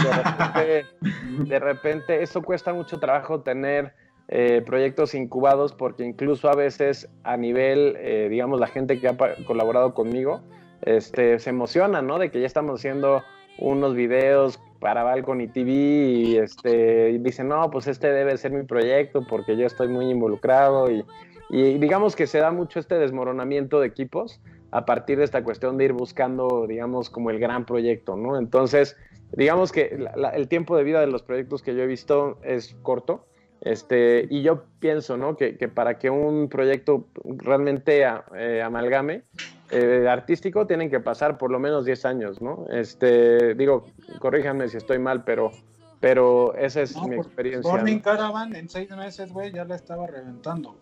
[1.40, 3.94] de repente, eso cuesta mucho trabajo tener
[4.28, 9.18] eh, proyectos incubados porque incluso a veces a nivel, eh, digamos, la gente que ha
[9.48, 10.42] colaborado conmigo,
[10.84, 12.20] este, se emociona, ¿no?
[12.20, 13.24] De que ya estamos haciendo
[13.60, 18.64] unos videos para Balcony TV y, este, y dicen, no, pues este debe ser mi
[18.64, 21.04] proyecto porque yo estoy muy involucrado y,
[21.50, 24.40] y digamos que se da mucho este desmoronamiento de equipos
[24.72, 28.38] a partir de esta cuestión de ir buscando, digamos, como el gran proyecto, ¿no?
[28.38, 28.98] Entonces,
[29.32, 29.98] digamos que
[30.34, 33.26] el tiempo de vida de los proyectos que yo he visto es corto.
[33.62, 35.36] Este, y yo pienso, ¿no?
[35.36, 38.06] Que, para que un proyecto realmente
[38.36, 39.24] eh, amalgame,
[39.72, 42.66] eh, artístico, tienen que pasar por lo menos 10 años, ¿no?
[42.70, 43.86] Este, digo,
[44.20, 45.52] corríjanme si estoy mal, pero,
[46.00, 47.70] pero esa es mi experiencia.
[47.70, 50.76] Morning Caravan en seis meses, güey, ya la estaba reventando.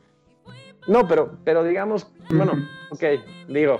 [0.87, 2.53] No, pero, pero digamos, bueno,
[2.91, 3.03] ok,
[3.47, 3.79] digo,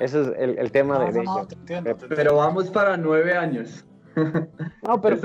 [0.00, 3.84] ese es el, tema de, Pero vamos para nueve años.
[4.86, 5.16] No, pero,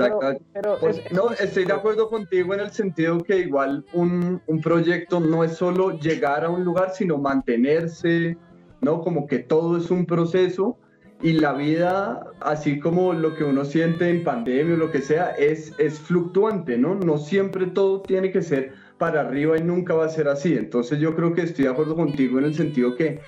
[0.52, 0.78] pero,
[1.10, 5.52] no, estoy de acuerdo contigo en el sentido que igual un, un, proyecto no es
[5.52, 8.36] solo llegar a un lugar, sino mantenerse,
[8.80, 9.00] ¿no?
[9.00, 10.78] Como que todo es un proceso
[11.20, 15.30] y la vida, así como lo que uno siente en pandemia o lo que sea,
[15.30, 16.94] es, es fluctuante, ¿no?
[16.94, 20.54] No siempre todo tiene que ser para arriba y nunca va a ser así.
[20.54, 23.20] Entonces yo creo que estoy de acuerdo contigo en el sentido que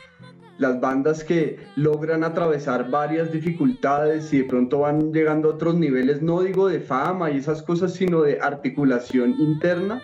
[0.60, 6.20] las bandas que logran atravesar varias dificultades y de pronto van llegando a otros niveles,
[6.20, 10.02] no digo de fama y esas cosas, sino de articulación interna,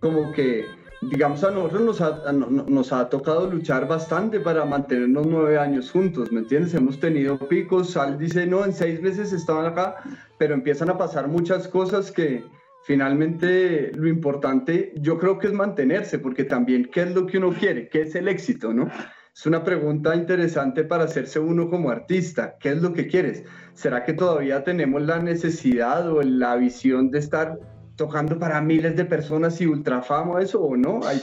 [0.00, 0.64] como que,
[1.02, 6.32] digamos, a nosotros nos ha, nos ha tocado luchar bastante para mantenernos nueve años juntos,
[6.32, 6.72] ¿me entiendes?
[6.72, 9.96] Hemos tenido picos, Sal dice, no, en seis meses estaban acá,
[10.38, 12.42] pero empiezan a pasar muchas cosas que,
[12.88, 17.52] finalmente lo importante yo creo que es mantenerse, porque también qué es lo que uno
[17.52, 18.90] quiere, qué es el éxito, ¿no?
[19.38, 22.56] Es una pregunta interesante para hacerse uno como artista.
[22.58, 23.44] ¿Qué es lo que quieres?
[23.72, 27.56] ¿Será que todavía tenemos la necesidad o la visión de estar
[27.94, 31.06] tocando para miles de personas y ultrafama eso o no?
[31.06, 31.22] Hay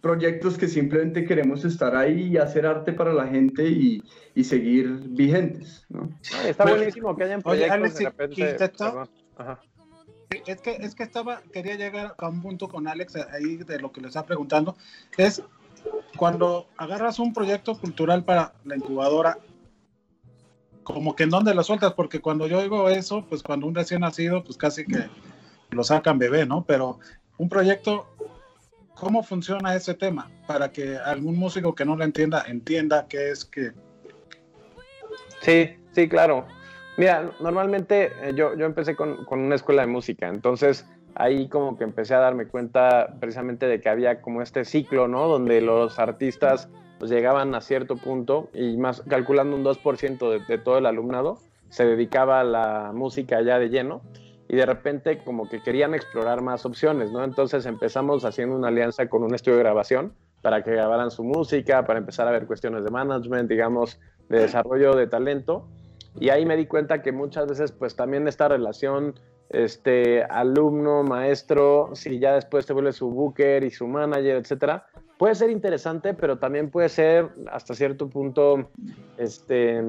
[0.00, 4.00] proyectos que simplemente queremos estar ahí y hacer arte para la gente y,
[4.36, 6.10] y seguir vigentes, ¿no?
[6.46, 8.56] Está buenísimo que hayan proyectos de repente...
[9.36, 9.60] Ajá
[10.46, 13.92] es que, es que estaba, quería llegar a un punto con Alex ahí de lo
[13.92, 14.76] que le está preguntando,
[15.16, 15.42] es
[16.16, 19.38] cuando agarras un proyecto cultural para la incubadora,
[20.82, 24.00] como que en dónde lo sueltas, porque cuando yo digo eso, pues cuando un recién
[24.00, 25.08] nacido, pues casi que
[25.70, 26.64] lo sacan bebé, ¿no?
[26.64, 26.98] Pero
[27.38, 28.06] un proyecto,
[28.94, 30.30] ¿cómo funciona ese tema?
[30.46, 33.72] Para que algún músico que no lo entienda, entienda qué es que...
[35.40, 36.46] Sí, sí, claro.
[36.96, 41.76] Mira, normalmente eh, yo, yo empecé con, con, una escuela de música, entonces ahí como
[41.76, 45.28] que empecé a darme cuenta precisamente de que había como este ciclo, ¿no?
[45.28, 50.58] Donde los artistas pues, llegaban a cierto punto y más calculando un 2% de, de
[50.58, 51.38] todo el alumnado
[51.68, 54.02] se dedicaba a la música ya de lleno
[54.48, 57.24] y de repente como que querían explorar más opciones, ¿no?
[57.24, 61.86] Entonces empezamos haciendo una alianza con un estudio de grabación para que grabaran su música,
[61.86, 63.98] para empezar a ver cuestiones de management, digamos,
[64.28, 65.66] de desarrollo de talento
[66.18, 69.14] y ahí me di cuenta que muchas veces, pues también esta relación
[69.52, 74.86] este, alumno, maestro, si ya después te vuelve su booker y su manager, etcétera,
[75.18, 78.70] puede ser interesante, pero también puede ser hasta cierto punto
[79.18, 79.80] este,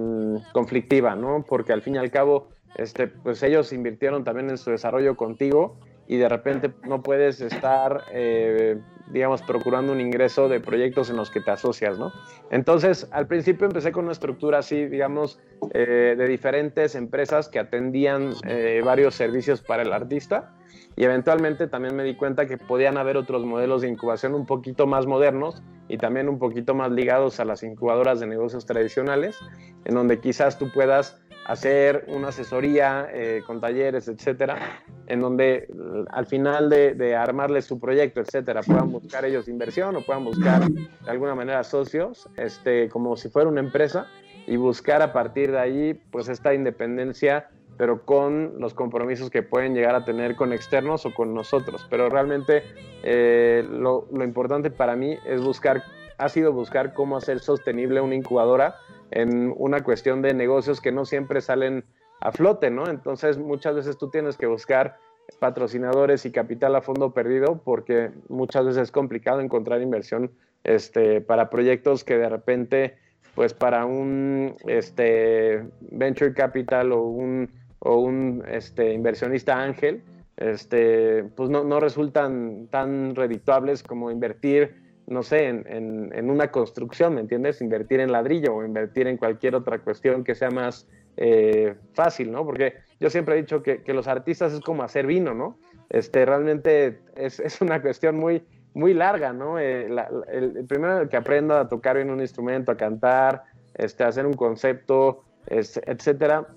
[0.54, 1.44] conflictiva, ¿no?
[1.48, 5.78] Porque al fin y al cabo, este, pues ellos invirtieron también en su desarrollo contigo
[6.08, 11.30] y de repente no puedes estar, eh, digamos, procurando un ingreso de proyectos en los
[11.30, 12.12] que te asocias, ¿no?
[12.52, 15.40] Entonces, al principio empecé con una estructura así, digamos,
[15.74, 20.54] eh, de diferentes empresas que atendían eh, varios servicios para el artista
[20.96, 24.86] y eventualmente también me di cuenta que podían haber otros modelos de incubación un poquito
[24.86, 29.38] más modernos y también un poquito más ligados a las incubadoras de negocios tradicionales,
[29.86, 36.04] en donde quizás tú puedas hacer una asesoría eh, con talleres, etcétera, en donde mm,
[36.10, 41.12] al final de, armarles su proyecto, etcétera, puedan buscar ellos inversión o puedan buscar de
[41.12, 44.08] alguna manera socios, este, como si fuera una empresa,
[44.46, 49.74] y buscar a partir de ahí, pues esta independencia, pero con los compromisos que pueden
[49.74, 51.88] llegar a tener con externos o con nosotros.
[51.90, 52.64] Pero realmente
[53.04, 55.84] eh, lo, lo importante para mí es buscar,
[56.18, 58.76] ha sido buscar cómo hacer sostenible una incubadora
[59.12, 61.86] en una cuestión de negocios que no siempre salen
[62.20, 62.90] a flote, ¿no?
[62.90, 64.98] Entonces muchas veces tú tienes que buscar
[65.40, 70.32] patrocinadores y capital a fondo perdido porque muchas veces es complicado encontrar inversión
[70.64, 72.98] este, para proyectos que de repente,
[73.36, 77.50] pues para un este, venture capital o un,
[77.80, 80.04] o un este, inversionista ángel,
[80.38, 87.22] este, pues no, no resultan tan redituables como invertir no sé, en, una construcción, ¿me
[87.22, 87.62] entiendes?
[87.62, 90.88] Invertir en ladrillo o invertir en cualquier otra cuestión que sea más
[91.18, 92.46] eh, fácil, ¿no?
[92.46, 95.58] Porque yo siempre he dicho que, los artistas es como hacer vino, ¿no?
[95.90, 98.44] Este, realmente es, una cuestión muy,
[98.74, 99.60] muy larga, ¿no?
[99.60, 99.90] Eh,
[100.32, 103.44] el, primero que aprenda a tocar en un instrumento, a cantar,
[103.76, 106.48] este, a hacer un concepto, etcétera,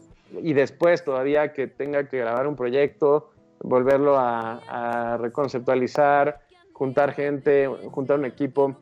[0.40, 3.30] y después todavía que tenga que grabar un proyecto,
[3.60, 6.45] volverlo a reconceptualizar,
[6.76, 8.76] juntar gente, juntar un equipo,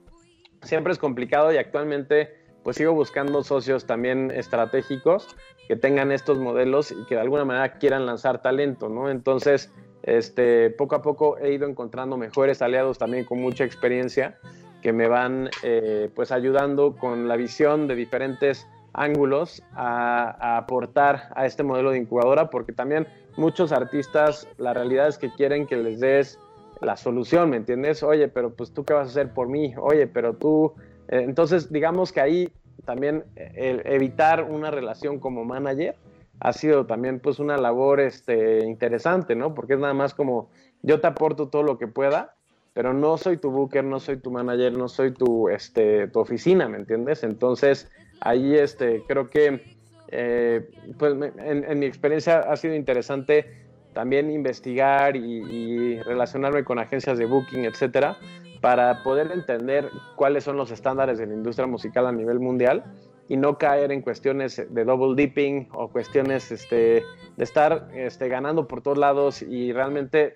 [0.63, 2.35] siempre es complicado y actualmente
[2.65, 5.29] pues sigo buscando socios también estratégicos
[5.69, 9.11] que tengan estos modelos y que de alguna manera quieran lanzar talento, ¿no?
[9.11, 9.71] Entonces,
[10.03, 14.39] este, poco a poco he ido encontrando mejores aliados también con mucha experiencia
[14.83, 21.47] que me van eh, pues ayudando con la visión de diferentes ángulos a, aportar a
[21.47, 26.01] este modelo de incubadora, porque también muchos artistas, la realidad es que quieren que les
[26.01, 26.41] des
[26.85, 28.03] la solución, ¿me entiendes?
[28.03, 30.75] Oye, pero pues tú qué vas a hacer por mí, oye, pero tú,
[31.09, 32.53] eh, entonces digamos que ahí
[32.85, 35.97] también el evitar una relación como manager
[36.41, 39.55] ha sido también pues una labor este, interesante, ¿no?
[39.55, 40.51] Porque es nada más como
[40.83, 42.35] yo te aporto todo lo que pueda,
[42.75, 46.69] pero no soy tu booker, no soy tu manager, no soy tu, este, tu oficina,
[46.69, 47.23] ¿me entiendes?
[47.23, 49.77] Entonces ahí este, creo que
[50.09, 50.69] eh,
[50.99, 53.64] pues en, mi experiencia ha sido interesante
[53.95, 58.19] también investigar y, relacionarme con agencias de booking, etcétera,
[58.61, 62.85] para poder entender cuáles son los estándares de la industria musical a nivel mundial
[63.29, 67.03] y no caer en cuestiones de double dipping o cuestiones este,
[67.37, 70.35] de estar este, ganando por todos lados y realmente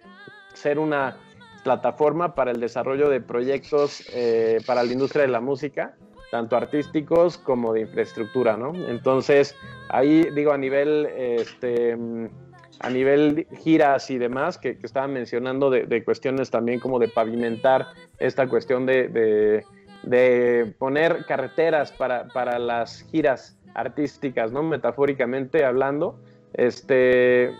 [0.54, 1.18] ser una
[1.64, 5.96] plataforma para el desarrollo de proyectos eh, para la industria de la música,
[6.30, 8.72] tanto artísticos como de infraestructura, ¿no?
[8.88, 9.54] Entonces,
[9.90, 11.96] ahí digo a nivel este,
[12.80, 17.08] a nivel giras y demás, que, que estaban mencionando de, de, cuestiones también como de
[17.08, 19.64] pavimentar esta cuestión de, de,
[20.04, 24.62] de poner carreteras para, para, las giras artísticas, ¿no?
[24.62, 26.18] Metafóricamente hablando.
[26.54, 27.52] Este,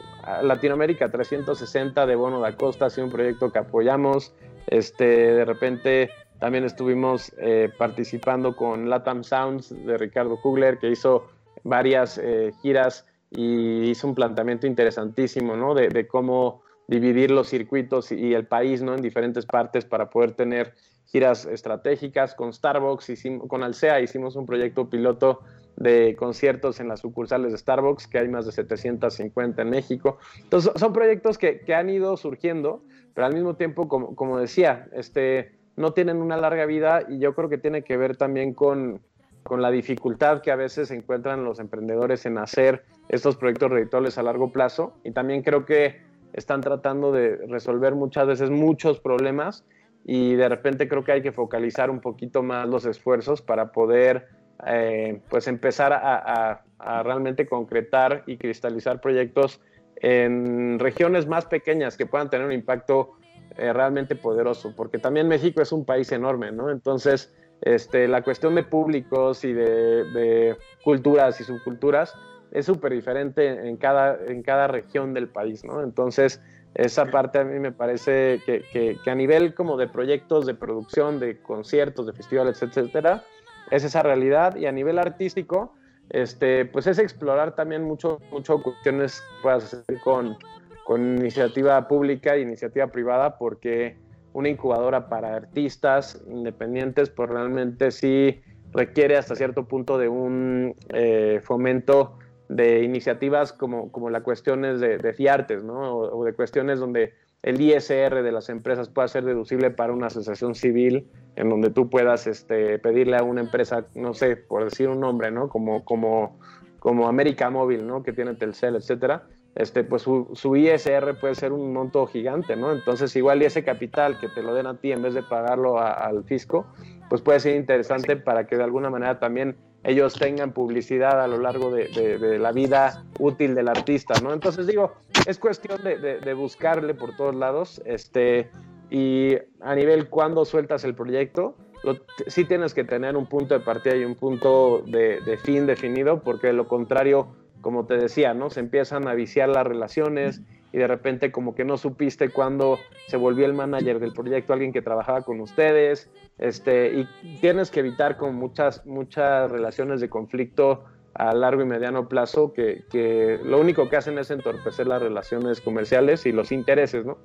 [0.42, 4.34] Latinoamérica 360 de Bono da Costa ha sido un proyecto que apoyamos.
[4.68, 11.28] Este, de repente también estuvimos eh, participando con Latam Sounds de Ricardo Kugler, que hizo
[11.64, 15.74] varias eh, giras y hizo un planteamiento interesantísimo, ¿no?
[15.74, 18.94] De, de, cómo dividir los circuitos y el país, ¿no?
[18.94, 20.74] En diferentes partes para poder tener
[21.06, 22.34] giras estratégicas.
[22.34, 25.40] Con Starbucks, hicimos, con Alsea hicimos un proyecto piloto
[25.76, 30.18] de conciertos en las sucursales de Starbucks, que hay más de 750 en México.
[30.42, 32.82] Entonces, son proyectos que, que han ido surgiendo,
[33.14, 37.34] pero al mismo tiempo, como, como decía, este, no tienen una larga vida y yo
[37.34, 39.00] creo que tiene que ver también con,
[39.42, 44.22] con la dificultad que a veces encuentran los emprendedores en hacer estos proyectos redituables a
[44.22, 44.94] largo plazo.
[45.04, 46.00] Y también creo que
[46.32, 49.64] están tratando de resolver muchas veces muchos problemas.
[50.04, 54.28] Y de repente creo que hay que focalizar un poquito más los esfuerzos para poder
[54.66, 56.64] eh, pues empezar a,
[57.02, 59.60] realmente concretar y cristalizar proyectos
[59.96, 63.14] en regiones más pequeñas que puedan tener un impacto
[63.56, 66.70] eh, realmente poderoso, porque también México es un país enorme, ¿no?
[66.70, 72.14] Entonces, este, la cuestión de públicos y de, culturas y subculturas
[72.50, 75.62] es súper diferente en cada, en cada región del país.
[75.82, 76.40] Entonces,
[76.74, 81.40] esa parte a mí me parece que, a nivel como de proyectos de producción, de
[81.40, 83.24] conciertos, de festivales, etcétera,
[83.70, 85.74] es esa realidad y a nivel artístico,
[86.10, 90.38] este, pues es explorar también mucho, mucho cuestiones que puedas hacer con,
[90.84, 93.96] con iniciativa pública e iniciativa privada, porque
[94.38, 98.40] una incubadora para artistas independientes, pues realmente sí
[98.72, 102.18] requiere hasta cierto punto de un eh, fomento
[102.48, 105.96] de iniciativas como, como la cuestiones de, de fiartes, ¿no?
[105.96, 110.06] O, o, de cuestiones donde el ISR de las empresas pueda ser deducible para una
[110.06, 114.88] asociación civil, en donde tú puedas este, pedirle a una empresa, no sé, por decir
[114.88, 115.48] un nombre, ¿no?
[115.48, 116.38] Como, como,
[116.78, 118.02] como América Móvil, ¿no?
[118.02, 119.26] Que tiene Telcel, etcétera.
[119.54, 122.70] Este, pues su, su, ISR puede ser un monto gigante, ¿no?
[122.72, 125.78] Entonces, igual y ese capital que te lo den a ti en vez de pagarlo
[125.78, 126.66] a, al fisco,
[127.08, 131.38] pues puede ser interesante para que de alguna manera también ellos tengan publicidad a lo
[131.38, 134.32] largo de, de, de, la vida útil del artista, ¿no?
[134.32, 134.94] Entonces digo,
[135.26, 138.50] es cuestión de, de, buscarle por todos lados, este,
[138.90, 141.96] y a nivel cuando sueltas el proyecto, lo,
[142.26, 146.48] sí tienes que tener un punto de partida y un punto de, fin definido, porque
[146.48, 147.28] de lo contrario,
[147.60, 148.50] como te decía, ¿no?
[148.50, 150.42] Se empiezan a viciar las relaciones
[150.72, 154.72] y de repente como que no supiste cuándo se volvió el manager del proyecto alguien
[154.72, 157.08] que trabajaba con ustedes, este, y
[157.40, 160.84] tienes que evitar con muchas, muchas relaciones de conflicto
[161.14, 165.60] a largo y mediano plazo que, que, lo único que hacen es entorpecer las relaciones
[165.60, 167.18] comerciales y los intereses, ¿no?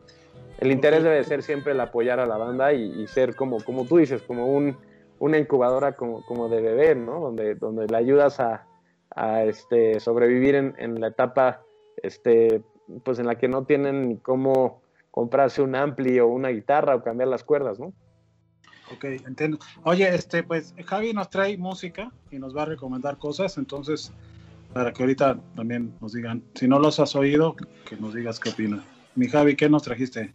[0.60, 3.86] El interés debe ser siempre el apoyar a la banda y, y ser como, como
[3.86, 4.78] tú dices, como un,
[5.20, 7.20] una incubadora como, como de bebé, ¿no?
[7.20, 8.66] Donde, donde le ayudas a,
[9.16, 11.62] a este, sobrevivir en, en, la etapa
[12.02, 12.62] este,
[13.04, 17.04] pues en la que no tienen ni cómo comprarse un ampli o una guitarra o
[17.04, 17.94] cambiar las cuerdas, ¿no?
[18.94, 19.60] Ok, entiendo.
[19.84, 24.12] Oye, este, pues Javi nos trae música y nos va a recomendar cosas, entonces
[24.74, 27.56] para que ahorita también nos digan, si no los has oído,
[27.86, 28.84] que nos digas qué opinas.
[29.16, 30.34] Mi Javi, ¿qué nos trajiste?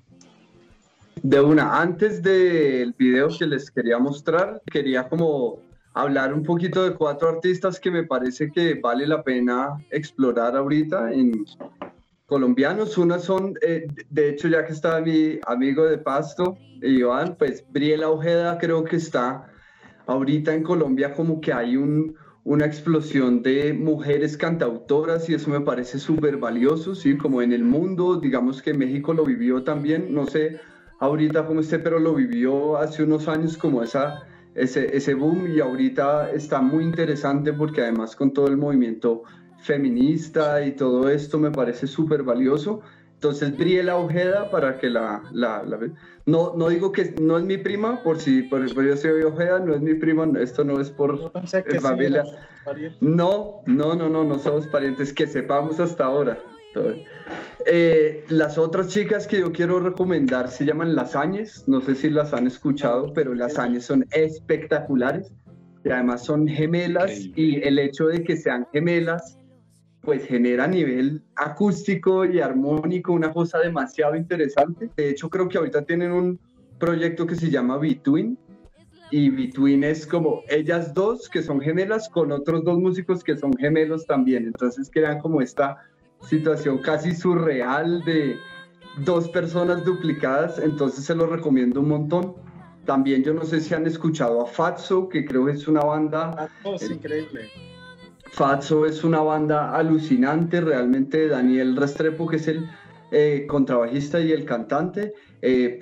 [1.23, 5.59] De una, antes del video que les quería mostrar, quería como
[5.95, 11.13] hablar un poquito de cuatro artistas que me parece que vale la pena explorar ahorita
[11.13, 11.45] en
[12.27, 12.99] colombianos.
[12.99, 18.11] Una son, eh, de hecho, ya que está mi amigo de Pasto, Iván, pues Briela
[18.11, 19.51] Ojeda creo que está
[20.07, 25.61] ahorita en Colombia como que hay un, una explosión de mujeres cantautoras y eso me
[25.61, 27.17] parece súper valioso, ¿sí?
[27.17, 30.61] Como en el mundo, digamos que México lo vivió también, no sé
[31.01, 34.27] ahorita cómo esté, pero lo vivió hace unos años como esa,
[34.59, 39.23] ese, ese boom y ahorita está muy interesante porque además con todo el movimiento
[39.59, 42.81] feminista y todo esto me parece súper valioso.
[43.15, 45.65] Entonces, Briela Ojeda, para que la, la,
[46.25, 49.75] no, no digo que no es mi prima, por si por, yo soy Ojeda, no
[49.75, 51.33] es mi prima, esto no es por
[51.81, 52.23] familia.
[53.01, 56.39] no, no, no, no, no somos parientes, que sepamos hasta ahora.
[57.67, 62.33] Eh, las otras chicas que yo quiero recomendar se llaman Lasañes, no sé si las
[62.33, 65.33] han escuchado, pero Lasañes son espectaculares
[65.85, 69.39] y además son gemelas y el hecho de que sean gemelas
[70.01, 74.91] pues genera a nivel acústico y armónico una cosa demasiado interesante.
[74.97, 76.41] De hecho, creo que ahorita tienen un
[76.79, 78.39] proyecto que se llama Between.
[79.11, 83.55] Y Between es como ellas dos que son gemelas con otros dos músicos que son
[83.57, 84.47] gemelos también.
[84.47, 85.79] Entonces crean como esta
[86.23, 88.39] situación casi surreal de
[89.05, 90.59] dos personas duplicadas.
[90.59, 92.35] Entonces se lo recomiendo un montón.
[92.85, 96.49] También yo no sé si han escuchado a Fatso, que creo que es una banda...
[96.65, 97.51] es increíble
[98.31, 102.69] Fatso es una banda alucinante, realmente Daniel Restrepo, que es el
[103.11, 105.81] eh, contrabajista y el cantante, eh,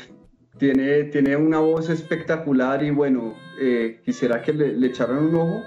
[0.59, 5.63] tiene, tiene una voz espectacular y bueno, eh, quisiera que le, le, echaran un ojo.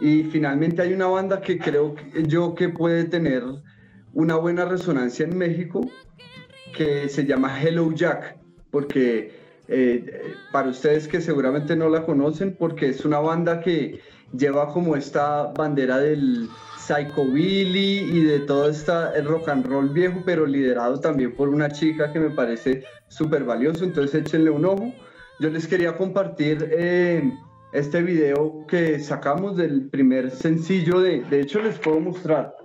[0.00, 1.96] Y finalmente hay una banda que creo
[2.26, 3.42] yo que puede tener
[4.18, 5.80] una buena resonancia en México,
[6.76, 8.36] que se llama Hello Jack,
[8.72, 9.30] porque
[10.50, 14.00] para ustedes que seguramente no la conocen, porque es una banda que
[14.36, 16.48] lleva como esta bandera del
[16.78, 21.70] psychobilly y de todo esta el rock and roll viejo, pero liderado también por una
[21.70, 24.92] chica que me parece súper valioso, entonces échenle un ojo.
[25.38, 27.22] Yo les quería compartir eh,
[27.72, 32.57] este video que sacamos del primer sencillo, de, de hecho les puedo mostrar.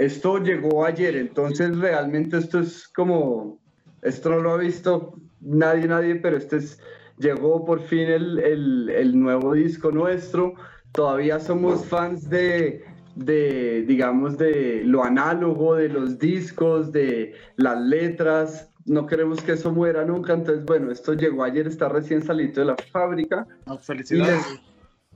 [0.00, 3.58] Esto llegó ayer, entonces realmente esto es como,
[4.02, 6.80] esto no lo ha visto nadie, nadie, pero este es,
[7.18, 10.54] llegó por fin el, el, el nuevo disco nuestro
[10.92, 12.84] todavía somos fans de,
[13.14, 18.72] de, digamos, de lo análogo, de los discos, de las letras.
[18.86, 20.32] No queremos que eso muera nunca.
[20.32, 23.46] Entonces, bueno, esto llegó ayer, está recién salido de la fábrica.
[23.82, 24.44] felicidades.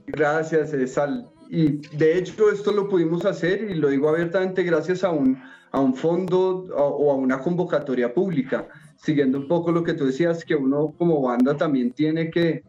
[0.07, 1.27] gracias, Sal.
[1.49, 5.41] Y de hecho, esto lo pudimos hacer, y lo digo abiertamente, gracias a un,
[5.71, 8.67] a un fondo o a una convocatoria pública.
[8.97, 12.63] Siguiendo un poco lo que tú decías, que uno como banda también tiene que,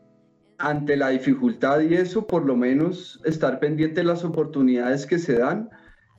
[0.59, 5.38] ante la dificultad y eso, por lo menos estar pendiente de las oportunidades que se
[5.38, 5.71] dan.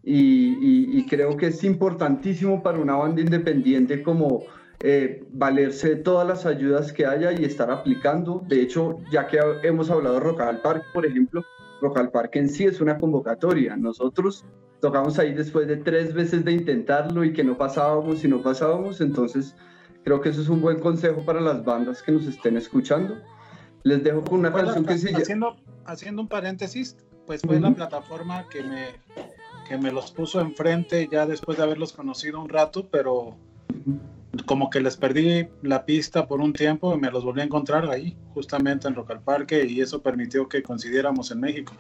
[0.04, 4.44] Y, creo que es importantísimo para una banda independiente como
[4.82, 8.44] eh, valerse de todas las ayudas que haya y estar aplicando.
[8.48, 11.44] De hecho, ya que hemos hablado de Rock al Parque, por ejemplo,
[11.82, 13.76] Rock al Parque en sí es una convocatoria.
[13.78, 14.46] Nosotros
[14.82, 19.02] tocamos ahí después de tres veces de intentarlo y que no pasábamos y no pasábamos.
[19.02, 19.56] Entonces,
[20.04, 23.18] creo que eso es un buen consejo para las bandas que nos estén escuchando.
[23.84, 25.56] Les dejo con una canción que se haciendo,
[25.86, 28.88] haciendo un paréntesis, pues fue la plataforma que me,
[29.68, 33.38] que me los puso enfrente ya después de haberlos conocido un rato, pero
[34.46, 37.90] como que les perdí la pista por un tiempo y me los volví a encontrar
[37.90, 41.74] ahí, justamente en Rock al Parque, y eso permitió que coincidiéramos en México.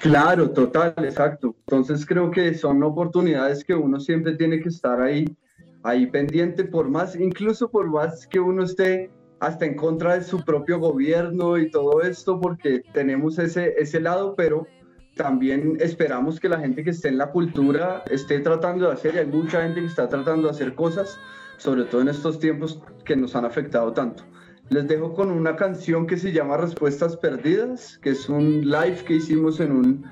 [0.00, 1.54] Claro, total, exacto.
[1.60, 5.24] Entonces creo que son oportunidades que uno siempre tiene que estar ahí,
[5.82, 10.44] ahí pendiente, por más, incluso por más que uno esté hasta en contra de su
[10.44, 14.66] propio gobierno y todo esto, porque tenemos ese, ese lado, pero
[15.16, 19.18] también esperamos que la gente que esté en la cultura esté tratando de hacer, y
[19.18, 21.18] hay mucha gente que está tratando de hacer cosas,
[21.62, 24.24] sobre todo en estos tiempos que nos han afectado tanto.
[24.70, 29.14] Les dejo con una canción que se llama Respuestas Perdidas, que es un live que
[29.14, 30.04] hicimos en un,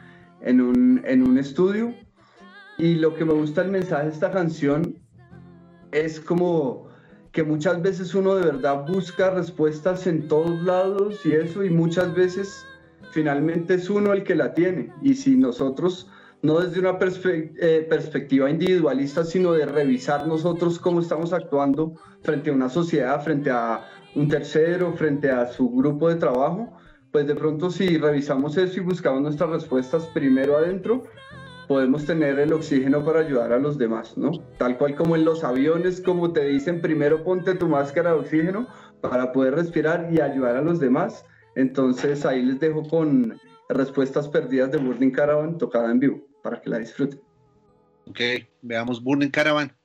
[0.43, 1.93] en un, en un estudio.
[2.79, 4.97] Y lo que me gusta el mensaje de esta canción
[5.91, 6.89] es como
[7.33, 12.15] que muchas veces uno de verdad busca respuestas en todos lados y eso, y muchas
[12.15, 12.65] veces
[13.11, 14.93] finalmente es uno el que la tiene.
[15.03, 16.09] Y si nosotros,
[16.43, 22.55] no desde una eh, perspectiva individualista, sino de revisar nosotros cómo estamos actuando frente a
[22.55, 26.73] una sociedad, frente a un tercero, frente a su grupo de trabajo,
[27.13, 31.05] pues de pronto si revisamos eso y buscamos nuestras respuestas primero adentro,
[31.69, 34.33] podemos tener el oxígeno para ayudar a los demás, ¿no?
[34.59, 38.67] Tal cual como en los aviones, como te dicen, primero ponte tu máscara de oxígeno
[39.01, 41.25] para poder respirar y ayudar a los demás.
[41.55, 43.39] Entonces ahí les dejo con
[43.69, 47.21] respuestas perdidas de Burning Caravan tocada en vivo para que la disfruten.
[48.07, 48.21] Ok,
[48.63, 49.77] veamos Burning Caravan.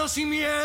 [0.00, 0.59] Conocimiento,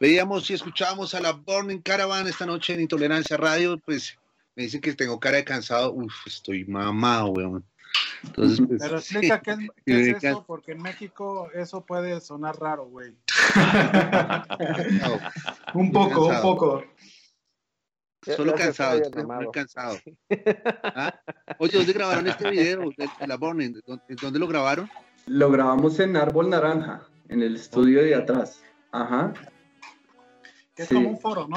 [0.00, 4.16] Veíamos y escuchábamos a la Burning Caravan esta noche en Intolerancia Radio, pues
[4.54, 7.64] me dicen que tengo cara de cansado, uf, estoy mamado, weón.
[8.22, 9.58] Entonces, pues, Pero explica qué es,
[10.20, 13.12] qué eso, porque en México eso puede sonar raro, güey.
[15.00, 15.18] no,
[15.74, 16.84] Un poco, un poco.
[18.22, 19.98] Solo cansado, muy cansado.
[20.82, 21.18] ¿Ah?
[21.58, 22.90] Oye, ¿dónde grabaron este video?
[22.96, 23.80] de la Burning?
[23.84, 24.88] ¿Dónde, dónde lo grabaron?
[25.26, 28.62] Lo grabamos en Árbol Naranja, en el estudio de atrás.
[28.92, 29.32] Ajá.
[30.78, 30.94] Que es Sí.
[30.94, 31.56] como un foro, ¿no?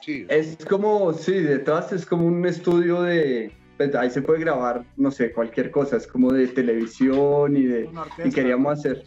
[0.00, 0.24] Sí.
[0.28, 5.10] Es como, sí, detrás es como un estudio de, pues, ahí se puede grabar, no
[5.10, 7.90] sé, cualquier cosa, es como de televisión y de,
[8.24, 9.02] y queríamos hacer,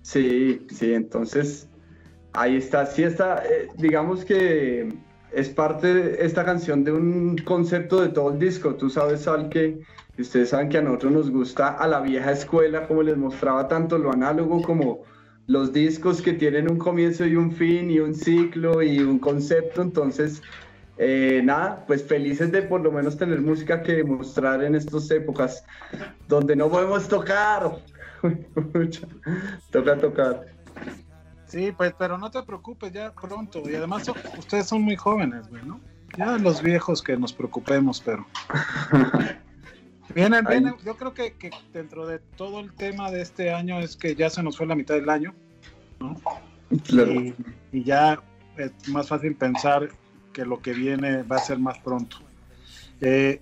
[0.00, 1.68] sí, sí, entonces,
[2.32, 4.88] ahí está, sí está, eh, digamos que
[5.32, 9.50] es parte de esta canción de un concepto de todo el disco, tú sabes, Sal,
[9.50, 9.78] que
[10.16, 13.68] y ustedes saben que a nosotros nos gusta a la vieja escuela, como les mostraba
[13.68, 15.02] tanto lo análogo como
[15.50, 19.82] los discos que tienen un comienzo y un fin y un ciclo y un concepto,
[19.82, 20.40] entonces
[20.96, 25.64] eh, nada, pues felices de por lo menos tener música que mostrar en estas épocas
[26.28, 27.78] donde no podemos tocar.
[29.72, 30.46] Toca tocar.
[31.48, 33.68] Sí, pues, pero no te preocupes, ya pronto.
[33.68, 35.80] Y además, so- ustedes son muy jóvenes, güey, ¿no?
[36.16, 38.24] Ya los viejos que nos preocupemos, pero.
[40.14, 40.60] Vienen, Ay.
[40.60, 40.74] vienen.
[40.84, 44.30] Yo creo que, que dentro de todo el tema de este año es que ya
[44.30, 45.34] se nos fue la mitad del año,
[46.00, 46.16] ¿no?
[46.84, 47.12] Claro.
[47.12, 47.34] Y,
[47.72, 48.20] y ya
[48.56, 49.90] es más fácil pensar
[50.32, 52.18] que lo que viene va a ser más pronto.
[53.00, 53.40] Eh,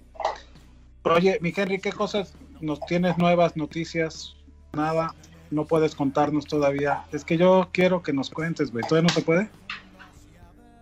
[1.03, 4.37] oye, mi Henry, ¿qué cosas nos tienes nuevas noticias?
[4.73, 5.15] Nada,
[5.51, 7.05] no puedes contarnos todavía.
[7.13, 8.85] Es que yo quiero que nos cuentes, güey.
[8.89, 9.51] ¿Todavía no se puede?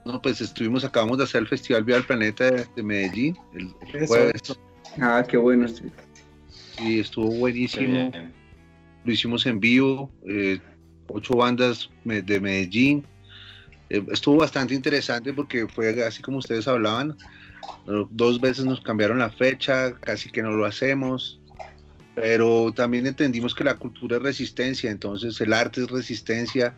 [0.05, 4.07] No, pues estuvimos, acabamos de hacer el Festival Viva al Planeta de, de Medellín el,
[4.07, 4.33] jueves.
[4.43, 4.57] eso.
[5.01, 5.66] Ah, qué bueno.
[6.78, 8.12] Y estuvo buenísimo.
[9.05, 10.59] Lo hicimos en vivo, eh,
[11.09, 13.05] ocho bandas de Medellín.
[13.89, 17.16] Eh, estuvo bastante interesante porque fue así como ustedes hablaban.
[17.86, 21.40] eh, Dos veces nos cambiaron la fecha, casi que no lo hacemos.
[22.14, 26.74] Pero también entendimos que la cultura es resistencia, entonces el arte es resistencia.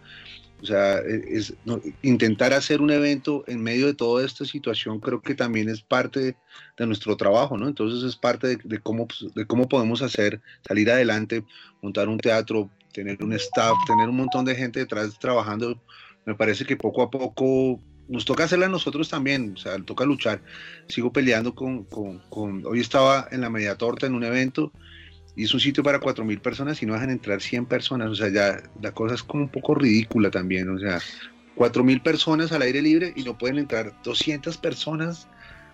[0.61, 1.55] O sea, e- es,
[2.03, 6.37] intentar hacer un evento en medio de toda esta situación creo que también es parte
[6.77, 7.69] de nuestro trabajo, ¿no?
[7.69, 11.45] Entonces es parte de, de cómo, pues, de cómo podemos hacer, salir adelante,
[11.81, 15.81] montar un teatro, tener un staff, tener un montón de gente detrás trabajando.
[16.27, 20.05] Me parece que poco a poco nos toca hacerla a nosotros también, o sea, toca
[20.05, 20.43] luchar.
[20.89, 24.73] Sigo peleando con, con, con- hoy estaba en la media torta en un evento
[25.45, 28.63] es un sitio para 4.000 personas y no dejan entrar 100 personas, o sea, ya
[28.83, 30.99] la cosa es como un poco ridícula también, o sea,
[31.57, 35.29] 4.000 personas al aire libre y no pueden entrar 200 personas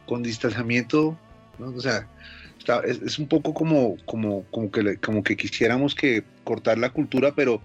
[0.07, 1.19] con distanciamiento,
[1.59, 2.09] o sea,
[2.85, 7.61] es, un poco como, como, como, que, como que quisiéramos que cortar la cultura, pero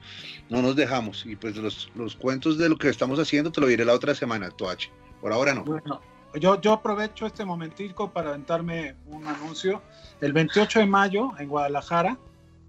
[0.49, 1.25] no nos dejamos.
[1.25, 4.13] Y pues los, los cuentos de lo que estamos haciendo te lo diré la otra
[4.13, 4.89] semana, Toache.
[5.21, 5.63] Por ahora no.
[5.63, 6.01] Bueno,
[6.35, 9.81] yo, yo aprovecho este momentico para aventarme un anuncio.
[10.21, 12.17] El 28 de mayo en Guadalajara,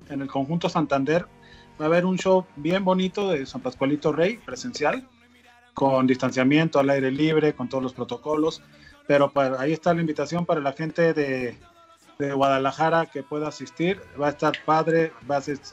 [0.09, 1.27] en el conjunto Santander,
[1.81, 5.07] va a haber un show bien bonito de San Pascualito Rey, presencial,
[5.75, 8.63] con distanciamiento al aire libre, con todos los protocolos.
[9.07, 11.57] Pero para, ahí está la invitación para la gente de,
[12.19, 13.99] Guadalajara que pueda asistir.
[14.21, 15.13] Va a estar padre.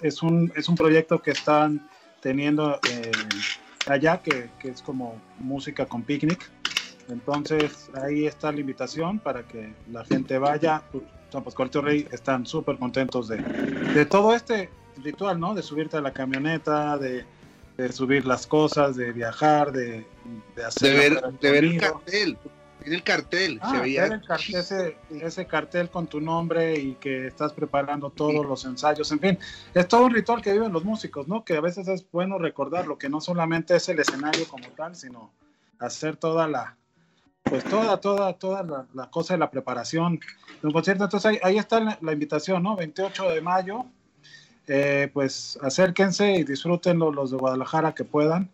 [0.02, 1.90] Es, un, es un proyecto que están
[2.22, 3.12] teniendo eh,
[3.86, 6.50] allá, que es como música con picnic.
[7.10, 10.84] Entonces ahí está la invitación para que la gente vaya.
[11.32, 14.70] San Pascualito Rey están súper contentos de, de todo este
[15.04, 15.54] ritual, ¿no?
[15.54, 17.26] De subirte a la camioneta, de,
[17.78, 20.06] de subir las cosas, de viajar, de,
[20.56, 20.94] de hacer...
[20.94, 22.38] De ver, de ver el cartel.
[22.82, 23.60] Tiene el cartel.
[23.62, 28.10] Ah, se veía ver el ese, ese cartel con tu nombre y que estás preparando
[28.10, 29.40] todos los ensayos, en fin,
[29.74, 31.44] es todo un ritual que viven los músicos, ¿no?
[31.44, 35.34] Que a veces es bueno recordarlo, que no solamente es el escenario como tal, sino
[35.80, 36.78] hacer toda la,
[37.50, 40.20] pues toda, toda, toda la, la cosa de la preparación
[40.62, 41.04] de un concierto.
[41.04, 42.76] Entonces ahí, ahí está la, la invitación, ¿no?
[42.76, 43.86] 28 de mayo,
[44.68, 48.50] eh, pues acérquense y disfrútenlo los de Guadalajara que puedan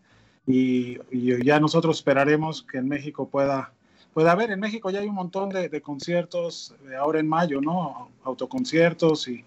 [0.46, 3.72] y, y ya nosotros esperaremos que en México pueda
[4.14, 4.52] puede haber.
[4.52, 8.12] En México ya hay un montón de, de conciertos, eh, ahora en mayo, ¿no?
[8.24, 9.44] Autoconciertos y,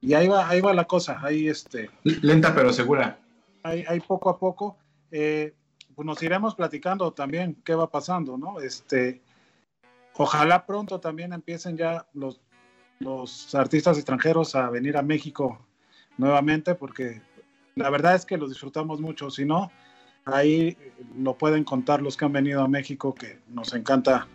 [0.00, 3.18] y ahí, va, ahí va la cosa, ahí, este, Lenta pero segura.
[3.64, 4.76] ahí, ahí poco a poco.
[5.10, 5.52] eh,
[5.94, 8.60] pues nos iremos platicando también qué va pasando, ¿no?
[8.60, 9.22] Este,
[10.14, 12.40] ojalá pronto también empiecen ya los,
[12.98, 15.66] los artistas extranjeros a venir a México
[16.16, 17.22] nuevamente, porque
[17.74, 19.30] la verdad es que los disfrutamos mucho.
[19.30, 19.70] Si no,
[20.24, 20.76] ahí
[21.16, 24.26] lo pueden contar los que han venido a México, que nos encanta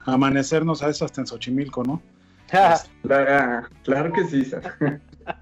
[0.00, 2.02] amanecernos a esas en Xochimilco, ¿no?
[3.02, 4.44] Claro, claro que sí.
[4.44, 5.00] Sar.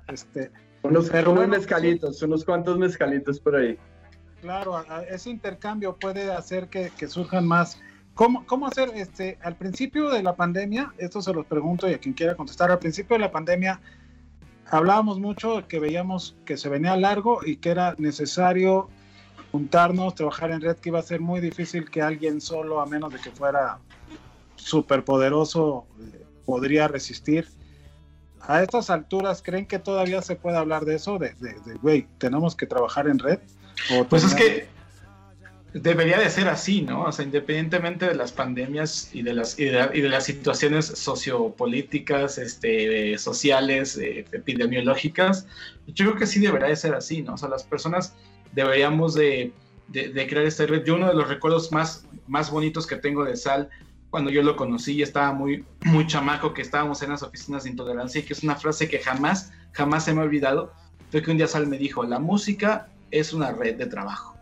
[0.09, 0.51] Este,
[0.82, 3.78] Unos, Pero unos bueno, mezcalitos, unos cuantos mezcalitos por ahí.
[4.43, 7.81] Claro, ese intercambio puede hacer que, surjan más.
[8.14, 8.90] ¿Cómo, ¿Cómo hacer?
[8.94, 12.70] Este, al principio de la pandemia, esto se los pregunto y a quien quiera contestar,
[12.70, 13.81] al principio de la pandemia
[14.66, 18.89] hablábamos mucho que veíamos que se venía largo y que era necesario
[19.52, 23.12] juntarnos, trabajar en red, que iba a ser muy difícil que alguien solo, a menos
[23.12, 23.78] de que fuera
[24.56, 27.48] súper poderoso, eh, podría resistir.
[28.40, 31.19] A estas alturas, ¿creen que todavía se puede hablar de eso?
[31.19, 31.35] De,
[31.81, 33.39] güey, tenemos que trabajar en red.
[34.09, 34.69] Pues es que
[35.74, 37.05] debería de ser así, ¿no?
[37.05, 43.16] O sea, independientemente de las pandemias y de las, y de, las situaciones sociopolíticas, este,
[43.19, 45.47] sociales, eh, epidemiológicas,
[45.86, 47.35] yo creo que sí debería de ser así, ¿no?
[47.35, 48.15] O sea, las personas
[48.53, 49.53] deberíamos de,
[49.89, 50.85] de, crear esta red.
[50.85, 53.70] Yo uno de los recuerdos más, más bonitos que tengo de Sal,
[54.11, 58.20] cuando yo lo conocí, estaba muy, muy chamaco, que estábamos en las oficinas de intolerancia
[58.20, 60.74] y que es una frase que jamás, jamás se me ha olvidado,
[61.11, 64.36] fue que un día Sal me dijo, la música es una red de trabajo.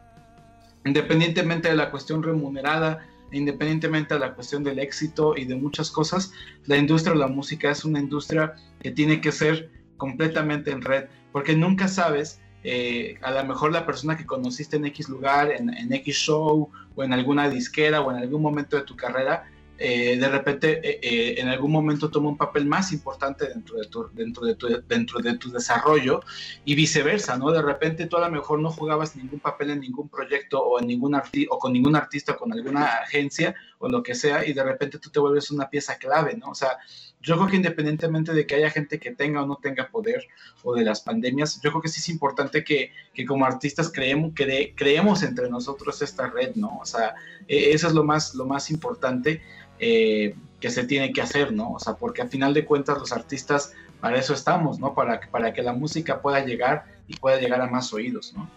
[0.84, 6.32] Independientemente de la cuestión remunerada, independientemente de la cuestión del éxito y de muchas cosas,
[6.66, 11.04] la industria de la música es una industria que tiene que ser completamente en red,
[11.32, 15.70] porque nunca sabes, eh, a lo mejor la persona que conociste en X lugar, en,
[15.70, 19.50] en X show o en alguna disquera o en algún momento de tu carrera,
[19.82, 23.86] eh, de repente eh, eh, en algún momento toma un papel más importante dentro de,
[23.86, 26.20] tu, dentro, de tu, dentro de tu desarrollo
[26.66, 27.50] y viceversa, ¿no?
[27.50, 30.86] De repente tú a lo mejor no jugabas ningún papel en ningún proyecto o, en
[30.86, 34.98] ningún o con ningún artista, con alguna agencia o lo que sea y de repente
[34.98, 36.50] tú te vuelves una pieza clave, ¿no?
[36.50, 36.76] O sea,
[37.22, 40.26] yo creo que independientemente de que haya gente que tenga o no tenga poder
[40.62, 44.32] o de las pandemias, yo creo que sí es importante que, que como artistas creemos,
[44.34, 46.78] creemos entre nosotros esta red, ¿no?
[46.78, 47.14] O sea,
[47.48, 49.40] e, eso es lo más, lo más importante
[49.80, 51.72] eh, que se tiene que hacer, ¿no?
[51.72, 54.94] O sea, porque al final de cuentas los artistas para eso estamos, ¿no?
[54.94, 58.48] Para, para que la música pueda llegar y pueda llegar a más oídos, ¿no?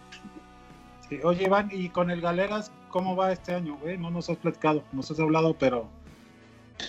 [1.08, 3.98] Sí, oye, Iván, ¿y con el Galeras cómo va este año, güey?
[3.98, 5.88] No nos has platicado, nos has hablado, pero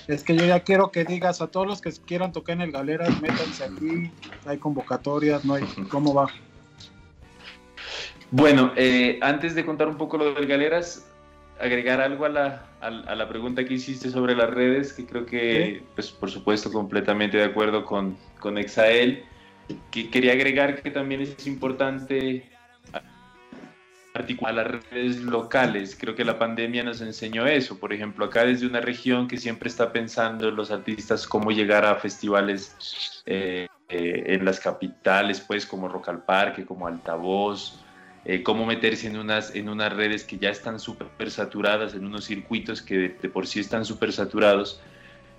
[0.07, 2.71] es que yo ya quiero que digas a todos los que quieran tocar en el
[2.71, 4.11] Galeras, métanse aquí,
[4.45, 6.27] hay convocatorias, no hay, ¿cómo va?
[8.31, 11.05] Bueno, eh, antes de contar un poco lo del Galeras,
[11.59, 15.83] agregar algo a la, a, la pregunta que hiciste sobre las redes, que creo que,
[15.95, 19.23] pues por supuesto, completamente de acuerdo con, con Exael.
[19.89, 22.45] Que quería agregar que también es importante
[24.15, 25.97] articular las redes locales.
[25.99, 27.77] Creo que la pandemia nos enseñó eso.
[27.77, 31.85] Por ejemplo, acá desde una región que siempre está pensando en los artistas cómo llegar
[31.85, 37.84] a festivales eh, eh, en las capitales, pues como Rock al Parque, como Altavoz,
[38.25, 42.25] eh, cómo meterse en unas, en unas redes que ya están súper saturadas, en unos
[42.25, 44.81] circuitos que de, por sí están súper saturados.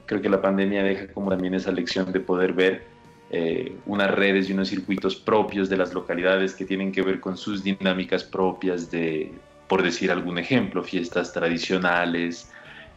[0.07, 2.85] Creo que la pandemia deja como también esa lección de poder ver
[3.31, 7.37] eh, unas redes y unos circuitos propios de las localidades que tienen que ver con
[7.37, 9.33] sus dinámicas propias de,
[9.67, 12.53] por decir algún ejemplo, fiestas tradicionales,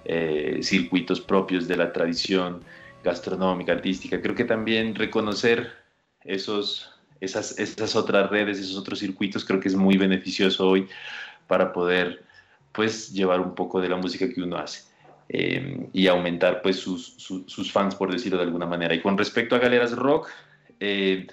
[0.05, 2.61] eh, circuitos propios de la tradición
[3.03, 4.21] gastronómica, artística.
[4.21, 5.71] Creo que también reconocer
[6.23, 6.91] esos,
[7.21, 10.87] esas, esas otras redes, esos otros circuitos, creo que es muy beneficioso hoy
[11.47, 12.23] para poder
[12.71, 14.83] pues llevar un poco de la música que uno hace
[15.29, 18.93] eh, y aumentar pues sus, sus, fans, por decirlo de alguna manera.
[18.93, 20.29] Y con respecto a Galeras Rock,
[20.79, 21.27] eh,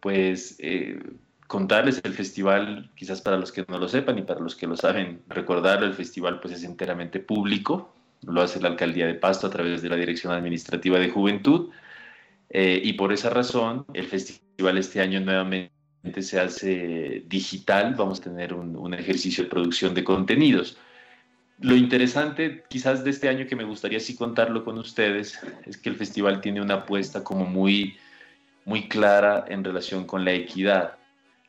[0.00, 1.00] pues eh,
[1.46, 4.76] contarles el festival, quizás para los que no lo sepan y para los que lo
[4.76, 9.50] saben, recordarlo, el festival pues es enteramente público, lo hace la Alcaldía de Pasto a
[9.50, 11.70] través de la Dirección Administrativa de Juventud.
[12.50, 15.70] Y por esa razón, el festival este año nuevamente
[16.20, 20.78] se hace digital, vamos a tener un, ejercicio de producción de contenidos.
[21.60, 25.88] Lo interesante quizás de este año que me gustaría sí contarlo con ustedes es que
[25.88, 27.96] el festival tiene una apuesta como muy,
[28.64, 30.98] muy clara en relación con la equidad,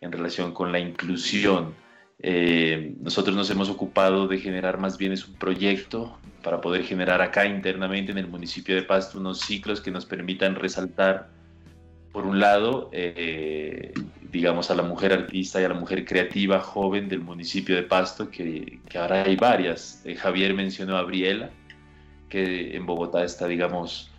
[0.01, 1.75] en relación con la inclusión.
[2.19, 7.21] Eh, nosotros nos hemos ocupado de generar más bien es un proyecto para poder generar
[7.21, 11.29] acá internamente en el municipio de Pasto unos ciclos que nos permitan resaltar
[12.11, 13.93] por un lado, eh,
[14.31, 18.31] digamos, a la mujer artista y a la mujer creativa joven del municipio de Pasto,
[18.31, 20.01] que, ahora hay varias.
[20.03, 21.51] Eh, Javier mencionó a Briela,
[22.27, 24.09] que en Bogotá está, digamos,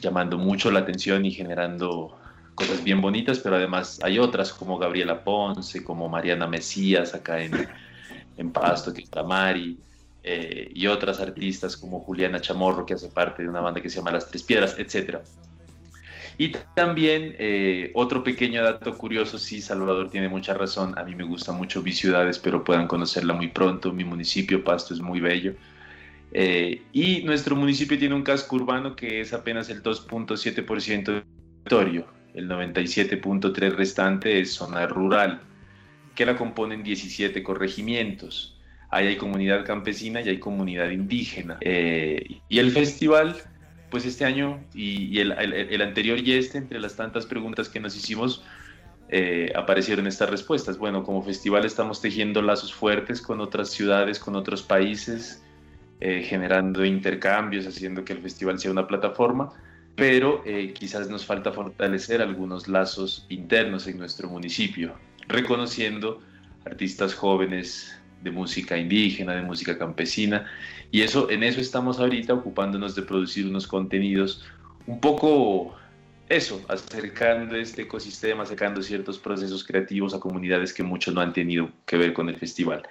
[0.00, 2.16] llamando mucho la atención y generando
[2.58, 7.52] cosas bien bonitas, pero además hay otras como Gabriela Ponce, como Mariana Mesías acá en,
[8.36, 9.78] en Pasto, que está Mari,
[10.24, 13.98] eh, y otras artistas como Juliana Chamorro, que hace parte de una banda que se
[13.98, 15.22] llama Las Tres Piedras, etcétera.
[16.36, 21.24] Y también eh, otro pequeño dato curioso, sí, Salvador tiene mucha razón, a mí me
[21.24, 25.54] gusta mucho mi ciudad, espero puedan conocerla muy pronto, mi municipio Pasto es muy bello.
[26.32, 31.24] Eh, y nuestro municipio tiene un casco urbano que es apenas el 2.7% del
[31.64, 35.40] territorio, el 97.3% restante es zona rural,
[36.14, 38.56] que la componen 17 corregimientos.
[38.90, 41.58] Ahí hay comunidad campesina y hay comunidad indígena.
[41.60, 43.36] Eh, y el festival
[43.90, 48.42] pues este año y, el, anterior y este, entre las tantas preguntas que nos hicimos,
[49.08, 50.78] eh, aparecieron estas respuestas.
[50.78, 55.42] Bueno, como festival estamos tejiendo lazos fuertes con otras ciudades, con otros países,
[56.00, 59.50] eh, generando intercambios, haciendo que el festival sea una plataforma,
[59.98, 64.94] pero eh, quizás nos falta fortalecer algunos lazos internos en nuestro municipio,
[65.26, 66.22] reconociendo
[66.64, 70.46] artistas jóvenes de música indígena, de música campesina,
[70.92, 74.44] y eso en eso estamos ahorita ocupándonos de producir unos contenidos
[74.86, 75.74] un poco
[76.28, 81.70] eso, acercando este ecosistema, sacando ciertos procesos creativos a comunidades que mucho no han tenido
[81.86, 82.86] que ver con el festival.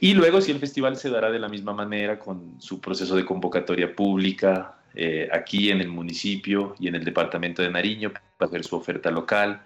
[0.00, 3.26] Y luego si el festival se dará de la misma manera con su proceso de
[3.26, 8.64] convocatoria pública eh, aquí en el municipio y en el departamento de Nariño para ver
[8.64, 9.62] su oferta local,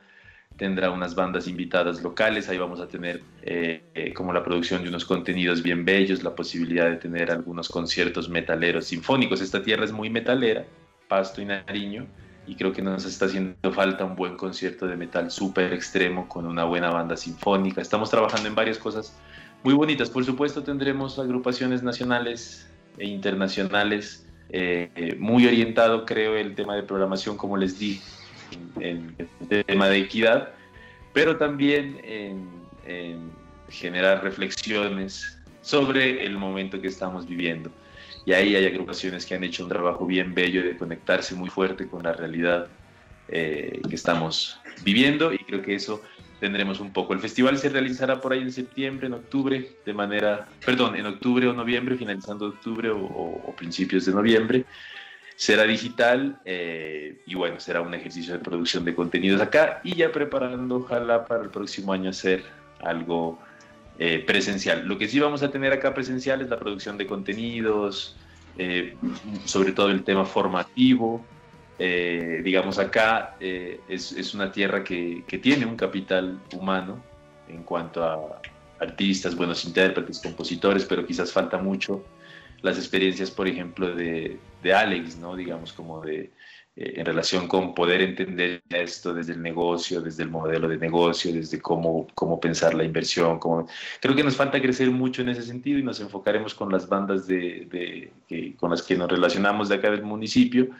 [0.56, 4.88] tendrá unas bandas invitadas locales, ahí vamos a tener eh, eh, como la producción de
[4.88, 9.40] unos contenidos bien bellos, la posibilidad de tener algunos conciertos metaleros sinfónicos.
[9.40, 10.66] Esta tierra es muy metalera,
[11.08, 12.06] Pasto y Nariño,
[12.46, 16.44] y creo que nos está haciendo falta un buen concierto de metal súper extremo con
[16.44, 17.80] una buena banda sinfónica.
[17.80, 19.16] Estamos trabajando en varias cosas
[19.62, 20.10] muy bonitas.
[20.10, 27.36] Por supuesto tendremos agrupaciones nacionales e internacionales, eh, muy orientado creo el tema de programación,
[27.36, 28.00] como les di,
[28.80, 29.14] en,
[29.48, 30.50] el tema de equidad,
[31.12, 32.48] pero también en,
[32.86, 33.30] en
[33.68, 37.70] generar reflexiones sobre el momento que estamos viviendo.
[38.26, 41.86] Y ahí hay agrupaciones que han hecho un trabajo bien bello de conectarse muy fuerte
[41.86, 42.68] con la realidad
[43.28, 46.02] eh, que estamos viviendo y creo que eso
[46.40, 47.12] tendremos un poco.
[47.12, 51.46] El festival se realizará por ahí en septiembre, en octubre, de manera, perdón, en octubre
[51.46, 54.64] o noviembre, finalizando octubre o, principios de noviembre.
[55.36, 60.10] Será digital eh, y bueno, será un ejercicio de producción de contenidos acá y ya
[60.12, 62.42] preparando, ojalá para el próximo año hacer
[62.82, 63.38] algo
[63.98, 64.86] eh, presencial.
[64.86, 68.16] Lo que sí vamos a tener acá presencial es la producción de contenidos,
[68.58, 68.96] eh,
[69.44, 71.24] sobre todo el tema formativo.
[71.82, 77.02] Eh, digamos, acá es, es, una tierra que, que, tiene un capital humano
[77.48, 78.42] en cuanto a
[78.80, 82.04] artistas, buenos intérpretes, compositores, pero quizás falta mucho
[82.62, 85.34] las experiencias, por ejemplo, de, de Alex, ¿no?
[85.36, 86.30] Digamos, como de,
[86.76, 91.32] eh, en relación con poder entender esto desde el negocio, desde el modelo de negocio,
[91.32, 93.38] desde cómo, cómo pensar la inversión.
[93.38, 93.66] Cómo...
[94.00, 97.26] Creo que nos falta crecer mucho en ese sentido y nos enfocaremos con las bandas
[97.26, 100.70] de, de, con las que nos relacionamos de acá del municipio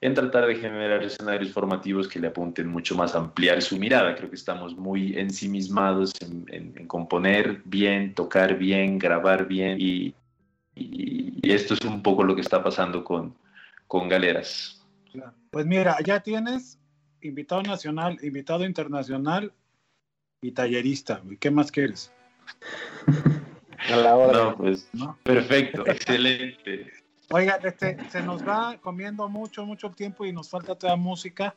[0.00, 4.14] en tratar de generar escenarios formativos que le apunten mucho más a ampliar su mirada.
[4.14, 10.14] Creo que estamos muy ensimismados en, en, componer bien, tocar bien, grabar bien y,
[10.74, 13.34] y, y, esto es un poco lo que está pasando con,
[13.88, 14.86] con Galeras.
[15.50, 16.78] Pues mira, ya tienes
[17.20, 19.52] invitado nacional, invitado internacional
[20.40, 21.22] y tallerista.
[21.40, 22.12] ¿Qué más quieres?
[23.90, 24.38] A la hora.
[24.38, 24.88] No, pues,
[25.22, 26.92] perfecto, excelente.
[27.30, 31.54] Oiga, este, se nos va comiendo mucho, mucho tiempo y nos falta toda música.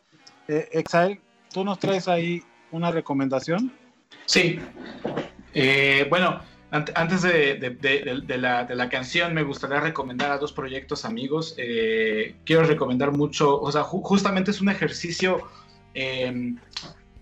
[0.47, 1.19] Eh, Exael,
[1.53, 3.71] ¿tú nos traes ahí una recomendación?
[4.25, 4.59] Sí.
[5.53, 6.41] Eh, bueno,
[6.71, 11.55] antes de, la, canción, me gustaría recomendar a dos proyectos amigos.
[11.57, 15.47] Eh, quiero recomendar mucho, o sea, justamente es un ejercicio
[15.93, 16.57] em,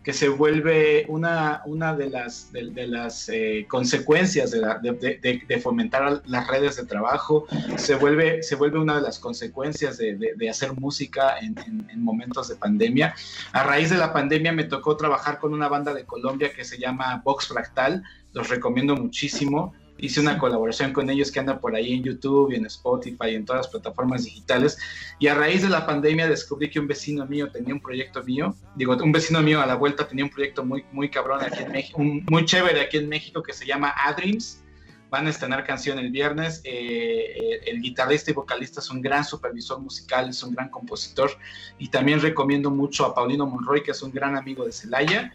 [0.10, 6.78] que se vuelve una, una de las, de, las eh, consecuencias de, fomentar las redes
[6.78, 7.46] de trabajo,
[7.76, 11.56] se vuelve, se vuelve una de las consecuencias de, hacer música en,
[11.92, 13.14] en, momentos de pandemia.
[13.52, 16.80] A raíz de la pandemia me tocó trabajar con una banda de Colombia que se
[16.80, 18.04] llama Vox Fractal
[18.34, 19.74] los recomiendo muchísimo.
[20.02, 23.36] Hice una colaboración con ellos que anda por ahí en YouTube y en Spotify y
[23.36, 24.78] en todas las plataformas digitales.
[25.20, 28.56] Y a raíz de la pandemia descubrí que un vecino mío tenía un proyecto mío.
[28.76, 31.72] Digo, un vecino mío a la vuelta tenía un proyecto muy, muy cabrón aquí en
[31.72, 34.64] México, muy chévere aquí en México que se llama Adreams.
[35.10, 36.62] Van a estrenar canción el viernes.
[36.64, 41.32] Eh, eh, el guitarrista y vocalista es un gran supervisor musical, es un gran compositor.
[41.80, 45.34] Y también recomiendo mucho a Paulino Monroy, que es un gran amigo de Celaya.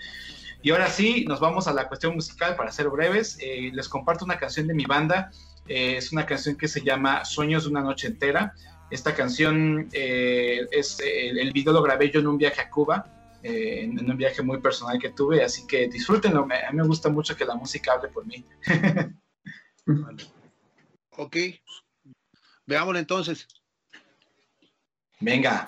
[0.64, 3.36] Y ahora sí, nos vamos a la cuestión musical para ser breves.
[3.38, 5.30] Eh, les comparto una canción de mi banda.
[5.68, 8.54] Eh, es una canción que se llama Sueños de una noche entera.
[8.90, 13.04] Esta canción eh, es el, video lo grabé yo en un viaje a Cuba,
[13.42, 16.44] en, un viaje muy personal que tuve, así que disfrútenlo.
[16.44, 18.42] a mí me gusta mucho que la música hable por mí.
[21.10, 21.36] ok,
[22.64, 23.46] veámoslo entonces.
[25.20, 25.66] Venga.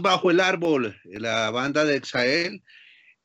[0.00, 2.62] Bajo el Árbol, la banda de Exael.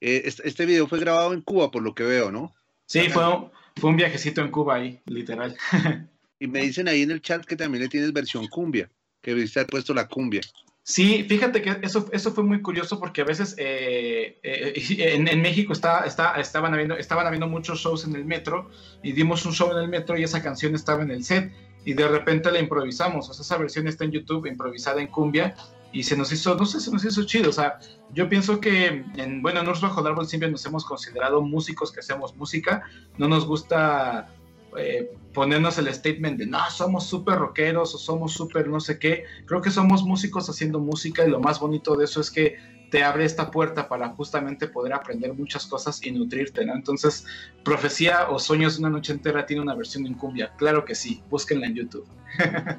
[0.02, 2.54] Eh, este, este, video fue grabado en Cuba, por lo que veo, ¿no?
[2.86, 5.56] Sí, fue un, fue un viajecito en Cuba ahí, literal.
[6.40, 8.90] y me dicen ahí en el chat que también le tienes versión cumbia,
[9.22, 10.42] que viste haber puesto la cumbia.
[10.84, 14.74] Sí, fíjate que eso, eso fue muy curioso porque a veces eh, eh,
[15.16, 18.70] en, en, México está, está, estaban, habiendo, estaban habiendo muchos shows en el metro
[19.04, 21.52] y dimos un show en el metro y esa canción estaba en el set
[21.84, 23.30] y de repente la improvisamos.
[23.30, 25.56] O sea, esa versión está en YouTube improvisada en cumbia
[25.92, 27.50] y se nos hizo, no sé, se nos hizo chido.
[27.50, 27.80] O sea,
[28.14, 32.02] yo pienso que, en, bueno, en Bajo el Árbol siempre nos hemos considerado músicos que
[32.02, 32.84] hacemos música.
[33.18, 34.30] No nos gusta
[34.78, 39.24] eh, ponernos el statement de no, somos súper rockeros o somos súper no sé qué.
[39.46, 42.58] Creo que somos músicos haciendo música y lo más bonito de eso es que
[42.90, 46.74] te abre esta puerta para justamente poder aprender muchas cosas y nutrirte, ¿no?
[46.74, 47.26] Entonces,
[47.64, 50.54] Profecía o Sueños una noche entera tiene una versión en cumbia.
[50.58, 52.08] Claro que sí, búsquenla en YouTube.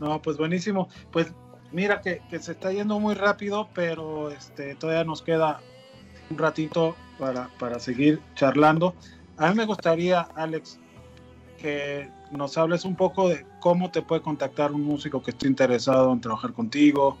[0.00, 0.88] no, pues buenísimo.
[1.10, 1.32] Pues
[1.72, 5.60] mira que, que, se está yendo muy rápido, pero este, todavía nos queda
[6.30, 8.94] un ratito para, para seguir charlando.
[9.36, 10.78] A mí me gustaría, Alex,
[11.58, 16.12] que nos hables un poco de cómo te puede contactar un músico que esté interesado
[16.12, 17.18] en trabajar contigo.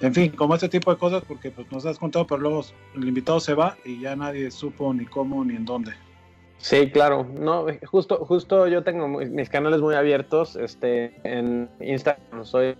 [0.00, 2.64] En fin, como este tipo de cosas, porque pues, nos has contado, pero luego
[2.94, 5.92] el invitado se va y ya nadie supo ni cómo ni en dónde.
[6.58, 7.24] Sí, claro.
[7.24, 10.54] No, justo, justo yo tengo mis canales muy abiertos.
[10.56, 12.76] Este, en Instagram soy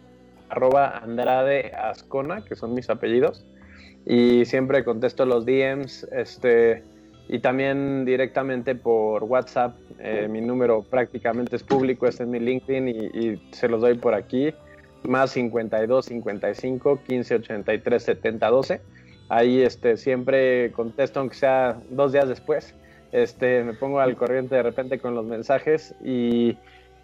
[0.52, 3.44] arroba Andrade Ascona, que son mis apellidos.
[4.04, 6.06] Y siempre contesto los DMs.
[6.12, 6.82] Este,
[7.28, 9.74] y también directamente por WhatsApp.
[9.98, 14.14] Eh, mi número prácticamente es público, este es mi LinkedIn y, se los doy por
[14.14, 14.52] aquí.
[15.04, 18.80] Más 52 55 15 83 70 12.
[19.28, 22.74] Ahí este, siempre contesto, aunque sea dos días después.
[23.12, 26.56] Este, me pongo al corriente de repente con los mensajes y,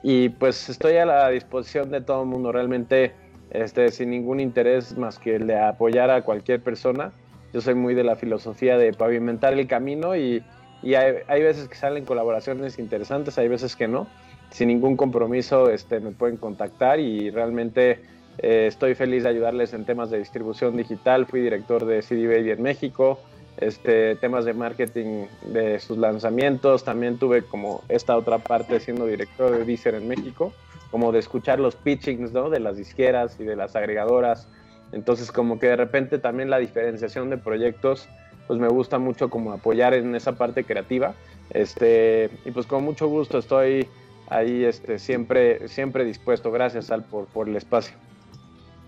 [0.03, 3.12] y pues estoy a la disposición de todo el mundo, realmente
[3.51, 7.12] este, sin ningún interés más que el de apoyar a cualquier persona
[7.53, 10.43] yo soy muy de la filosofía de pavimentar el camino y,
[10.83, 14.07] hay, veces que salen colaboraciones interesantes, hay veces que no.
[14.51, 18.01] Sin ningún compromiso este, me pueden contactar y realmente
[18.39, 21.27] eh, estoy feliz de ayudarles en temas de distribución digital.
[21.27, 23.19] Fui director de CD Baby en México,
[23.59, 26.85] este, temas de marketing de sus lanzamientos.
[26.85, 30.53] También tuve como esta otra parte siendo director de Deezer en México,
[30.90, 32.51] como de escuchar los pitchings ¿no?
[32.51, 34.48] de las disqueras y de las agregadoras
[34.93, 38.09] entonces como que de repente también la diferenciación de proyectos,
[38.47, 41.15] pues me gusta mucho como apoyar en esa parte creativa.
[41.51, 43.86] Este, y pues con mucho gusto estoy
[44.28, 46.51] ahí este, siempre, siempre dispuesto.
[46.51, 47.94] Gracias Al por, por el espacio.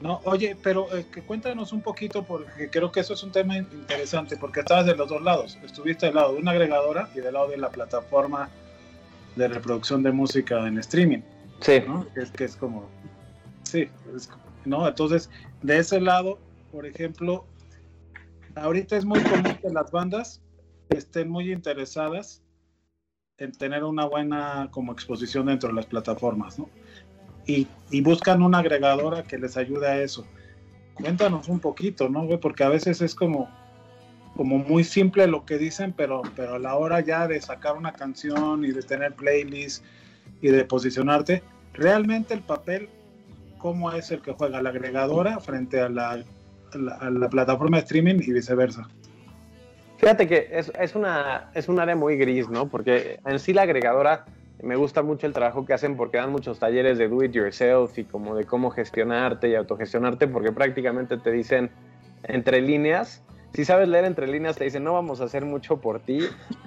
[0.00, 3.58] No, oye, pero eh, que cuéntanos un poquito, porque creo que eso es un tema
[3.58, 5.58] interesante, porque estabas de los dos lados.
[5.62, 8.48] Estuviste del lado de una agregadora y del lado de la plataforma
[9.36, 11.20] de reproducción de música en streaming.
[11.60, 11.82] Sí.
[12.16, 12.88] Es que es como,
[13.64, 13.88] sí,
[14.64, 14.86] ¿no?
[14.86, 15.30] Entonces,
[15.62, 16.38] de ese lado,
[16.72, 17.44] por ejemplo,
[18.54, 20.42] ahorita es muy común que las bandas
[20.88, 22.42] estén muy interesadas
[23.38, 26.68] en tener una buena como exposición dentro de las plataformas, ¿no?
[27.46, 27.66] Y,
[28.02, 30.24] buscan una agregadora que les ayude a eso.
[30.94, 32.28] Cuéntanos un poquito, ¿no?
[32.38, 33.48] Porque a veces es como,
[34.36, 37.92] como muy simple lo que dicen, pero, pero a la hora ya de sacar una
[37.92, 39.82] canción y de tener playlists
[40.40, 41.42] y de posicionarte,
[41.74, 42.88] realmente el papel
[43.60, 46.24] cómo es el que juega la agregadora frente a la,
[47.30, 48.88] plataforma de streaming y viceversa.
[49.98, 52.68] Fíjate que es, es, una, es un área muy gris, ¿no?
[52.68, 54.24] Porque en sí la agregadora
[54.62, 57.98] me gusta mucho el trabajo que hacen porque dan muchos talleres de do it yourself
[57.98, 61.70] y como de cómo gestionarte y autogestionarte porque prácticamente te dicen
[62.24, 63.22] entre líneas,
[63.54, 66.20] si sabes leer entre líneas te dicen no vamos a hacer mucho por ti,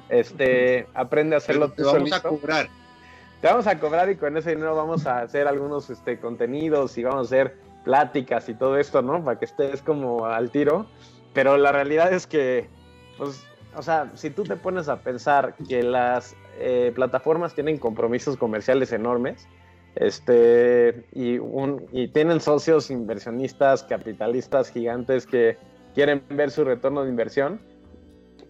[0.09, 2.67] este, aprende a hacerlo tú vamos a cobrar
[3.43, 7.03] te vamos a cobrar y con ese dinero vamos a hacer algunos este, contenidos y
[7.03, 9.21] vamos a hacer pláticas y todo esto, ¿no?
[9.21, 10.85] Para que estés como al tiro.
[11.33, 12.69] Pero la realidad es que,
[13.17, 13.45] pues,
[13.75, 18.93] o sea, si tú te pones a pensar que las eh, plataformas tienen compromisos comerciales
[18.93, 19.45] enormes,
[19.95, 25.57] este, y, un, y tienen socios inversionistas, capitalistas gigantes que
[25.93, 27.59] quieren ver su retorno de inversión,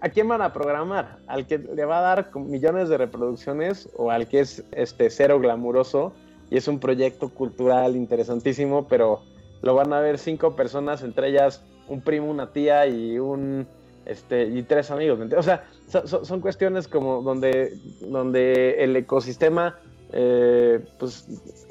[0.04, 1.20] ¿a quién van a programar?
[1.28, 5.40] ¿Al que le va a dar millones de reproducciones o al que es este cero
[5.40, 6.12] glamuroso
[6.52, 9.22] y es un proyecto cultural interesantísimo, pero
[9.62, 13.66] lo van a ver cinco personas, entre ellas un primo, una tía y un
[14.06, 15.20] este y tres amigos.
[15.38, 19.80] O sea, son, cuestiones como donde, donde el ecosistema,
[20.12, 21.30] eh, pues,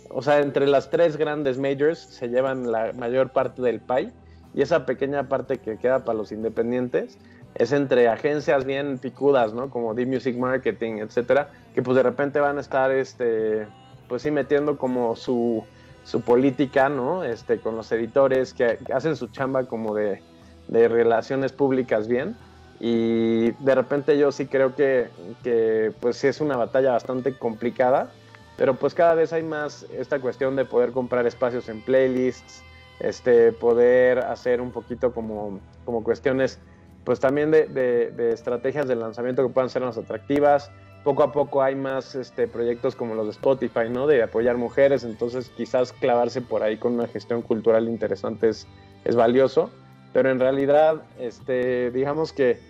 [0.09, 4.11] o sea, entre las tres grandes majors se llevan la mayor parte del pie
[4.55, 7.19] y esa pequeña parte que queda para los independientes
[7.55, 9.71] es entre agencias bien picudas, ¿no?
[9.71, 13.67] Como The Music Marketing, etcétera, que pues de repente van a estar, este,
[14.09, 15.65] pues sí, metiendo como su,
[16.05, 17.25] su política, ¿no?
[17.25, 20.23] Este, con los editores que hacen su chamba como de,
[20.69, 22.37] de relaciones públicas bien.
[22.81, 25.09] Y de repente yo sí creo que,
[25.45, 28.11] que pues sí es una batalla bastante complicada,
[28.57, 32.63] pero pues cada vez hay más esta cuestión de poder comprar espacios en playlists,
[32.99, 36.59] este, poder hacer un poquito como, como cuestiones
[37.05, 40.71] pues también de, estrategias de lanzamiento que puedan ser más atractivas.
[41.05, 44.07] Poco a poco hay más este, proyectos como los de Spotify, ¿no?
[44.07, 48.69] De apoyar mujeres, entonces quizás clavarse por ahí con una gestión cultural interesante es,
[49.05, 49.71] es valioso,
[50.13, 52.61] pero en realidad, este, digamos que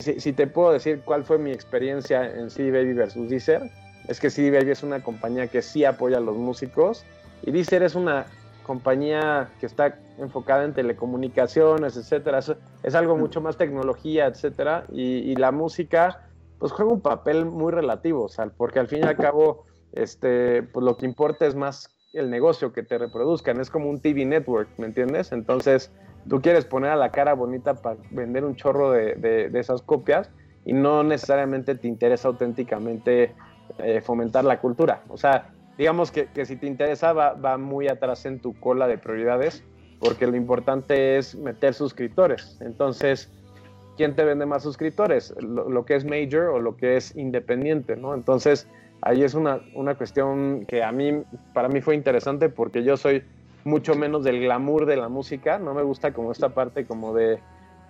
[0.00, 3.70] si, si, te puedo decir cuál fue mi experiencia en CD Baby versus Deezer,
[4.08, 7.04] es que CD Baby es una compañía que sí apoya a los músicos
[7.42, 8.26] y Deezer es una
[8.66, 12.40] compañía que está enfocada en telecomunicaciones, etcétera.
[12.82, 14.84] Es, algo mucho más tecnología, etcétera.
[14.92, 16.26] Y, la música,
[16.58, 20.64] pues juega un papel muy relativo, o sea, porque al fin y al cabo, este,
[20.64, 23.60] pues lo que importa es más el negocio que te reproduzcan.
[23.60, 25.30] Es como un TV network, ¿me entiendes?
[25.30, 25.92] Entonces,
[26.28, 30.28] tú quieres poner a la cara bonita para vender un chorro de, de, esas copias
[30.64, 33.32] y no necesariamente te interesa auténticamente
[33.78, 35.02] eh, fomentar la cultura.
[35.08, 38.86] O sea, digamos que, que si te interesa va, va, muy atrás en tu cola
[38.86, 39.62] de prioridades,
[40.00, 42.58] porque lo importante es meter suscriptores.
[42.60, 43.30] Entonces,
[43.96, 45.34] ¿quién te vende más suscriptores?
[45.40, 48.14] Lo, que es major o lo que es independiente, ¿no?
[48.14, 48.68] Entonces,
[49.02, 51.22] ahí es una, una cuestión que a mí,
[51.52, 53.22] para mí fue interesante porque yo soy
[53.64, 57.40] mucho menos del glamour de la música, no me gusta como esta parte como de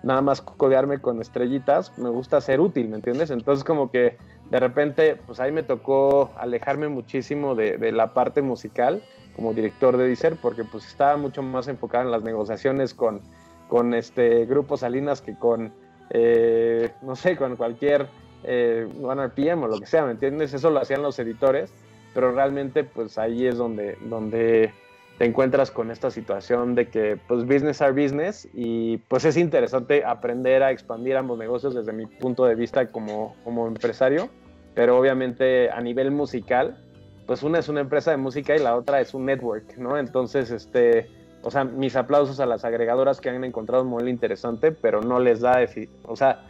[0.07, 3.29] nada más codearme con estrellitas, me gusta ser útil, ¿me entiendes?
[3.29, 4.15] Entonces como que
[4.49, 9.03] de repente, pues ahí me tocó alejarme muchísimo de, la parte musical
[9.35, 13.19] como director de Deezer, porque pues estaba mucho más enfocado en las negociaciones con,
[13.67, 15.73] con este grupo Salinas que con,
[16.09, 18.07] eh, no sé, con cualquier
[18.45, 20.53] eh, OneRPM o lo que sea, ¿me entiendes?
[20.53, 21.69] Eso lo hacían los editores,
[22.13, 24.71] pero realmente pues ahí es donde, donde
[25.17, 30.05] te encuentras con esta situación de que pues business are business y pues es interesante
[30.05, 34.29] aprender a expandir ambos negocios desde mi punto de vista como, como empresario,
[34.75, 36.77] pero obviamente a nivel musical,
[37.25, 39.97] pues una es una empresa de música y la otra es un network, ¿no?
[39.97, 41.09] Entonces, este,
[41.41, 45.19] o sea, mis aplausos a las agregadoras que han encontrado un modelo interesante, pero no
[45.19, 45.65] les da,
[46.03, 46.45] o sea,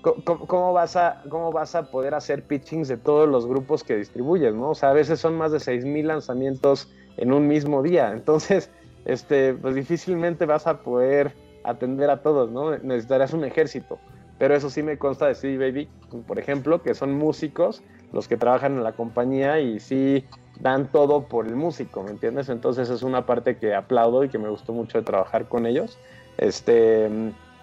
[0.00, 3.96] ¿cómo, ¿cómo, vas a, ¿cómo vas a poder hacer pitchings de todos los grupos que
[3.96, 4.70] distribuyes, ¿no?
[4.70, 8.12] O sea, a veces son más de 6.000 lanzamientos en un mismo día.
[8.12, 8.70] Entonces,
[9.04, 11.34] este, pues difícilmente vas a poder
[11.64, 12.76] atender a todos, ¿no?
[12.78, 13.98] Necesitarás un ejército.
[14.38, 15.88] Pero eso sí me consta de CD Baby,
[16.26, 17.82] por ejemplo, que son músicos
[18.12, 20.24] los que trabajan en la compañía y sí
[20.60, 22.48] dan todo por el músico, ¿me entiendes?
[22.48, 25.98] Entonces es una parte que aplaudo y que me gustó mucho de trabajar con ellos.
[26.38, 27.10] Este,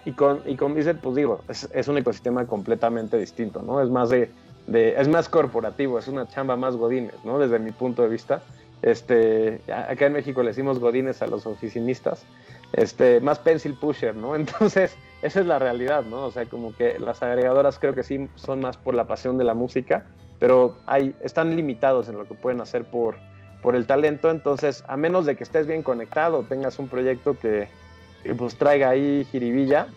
[0.04, 3.82] y con, y con pues digo, es, es, un ecosistema completamente distinto, ¿no?
[3.82, 4.30] Es más de,
[4.66, 7.38] de, es más corporativo, es una chamba más godines, ¿no?
[7.38, 8.42] Desde mi punto de vista.
[8.82, 12.24] Este, acá en México le decimos godines a los oficinistas,
[12.72, 14.34] este, más pencil pusher, ¿no?
[14.36, 16.26] Entonces, esa es la realidad, ¿no?
[16.26, 19.44] O sea, como que las agregadoras creo que sí son más por la pasión de
[19.44, 20.04] la música,
[20.38, 23.16] pero hay, están limitados en lo que pueden hacer por,
[23.62, 27.68] por el talento, entonces, a menos de que estés bien conectado, tengas un proyecto que,
[28.36, 29.88] pues traiga ahí jiribilla,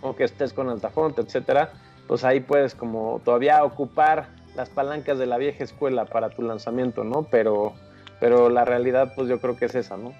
[0.00, 1.72] o que estés con altafonte, etcétera,
[2.06, 7.04] pues ahí puedes como todavía ocupar las palancas de la vieja escuela para tu lanzamiento,
[7.04, 7.24] ¿no?
[7.24, 7.74] Pero
[8.20, 10.12] pero la realidad, pues yo creo que es esa, ¿no?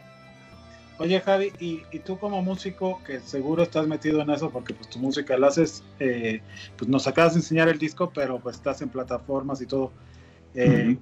[0.98, 4.98] Oye, Javi, y, tú como músico, que seguro estás metido en eso, porque pues tu
[4.98, 6.42] música la haces, eh,
[6.76, 9.92] pues nos acabas de enseñar el disco, pero pues estás en plataformas y todo.
[10.54, 10.98] Eh,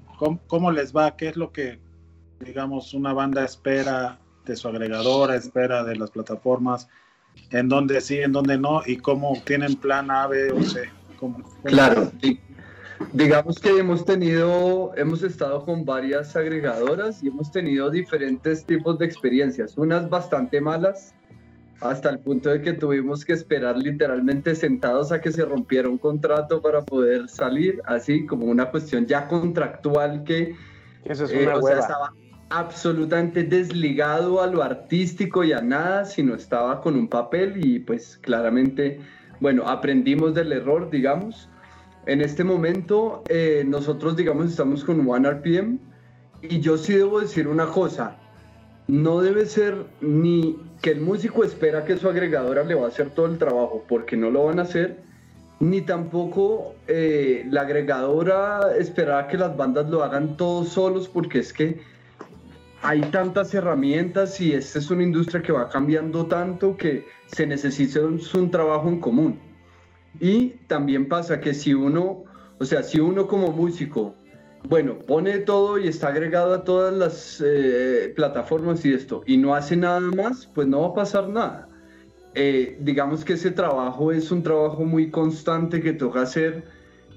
[0.46, 1.16] ¿cómo, les va?
[1.16, 1.80] ¿Qué es lo que,
[2.38, 6.88] digamos, una banda espera de su agregadora, espera de las plataformas?
[7.50, 8.82] ¿En dónde sí, en dónde no?
[8.86, 10.90] ¿Y cómo tienen plan A, B o C?
[11.64, 12.12] claro,
[13.12, 19.06] Digamos que hemos tenido, hemos estado con varias agregadoras y hemos tenido diferentes tipos de
[19.06, 21.14] experiencias, unas bastante malas,
[21.80, 25.98] hasta el punto de que tuvimos que esperar literalmente sentados a que se rompiera un
[25.98, 30.56] contrato para poder salir, así como una cuestión ya contractual que
[31.04, 32.12] Eso es una eh, estaba
[32.50, 38.18] absolutamente desligado a lo artístico y a nada, sino estaba con un papel y pues
[38.18, 39.00] claramente,
[39.38, 41.48] bueno, aprendimos del error, digamos
[42.08, 45.78] en este momento eh, nosotros, digamos, estamos con OneRPM
[46.40, 48.16] y yo sí debo decir una cosa,
[48.86, 53.10] no debe ser ni que el músico espera que su agregadora le va a hacer
[53.10, 55.02] todo el trabajo, porque no lo van a hacer,
[55.60, 61.52] ni tampoco eh, la agregadora esperará que las bandas lo hagan todos solos, porque es
[61.52, 61.78] que
[62.80, 68.00] hay tantas herramientas y esta es una industria que va cambiando tanto que se necesita
[68.00, 69.47] un trabajo en común.
[70.20, 72.24] Y también pasa que si uno,
[72.58, 74.14] o sea, si uno como músico
[74.64, 79.54] bueno, pone todo y está agregado a todas las eh, plataformas y esto, y no
[79.54, 81.68] hace nada más, pues no va a pasar nada.
[82.34, 86.64] Eh, digamos que ese trabajo es un trabajo muy constante que toca hacer.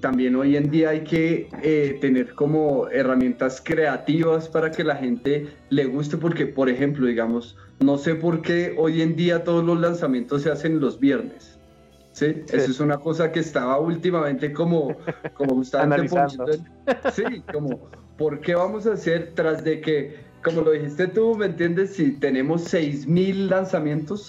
[0.00, 5.48] También hoy en día hay que eh, tener como herramientas creativas para que la gente
[5.68, 9.78] le guste, porque por ejemplo, digamos, no sé por qué hoy en día todos los
[9.80, 11.51] lanzamientos se hacen los viernes.
[12.12, 12.42] ¿Sí?
[12.48, 14.96] Eso es una cosa que estaba últimamente como,
[15.34, 16.08] como bastante
[17.12, 21.46] Sí, como, ¿por qué vamos a hacer tras de que, como lo dijiste tú, ¿me
[21.46, 21.94] entiendes?
[21.94, 24.26] Si tenemos 6.000 lanzamientos,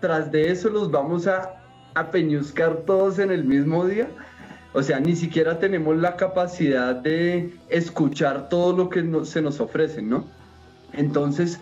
[0.00, 1.62] tras de eso los vamos a,
[1.94, 4.08] a peñuscar todos en el mismo día.
[4.72, 10.02] O sea, ni siquiera tenemos la capacidad de escuchar todo lo que se nos ofrece,
[10.02, 10.26] ¿no?
[10.92, 11.60] Entonces,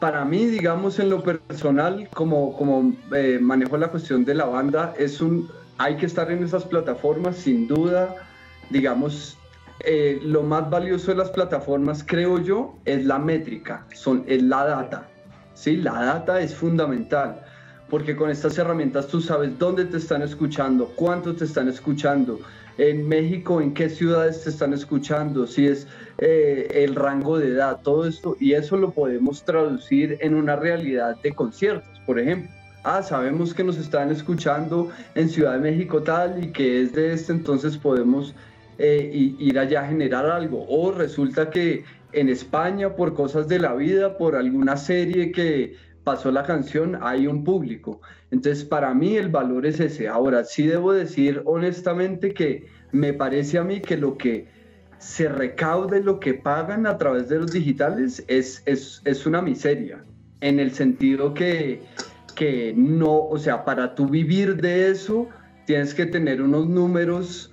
[0.00, 4.94] para mí, digamos, en lo personal, como, como eh, manejo la cuestión de la banda,
[4.98, 5.48] es un,
[5.78, 8.16] hay que estar en esas plataformas, sin duda.
[8.70, 9.36] Digamos,
[9.80, 14.64] eh, lo más valioso de las plataformas, creo yo, es la métrica, son, es la
[14.64, 15.08] data.
[15.54, 15.76] ¿sí?
[15.76, 17.44] La data es fundamental
[17.90, 22.40] porque con estas herramientas tú sabes dónde te están escuchando, cuánto te están escuchando,
[22.80, 25.86] en México, en qué ciudades te están escuchando, si es
[26.16, 31.18] eh, el rango de edad, todo esto, y eso lo podemos traducir en una realidad
[31.22, 32.50] de conciertos, por ejemplo.
[32.82, 37.12] Ah, sabemos que nos están escuchando en Ciudad de México tal y que es de
[37.12, 38.34] este, entonces podemos
[38.78, 40.64] eh, ir allá a generar algo.
[40.66, 45.76] O resulta que en España, por cosas de la vida, por alguna serie que
[46.10, 48.00] pasó la canción, hay un público.
[48.32, 50.08] Entonces, para mí el valor es ese.
[50.08, 54.48] Ahora, sí debo decir honestamente que me parece a mí que lo que
[54.98, 60.04] se recaude, lo que pagan a través de los digitales es, es, es una miseria,
[60.40, 61.80] en el sentido que,
[62.34, 65.28] que no, o sea, para tú vivir de eso,
[65.64, 67.49] tienes que tener unos números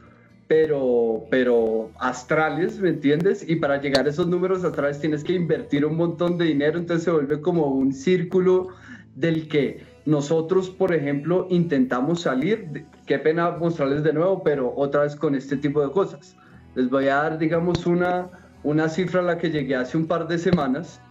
[0.48, 3.48] pero, pero astrales, ¿me entiendes?
[3.48, 7.04] Y para llegar a esos números astrales tienes que invertir un montón de dinero, entonces
[7.04, 8.70] se vuelve como un círculo
[9.16, 12.86] del que nosotros, por ejemplo, intentamos salir.
[13.06, 16.38] Qué pena mostrarles de nuevo, pero otra vez con este tipo de cosas.
[16.76, 18.30] Les voy a dar, digamos, una,
[18.64, 21.02] una cifra a la que llegué hace un par de semanas.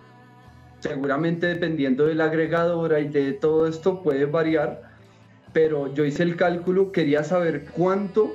[0.80, 4.82] Seguramente dependiendo de la agregadora y de todo esto puede variar,
[5.52, 8.34] pero yo hice el cálculo, quería saber cuánto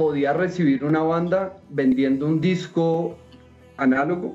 [0.00, 3.18] podía recibir una banda vendiendo un disco
[3.76, 4.34] análogo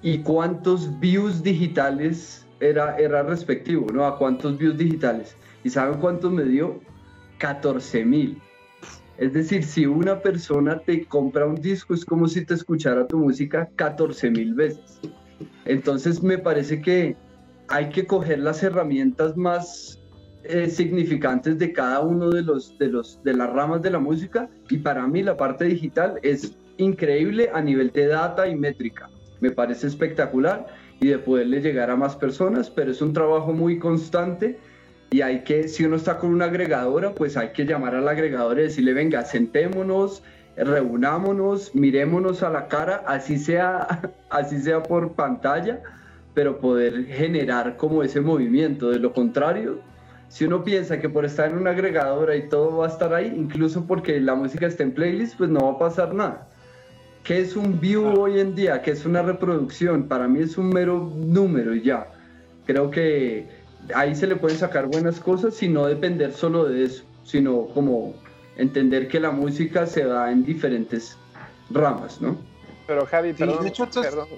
[0.00, 4.06] y cuántos views digitales era, era respectivo, ¿no?
[4.06, 5.36] A cuántos views digitales.
[5.64, 6.80] ¿Y saben cuántos me dio?
[7.36, 8.40] 14 mil.
[9.18, 13.18] Es decir, si una persona te compra un disco, es como si te escuchara tu
[13.18, 14.98] música 14 mil veces.
[15.66, 17.18] Entonces me parece que
[17.68, 19.99] hay que coger las herramientas más
[20.44, 24.48] eh, significantes de cada uno de los, de los de las ramas de la música
[24.68, 29.10] y para mí la parte digital es increíble a nivel de data y métrica.
[29.40, 30.66] Me parece espectacular
[31.00, 34.58] y de poderle llegar a más personas, pero es un trabajo muy constante
[35.10, 38.58] y hay que, si uno está con una agregadora, pues hay que llamar al agregador
[38.58, 40.22] y decirle, venga, sentémonos,
[40.56, 45.82] reunámonos, mirémonos a la cara, así sea, así sea por pantalla,
[46.32, 48.90] pero poder generar como ese movimiento.
[48.90, 49.80] De lo contrario,
[50.30, 53.34] si uno piensa que por estar en una agregadora y todo va a estar ahí,
[53.36, 56.48] incluso porque la música está en playlist, pues no va a pasar nada.
[57.24, 58.80] ¿Qué es un view hoy en día?
[58.80, 60.06] ¿Qué es una reproducción?
[60.06, 62.12] Para mí es un mero número y ya.
[62.64, 63.48] Creo que
[63.92, 68.14] ahí se le pueden sacar buenas cosas y no depender solo de eso, sino como
[68.56, 71.18] entender que la música se da en diferentes
[71.70, 72.38] ramas, ¿no?
[72.86, 74.28] Pero Javi, perdón, perdón.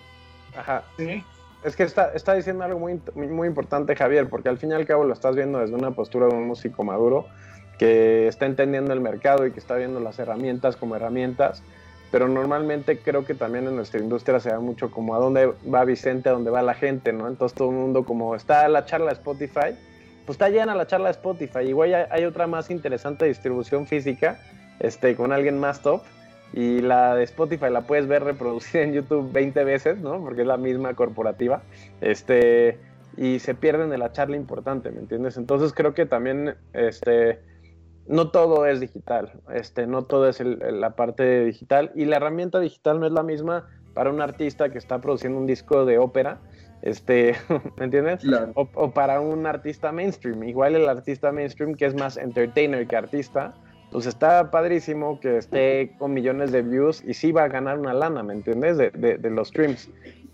[0.57, 0.85] Ajá.
[0.97, 1.23] ¿Sí?
[1.65, 4.85] Es que está, está diciendo algo muy, muy importante, Javier, porque al fin y al
[4.85, 7.27] cabo lo estás viendo desde una postura de un músico maduro
[7.79, 11.63] que está entendiendo el mercado y que está viendo las herramientas como herramientas,
[12.11, 15.85] pero normalmente creo que también en nuestra industria se da mucho como a dónde va
[15.85, 17.29] Vicente, a dónde va la gente, ¿no?
[17.29, 19.77] Entonces todo el mundo como está la charla Spotify,
[20.27, 21.61] pues está llena la charla Spotify.
[21.61, 24.39] Igual hay, hay otra más interesante distribución física,
[24.81, 26.03] este, con alguien más top,
[26.53, 30.21] y la de Spotify la puedes ver reproducida en YouTube 20 veces, ¿no?
[30.23, 31.63] Porque es la misma corporativa.
[32.01, 32.79] Este,
[33.17, 35.37] y se pierden de la charla importante, ¿me entiendes?
[35.37, 37.41] Entonces creo que también, este,
[38.07, 43.01] no todo es digital, este, no todo es la parte digital y la herramienta digital
[43.01, 46.41] no es la misma para un artista que está produciendo un disco de ópera,
[46.81, 47.37] este,
[47.77, 48.25] ¿me entiendes?
[48.55, 50.43] O, o, para un artista mainstream.
[50.45, 53.55] Igual el artista mainstream que es más entertainer que artista,
[53.93, 57.93] pues está padrísimo que esté con millones de views y sí va a ganar una
[57.93, 58.79] lana, ¿me entiendes?
[58.79, 59.91] De, de, los streams.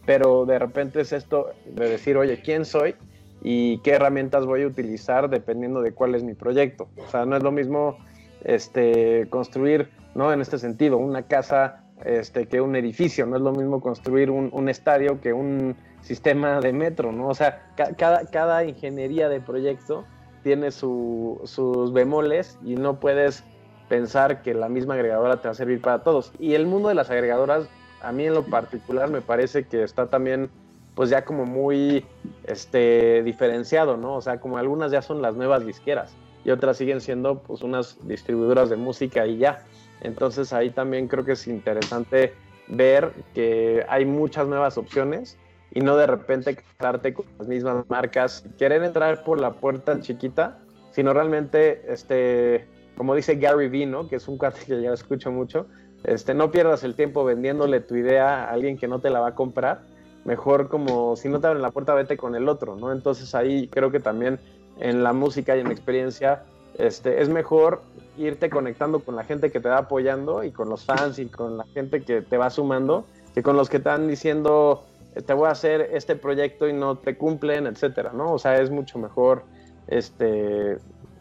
[0.06, 2.94] Pero de repente es esto de decir, oye, ¿quién soy?
[3.42, 6.88] Y qué herramientas voy a utilizar dependiendo de cuál es mi proyecto.
[7.04, 7.98] O sea, no es lo mismo
[8.44, 10.32] este, construir, ¿no?
[10.32, 14.68] En este sentido, una casa este, que un edificio, no es lo mismo construir un,
[14.68, 17.26] estadio que un sistema de metro, ¿no?
[17.28, 20.04] O sea, cada, cada ingeniería de proyecto
[20.42, 23.44] tiene sus bemoles y no puedes
[23.88, 26.32] pensar que la misma agregadora te va a servir para todos.
[26.38, 27.68] Y el mundo de las agregadoras,
[28.00, 30.50] a mí en lo particular me parece que está también
[30.94, 32.04] pues ya como muy
[32.44, 34.16] este, diferenciado, ¿no?
[34.16, 37.98] O sea, como algunas ya son las nuevas disqueras y otras siguen siendo pues unas
[38.06, 39.64] distribuidoras de música y ya.
[40.00, 42.34] Entonces ahí también creo que es interesante
[42.68, 45.38] ver que hay muchas nuevas opciones
[45.72, 50.58] y no de repente quedarte con las mismas marcas, querer entrar por la puerta chiquita,
[50.92, 52.66] sino realmente, este,
[52.98, 54.08] como dice Gary Vee, ¿no?
[54.08, 55.66] que es un cuate que ya escucho mucho,
[56.04, 59.28] este, no pierdas el tiempo vendiéndole tu idea a alguien que no te la va
[59.28, 59.82] a comprar,
[60.24, 62.92] mejor como si no te abren la puerta, vete con el otro, ¿no?
[62.92, 64.38] Entonces ahí creo que también
[64.80, 66.42] en la música y en la experiencia
[66.76, 67.82] este, es mejor
[68.16, 71.56] irte conectando con la gente que te va apoyando y con los fans y con
[71.56, 74.84] la gente que te va sumando, que con los que están diciendo
[75.24, 78.32] te voy a hacer este proyecto y no te cumplen, etcétera, ¿no?
[78.32, 79.44] O sea, es mucho mejor
[79.86, 80.78] este,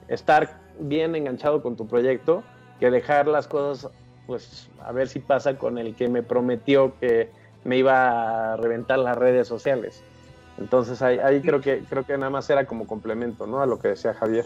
[0.07, 2.43] estar bien enganchado con tu proyecto
[2.79, 3.91] que dejar las cosas,
[4.25, 7.29] pues, a ver si pasa con el que me prometió que
[7.63, 10.03] me iba a reventar las redes sociales.
[10.57, 13.61] Entonces ahí, creo que creo que nada más era como complemento, ¿no?
[13.61, 14.45] A lo que decía Javier.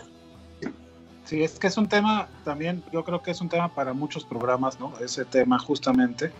[1.23, 4.25] Sí, es que es un tema también, yo creo que es un tema para muchos
[4.25, 4.93] programas, ¿no?
[4.99, 6.31] Ese tema justamente,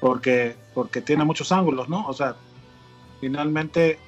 [0.00, 2.06] porque, porque tiene muchos ángulos, ¿no?
[2.08, 2.34] O sea,
[3.20, 3.98] finalmente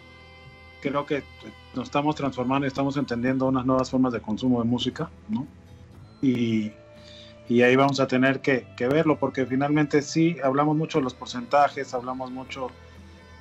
[0.81, 1.23] creo que
[1.75, 5.47] nos estamos transformando y estamos entendiendo unas nuevas formas de consumo de música, ¿no?
[6.23, 6.73] Y,
[7.49, 11.93] y ahí vamos a tener que, verlo, porque finalmente sí, hablamos mucho de los porcentajes,
[11.93, 12.69] hablamos mucho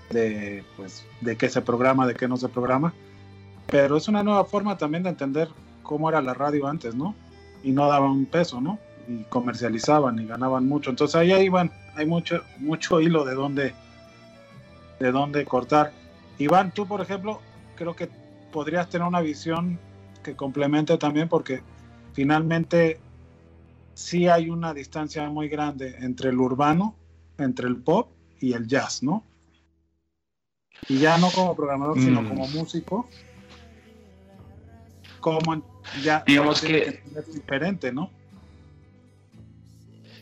[0.09, 2.93] de, pues, de qué se programa, de qué no se programa,
[3.67, 5.47] pero es una nueva forma también de entender
[5.83, 7.15] cómo era la radio antes, ¿no?
[7.63, 8.77] Y no daban un peso, ¿no?
[9.07, 10.89] Y comercializaban y ganaban mucho.
[10.89, 13.73] Entonces ahí, ahí van, hay mucho, mucho hilo de dónde,
[14.99, 15.93] de dónde cortar.
[16.39, 17.39] Iván, tú, por ejemplo,
[17.75, 18.09] creo que
[18.53, 19.77] podrías tener una visión
[20.23, 21.61] que complemente también, porque
[22.13, 22.99] finalmente
[23.93, 26.95] sí hay una distancia muy grande entre el urbano,
[27.37, 29.25] entre el pop y el jazz, ¿no?
[30.87, 32.29] Y ya no como programador, sino mm.
[32.29, 33.09] como músico,
[35.19, 35.63] como
[36.01, 38.09] ya digamos que es diferente, ¿no?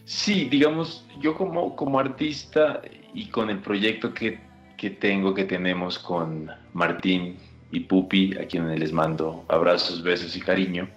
[0.05, 2.81] Sí, digamos, yo como, como artista
[3.13, 4.39] y con el proyecto que,
[4.77, 7.37] que tengo, que tenemos con Martín
[7.71, 10.89] y Pupi, a quienes les mando abrazos, besos y cariño,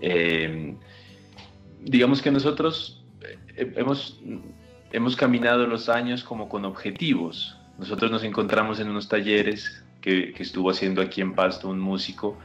[0.00, 0.74] eh,
[1.80, 3.04] digamos que nosotros
[3.56, 4.20] eh, hemos,
[4.92, 7.56] hemos caminado los años como con objetivos.
[7.78, 12.38] Nosotros nos encontramos en unos talleres que, que estuvo haciendo aquí en Pasto un músico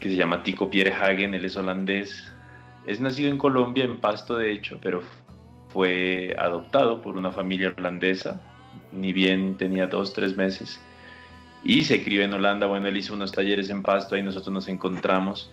[0.00, 2.32] que se llama Tico Pierre Hagen, él es holandés.
[2.86, 5.02] Es nacido en Colombia, en Pasto de hecho, pero
[5.68, 8.40] fue adoptado por una familia holandesa,
[8.90, 10.80] ni bien tenía dos, tres meses,
[11.64, 12.66] y se crió en Holanda.
[12.66, 15.50] Bueno, él hizo unos talleres en Pasto, ahí nosotros nos encontramos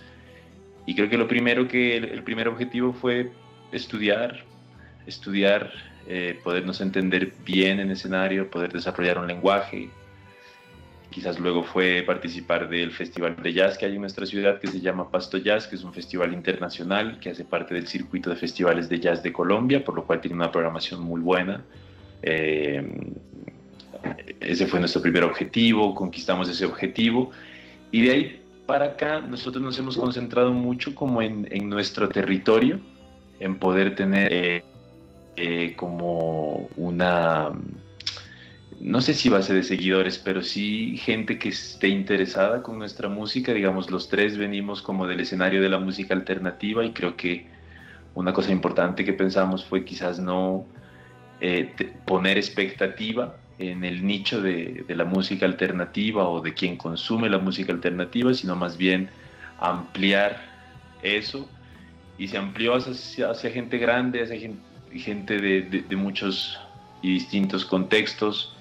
[0.89, 3.31] y creo que lo primero que, el, primer objetivo fue
[3.71, 4.43] estudiar,
[5.05, 5.71] estudiar,
[6.07, 9.91] eh, podernos entender bien en escenario, poder desarrollar un lenguaje.
[11.11, 14.79] Quizás luego fue participar del Festival de Jazz que hay en nuestra ciudad que se
[14.81, 18.89] llama Pasto Jazz, que es un festival internacional que hace parte del circuito de festivales
[18.89, 21.63] de jazz de Colombia, por lo cual tiene una programación muy buena.
[22.23, 22.83] Eh,
[24.39, 27.31] ese fue nuestro primer objetivo, conquistamos ese objetivo
[27.91, 32.79] y de ahí para acá nosotros nos hemos concentrado mucho como en, nuestro territorio,
[33.39, 34.63] en poder tener eh,
[35.37, 37.51] eh, como una,
[38.79, 43.53] no sé si base de seguidores, pero sí gente que esté interesada con nuestra música.
[43.53, 47.47] Digamos, los tres venimos como del escenario de la música alternativa y creo que
[48.13, 50.65] una cosa importante que pensamos fue quizás no
[51.41, 51.73] eh,
[52.05, 57.73] poner expectativa en el nicho de, la música alternativa o de quien consume la música
[57.73, 59.09] alternativa, sino más bien
[59.59, 60.41] ampliar
[61.03, 61.47] eso
[62.17, 64.39] y se amplió hacia, gente grande, hacia
[64.93, 66.57] gente, de, muchos
[67.01, 68.55] y distintos contextos.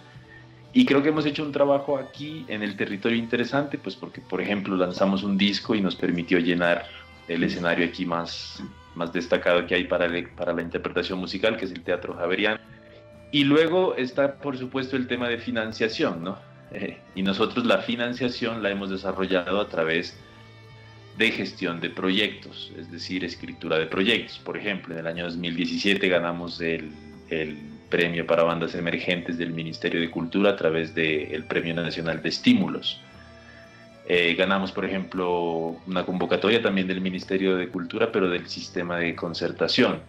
[0.72, 4.40] Y creo que hemos hecho un trabajo aquí en el territorio interesante, pues porque, por
[4.40, 6.86] ejemplo, lanzamos un disco y nos permitió llenar
[7.28, 8.62] el escenario aquí más,
[8.94, 12.77] más destacado que hay para, para la interpretación musical, que es el Teatro Javeriano
[13.30, 16.38] y luego está, por supuesto, el tema de financiación, ¿no?
[16.72, 20.18] Eh, y nosotros la financiación la hemos desarrollado a través
[21.16, 24.38] de gestión de proyectos, es decir, escritura de proyectos.
[24.38, 26.90] Por ejemplo, en el año 2017 ganamos el,
[27.90, 33.00] premio para bandas emergentes del Ministerio de Cultura a través del Premio Nacional de Estímulos.
[34.06, 39.14] Eh, ganamos, por ejemplo, una convocatoria también del Ministerio de Cultura, pero del sistema de
[39.14, 40.00] concertación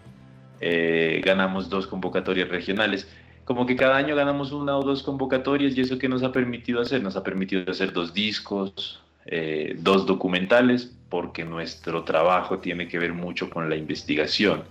[0.61, 3.07] eh, ganamos dos convocatorias regionales.
[3.45, 6.81] Como que cada año ganamos una o dos convocatorias y eso que nos ha permitido
[6.81, 12.99] hacer, nos ha permitido hacer dos discos, eh, dos documentales, porque nuestro trabajo tiene que
[12.99, 14.63] ver mucho con la investigación,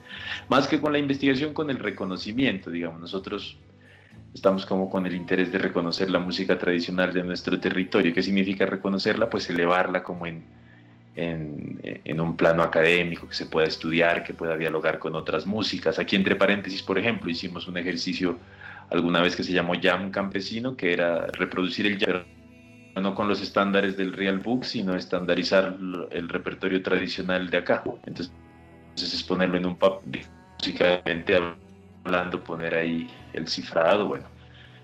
[0.48, 3.56] más que con la investigación, con el reconocimiento, digamos, nosotros
[4.32, 8.15] estamos como con el interés de reconocer la música tradicional de nuestro territorio.
[8.15, 9.28] ¿Qué significa reconocerla?
[9.28, 10.44] Pues elevarla como en,
[11.17, 15.99] en, un plano académico, que se pueda estudiar, que pueda dialogar con otras músicas.
[15.99, 18.39] Aquí entre paréntesis, por ejemplo, hicimos un ejercicio
[18.91, 22.23] alguna vez que se llamó Jam Campesino, que era reproducir el jam,
[22.95, 25.77] no con los estándares del Real Book, sino estandarizar
[26.11, 27.85] el repertorio tradicional de acá.
[28.07, 28.33] Entonces,
[28.97, 30.23] es ponerlo en un papel,
[30.59, 31.39] musicalmente
[32.05, 34.27] hablando, poner ahí el cifrado, bueno,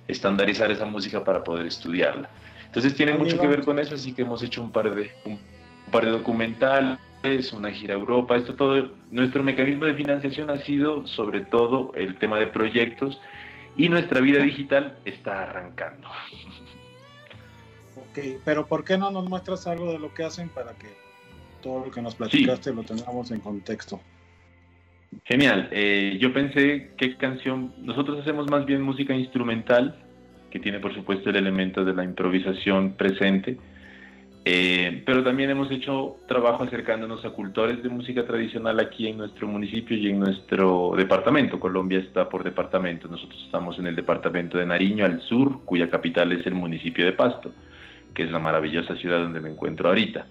[0.06, 2.28] estandarizar esa música para poder estudiarla.
[2.66, 5.38] Entonces tiene mucho que ver con eso, así que hemos hecho un par de, un
[5.90, 6.98] par de documentales,
[7.52, 12.16] una gira a Europa, esto todo, nuestro mecanismo de financiación ha sido sobre todo el
[12.16, 13.18] tema de proyectos
[13.76, 16.08] y nuestra vida digital está arrancando.
[17.96, 20.88] Ok, pero ¿por qué no nos muestras algo de lo que hacen para que
[21.62, 24.00] todo lo que nos platicaste lo tengamos en contexto?
[25.24, 30.02] Genial, eh, yo pensé qué canción, nosotros hacemos más bien música instrumental,
[30.50, 33.56] que tiene por supuesto el elemento de la improvisación presente,
[34.46, 39.48] eh, pero también hemos hecho trabajo acercándonos a cultores de música tradicional aquí en nuestro
[39.48, 41.58] municipio y en nuestro departamento.
[41.58, 43.08] Colombia está por departamento.
[43.08, 47.12] Nosotros estamos en el departamento de Nariño, al sur, cuya capital es el municipio de
[47.12, 47.52] Pasto,
[48.12, 50.26] que es la maravillosa ciudad donde me encuentro ahorita.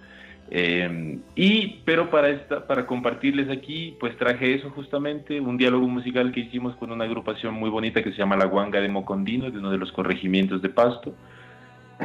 [0.51, 6.41] Eh, y, pero para, para compartirles aquí, pues traje eso justamente, un diálogo musical que
[6.41, 9.71] hicimos con una agrupación muy bonita que se llama La Guanga de Mocondino, de uno
[9.71, 11.15] de los corregimientos de Pasto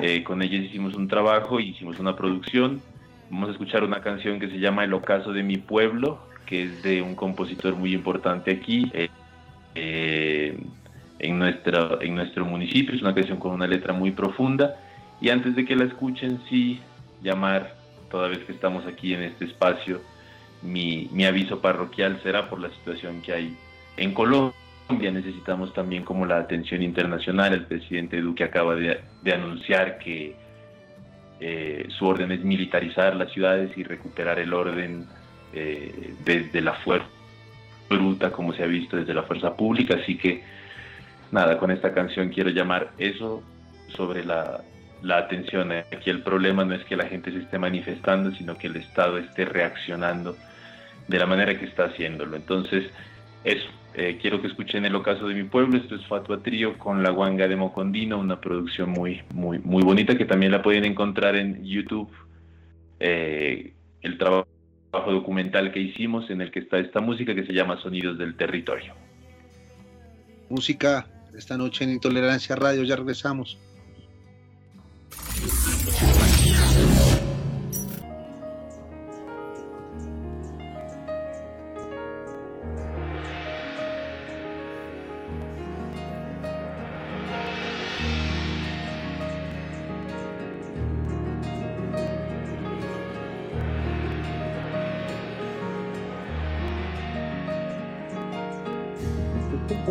[0.02, 2.80] eh, con ellos hicimos un trabajo, hicimos una producción.
[3.30, 6.82] Vamos a escuchar una canción que se llama El ocaso de mi pueblo, que es
[6.82, 9.08] de un compositor muy importante aquí eh,
[9.74, 10.58] eh,
[11.18, 12.94] en, nuestra, en nuestro municipio.
[12.94, 14.76] Es una canción con una letra muy profunda.
[15.20, 16.80] Y antes de que la escuchen, sí,
[17.22, 17.74] llamar,
[18.10, 20.00] toda vez que estamos aquí en este espacio,
[20.62, 23.56] mi, mi aviso parroquial será por la situación que hay
[23.96, 24.54] en Colombia
[24.88, 27.52] necesitamos también como la atención internacional.
[27.52, 29.00] El presidente Duque acaba de,
[29.32, 30.34] anunciar que
[31.40, 35.06] eh, su orden es militarizar las ciudades y recuperar el orden
[35.52, 37.08] eh, desde la fuerza
[37.88, 39.96] bruta, como se ha visto desde la fuerza pública.
[40.00, 40.42] Así que,
[41.30, 43.42] nada, con esta canción quiero llamar eso
[43.88, 44.62] sobre la,
[45.02, 45.72] la atención.
[45.72, 49.18] Aquí el problema no es que la gente se esté manifestando, sino que el Estado
[49.18, 50.36] esté reaccionando
[51.06, 52.36] de la manera que está haciéndolo.
[52.36, 52.90] Entonces,
[53.44, 55.76] eso, eh, quiero que escuchen el ocaso de mi pueblo.
[55.76, 60.16] Esto es Fatua Trío con la guanga de Mocondino, una producción muy, muy, muy bonita
[60.16, 62.10] que también la pueden encontrar en YouTube.
[63.00, 64.46] Eh, el trabajo
[64.92, 68.94] documental que hicimos en el que está esta música que se llama Sonidos del Territorio.
[70.48, 71.06] Música
[71.36, 73.58] esta noche en Intolerancia Radio, ya regresamos.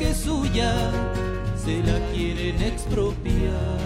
[0.00, 0.90] que es suya
[1.62, 3.78] se la quieren expropiar.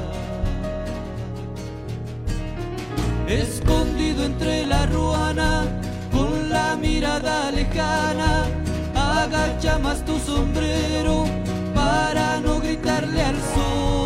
[3.27, 5.65] Escondido entre la ruana,
[6.12, 8.45] con la mirada lejana,
[8.95, 11.24] agacha más tu sombrero
[11.74, 14.05] para no gritarle al sol.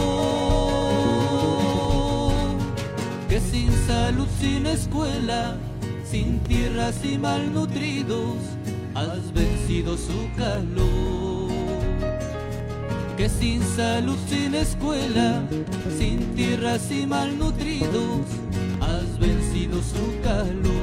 [3.29, 5.59] Que sin salud, sin escuela,
[6.11, 8.39] sin tierras y malnutridos,
[8.95, 11.28] has vencido su calor.
[13.29, 15.43] Sin salud, sin escuela,
[15.97, 18.27] sin tierras y malnutridos,
[18.81, 20.78] has vencido su calor.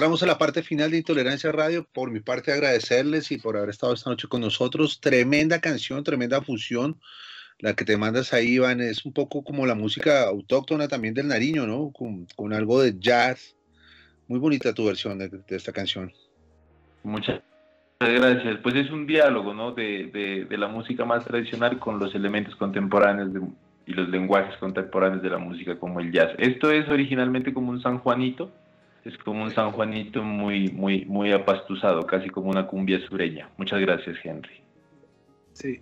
[0.00, 1.86] Entramos a la parte final de Intolerancia Radio.
[1.92, 4.98] Por mi parte, agradecerles y por haber estado esta noche con nosotros.
[4.98, 6.98] Tremenda canción, tremenda fusión.
[7.58, 11.28] La que te mandas ahí, Iván, es un poco como la música autóctona también del
[11.28, 11.90] Nariño, ¿no?
[11.92, 13.54] Con, con algo de jazz.
[14.26, 16.10] Muy bonita tu versión de, de esta canción.
[17.02, 17.42] Muchas
[18.00, 18.56] gracias.
[18.62, 19.72] Pues es un diálogo, ¿no?
[19.72, 23.32] De, de, de la música más tradicional con los elementos contemporáneos
[23.84, 26.30] y los lenguajes contemporáneos de la música como el jazz.
[26.38, 28.50] Esto es originalmente como un San Juanito,
[29.04, 33.48] es como un San Juanito muy, muy, muy apastuzado, casi como una cumbia sureña.
[33.56, 34.62] Muchas gracias, Henry.
[35.52, 35.80] Sí,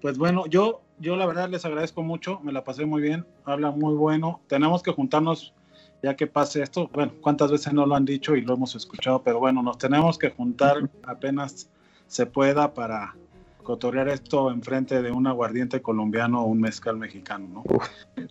[0.00, 3.70] pues bueno, yo, yo la verdad les agradezco mucho, me la pasé muy bien, habla
[3.70, 4.40] muy bueno.
[4.48, 5.54] Tenemos que juntarnos
[6.02, 6.88] ya que pase esto.
[6.92, 10.18] Bueno, cuántas veces no lo han dicho y lo hemos escuchado, pero bueno, nos tenemos
[10.18, 11.70] que juntar apenas
[12.06, 13.14] se pueda para
[13.62, 17.64] cotorrear esto enfrente de un aguardiente colombiano o un mezcal mexicano, ¿no?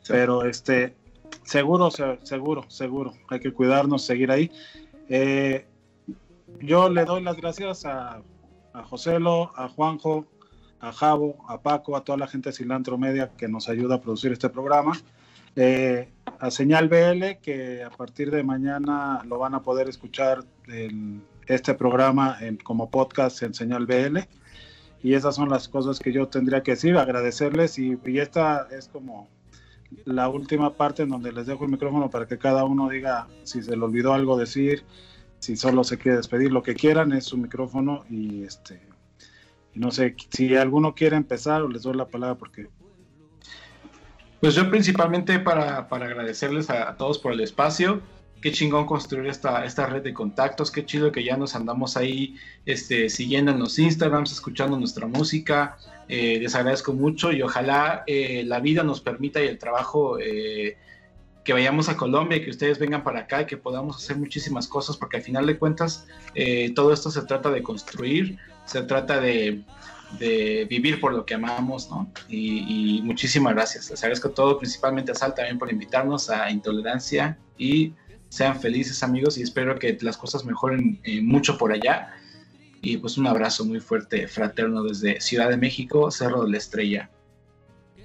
[0.08, 0.96] Pero este,
[1.44, 4.52] seguro, seguro, seguro, hay que cuidarnos, seguir ahí.
[5.10, 5.66] Eh,
[6.62, 8.22] yo le doy las gracias a,
[8.74, 10.26] a Joselo, a Juanjo,
[10.80, 14.02] a Javo, a Paco, a toda la gente de Cilantro Media que nos ayuda a
[14.02, 14.94] producir este programa.
[15.56, 20.44] Eh, a Señal BL, que a partir de mañana lo van a poder escuchar
[21.48, 24.20] este programa en, como podcast en Señal BL.
[25.02, 27.80] Y esas son las cosas que yo tendría que decir, agradecerles.
[27.80, 29.30] Y, y esta es como
[30.06, 33.64] la última parte en donde les dejo el micrófono para que cada uno diga si
[33.64, 34.84] se le olvidó algo decir,
[35.40, 38.82] si solo se quiere despedir, lo que quieran es su micrófono y este
[39.74, 42.68] y no sé si alguno quiere empezar o les doy la palabra porque
[44.40, 48.02] Pues yo principalmente para, para agradecerles a, a todos por el espacio,
[48.46, 52.36] qué chingón construir esta, esta red de contactos, qué chido que ya nos andamos ahí
[52.68, 55.80] este, siguiendo en los Instagrams, escuchando nuestra música.
[56.08, 60.78] Eh, les agradezco mucho y ojalá eh, la vida nos permita y el trabajo eh,
[61.44, 64.68] que vayamos a Colombia y que ustedes vengan para acá y que podamos hacer muchísimas
[64.68, 66.06] cosas, porque al final de cuentas
[66.76, 69.64] todo esto se trata de construir, se trata de,
[70.20, 72.12] de vivir por lo que amamos, ¿no?
[72.30, 73.90] Y, y, muchísimas gracias.
[73.90, 77.94] Les agradezco todo, principalmente a Sal también por invitarnos a Intolerancia y
[78.30, 82.14] sean felices amigos y espero que las cosas mejoren eh, mucho por allá.
[82.82, 87.10] Y pues un abrazo muy fuerte, fraterno desde Ciudad de México, Cerro de la Estrella.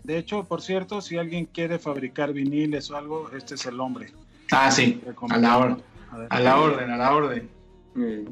[0.04, 4.12] De hecho, por cierto, si alguien quiere fabricar viniles o algo, este es el hombre.
[4.50, 5.84] Ah, sí, a la, orden,
[6.30, 7.50] a la orden, a la orden.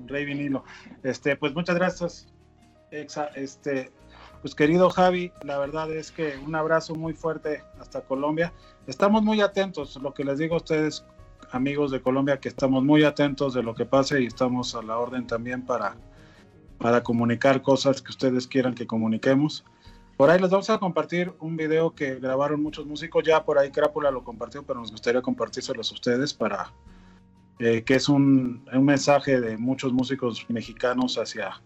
[0.07, 0.65] Rey vinilo.
[1.03, 2.27] Este, pues muchas gracias,
[2.91, 3.27] Exa.
[3.35, 3.93] Este,
[4.41, 8.53] pues querido Javi, la verdad es que un abrazo muy fuerte hasta Colombia.
[8.87, 11.05] Estamos muy atentos, lo que les digo a ustedes,
[11.53, 14.99] amigos de Colombia que estamos muy atentos de lo que pase y estamos a la
[14.99, 15.97] orden también para,
[16.79, 19.65] para comunicar cosas que ustedes quieran que comuniquemos.
[20.17, 23.71] Por ahí les vamos a compartir un video que grabaron muchos músicos, ya por ahí
[23.71, 26.73] Crápula lo compartió, pero nos gustaría compartírselos a ustedes para
[27.61, 31.61] eh, que es un, un, mensaje de muchos músicos mexicanos hacia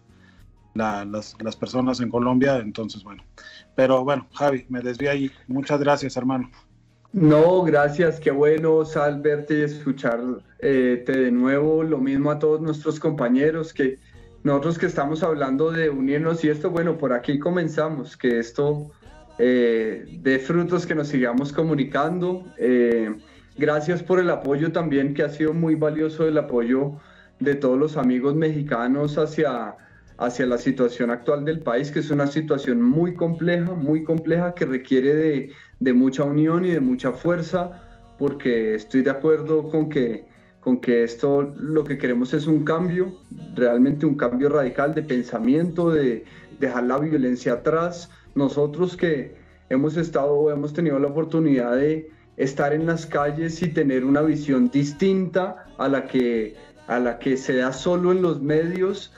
[0.73, 2.57] la, las, las personas en Colombia.
[2.57, 3.23] Entonces, bueno,
[3.75, 5.31] pero bueno, Javi, me desvío ahí.
[5.47, 6.49] Muchas gracias, hermano.
[7.13, 11.83] No, gracias, qué bueno, Sal, verte y escucharte eh, de nuevo.
[11.83, 13.99] Lo mismo a todos nuestros compañeros, que
[14.41, 18.89] nosotros que estamos hablando de unirnos y esto, bueno, por aquí comenzamos, que esto
[19.37, 22.51] eh, dé frutos, que nos sigamos comunicando.
[22.57, 23.15] Eh,
[23.57, 26.93] gracias por el apoyo también, que ha sido muy valioso el apoyo
[27.39, 29.75] de todos los amigos mexicanos hacia,
[30.17, 34.65] hacia la situación actual del país, que es una situación muy compleja, muy compleja, que
[34.65, 35.51] requiere de
[35.83, 37.83] de mucha unión y de mucha fuerza,
[38.17, 40.25] porque estoy de acuerdo con que,
[40.61, 43.19] con que esto lo que queremos es un cambio,
[43.53, 46.23] realmente un cambio radical de pensamiento, de
[46.59, 48.09] dejar la violencia atrás.
[48.33, 49.35] Nosotros que
[49.69, 54.69] hemos estado, hemos tenido la oportunidad de estar en las calles y tener una visión
[54.69, 56.55] distinta a la que,
[56.87, 59.13] a la que se da solo en los medios,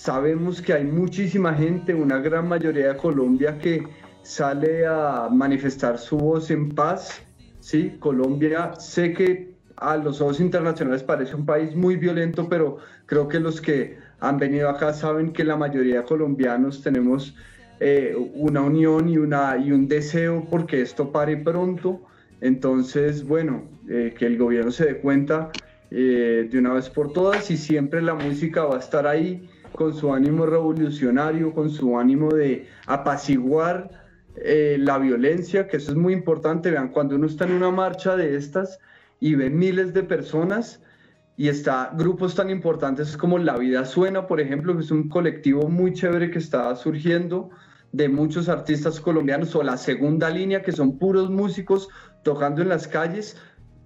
[0.00, 3.86] sabemos que hay muchísima gente, una gran mayoría de Colombia que
[4.22, 7.22] sale a manifestar su voz en paz.
[7.60, 7.96] ¿sí?
[8.00, 13.40] Colombia, sé que a los ojos internacionales parece un país muy violento, pero creo que
[13.40, 17.36] los que han venido acá saben que la mayoría de colombianos tenemos
[17.78, 22.00] eh, una unión y, una, y un deseo porque esto pare pronto.
[22.40, 25.50] Entonces, bueno, eh, que el gobierno se dé cuenta
[25.90, 29.94] eh, de una vez por todas y siempre la música va a estar ahí con
[29.94, 33.90] su ánimo revolucionario, con su ánimo de apaciguar
[34.36, 36.70] eh, la violencia, que eso es muy importante.
[36.70, 38.78] Vean, cuando uno está en una marcha de estas
[39.20, 40.80] y ve miles de personas
[41.36, 45.68] y está grupos tan importantes como La Vida Suena, por ejemplo, que es un colectivo
[45.68, 47.50] muy chévere que está surgiendo
[47.92, 51.88] de muchos artistas colombianos, o La Segunda Línea, que son puros músicos
[52.22, 53.36] tocando en las calles,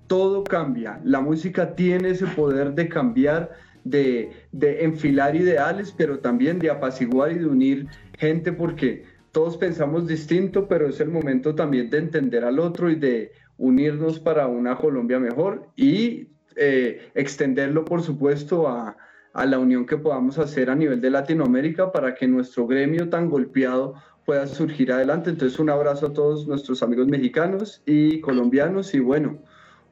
[0.06, 1.00] todo cambia.
[1.04, 3.52] La música tiene ese poder de cambiar,
[3.84, 4.32] de,
[4.80, 7.86] enfilar ideales, pero también de apaciguar y de unir
[8.18, 12.96] gente, porque todos pensamos distinto, pero es el momento también de entender al otro y
[12.96, 18.96] de unirnos para una Colombia mejor y eh, extenderlo, por supuesto, a,
[19.32, 23.28] a, la unión que podamos hacer a nivel de Latinoamérica para que nuestro gremio tan
[23.28, 23.94] golpeado
[24.24, 25.30] pueda surgir adelante.
[25.30, 29.38] Entonces, un abrazo a todos nuestros amigos mexicanos y colombianos y bueno,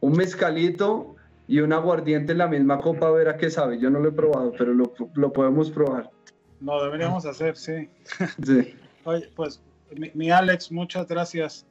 [0.01, 1.12] un mezcalito
[1.53, 3.79] y un aguardiente en la misma copa, a ver a qué sabe.
[3.79, 6.11] Yo no lo he probado, pero lo, lo podemos probar.
[6.61, 7.91] No, deberíamos hacer, sí.
[8.43, 8.75] Sí.
[9.05, 9.61] Oye, pues
[10.15, 11.67] mi, Alex, muchas gracias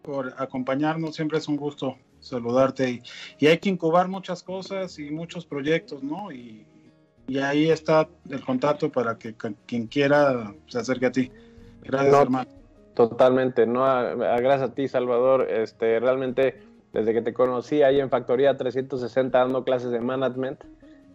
[0.00, 1.16] por acompañarnos.
[1.16, 2.88] Siempre es un gusto saludarte.
[2.88, 3.02] Y,
[3.40, 6.32] y, hay que incubar muchas cosas y muchos proyectos, ¿no?
[6.32, 6.64] Y,
[7.28, 9.34] y ahí está el contacto para que
[9.66, 11.30] quien quiera se acerque a ti.
[11.82, 12.50] Gracias, hermano.
[12.94, 13.82] Totalmente, no,
[14.16, 15.50] gracias a ti, Salvador.
[15.50, 16.62] Este, realmente,
[16.94, 20.62] desde que te conocí ahí en Factoría 360 dando clases de management,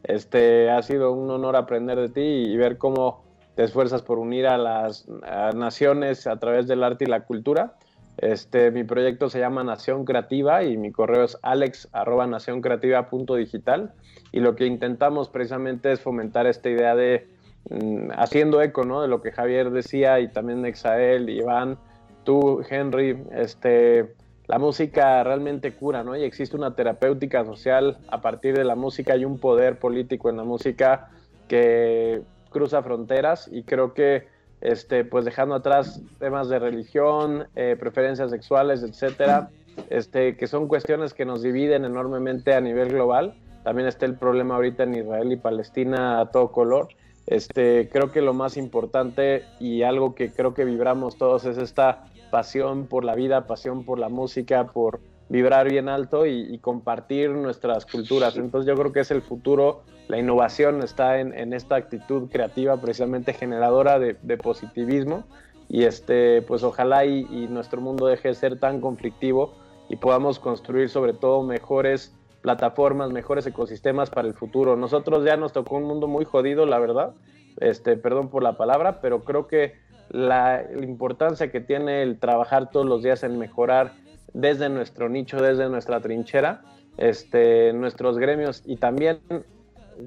[0.04, 3.24] este, ha sido un honor aprender de ti y ver cómo
[3.56, 5.08] te esfuerzas por unir a las
[5.56, 7.76] naciones a través del arte y la cultura.
[8.18, 13.94] Este, mi proyecto se llama Nación Creativa y mi correo es alex.nacioncreativa.digital
[14.34, 17.30] y lo que intentamos precisamente es fomentar esta idea de
[17.70, 19.02] mm, haciendo eco ¿no?
[19.02, 21.78] de lo que Javier decía y también Exael, Iván,
[22.26, 24.14] tú, Henry, este,
[24.50, 26.18] la música realmente cura, ¿no?
[26.18, 30.38] Y existe una terapéutica social a partir de la música y un poder político en
[30.38, 31.12] la música
[31.48, 34.28] que cruza fronteras y creo que
[34.62, 39.52] este, pues dejando atrás temas de religión, eh, preferencias sexuales, etcétera,
[39.92, 43.36] este, que son cuestiones que nos dividen enormemente a nivel global.
[43.64, 46.88] También está el problema ahorita en Israel y Palestina a todo color.
[47.28, 52.06] Este, creo que lo más importante y algo que creo que vibramos todos es esta
[52.30, 55.00] pasión por la vida, pasión por la música, por
[55.30, 58.36] vibrar bien alto y, compartir nuestras culturas.
[58.36, 63.34] Entonces yo creo que es el futuro, la innovación está en, esta actitud creativa precisamente
[63.34, 65.24] generadora de, positivismo
[65.70, 69.54] y este, pues ojalá y, y, nuestro mundo deje de ser tan conflictivo
[69.88, 74.76] y podamos construir sobre todo mejores plataformas, mejores ecosistemas para el futuro.
[74.76, 77.14] Nosotros ya nos tocó un mundo muy jodido, la verdad,
[77.60, 79.74] este, perdón por la palabra, pero creo que
[80.10, 83.94] la, importancia que tiene el trabajar todos los días en mejorar
[84.34, 86.62] desde nuestro nicho, desde nuestra trinchera,
[86.98, 89.20] este, nuestros gremios y también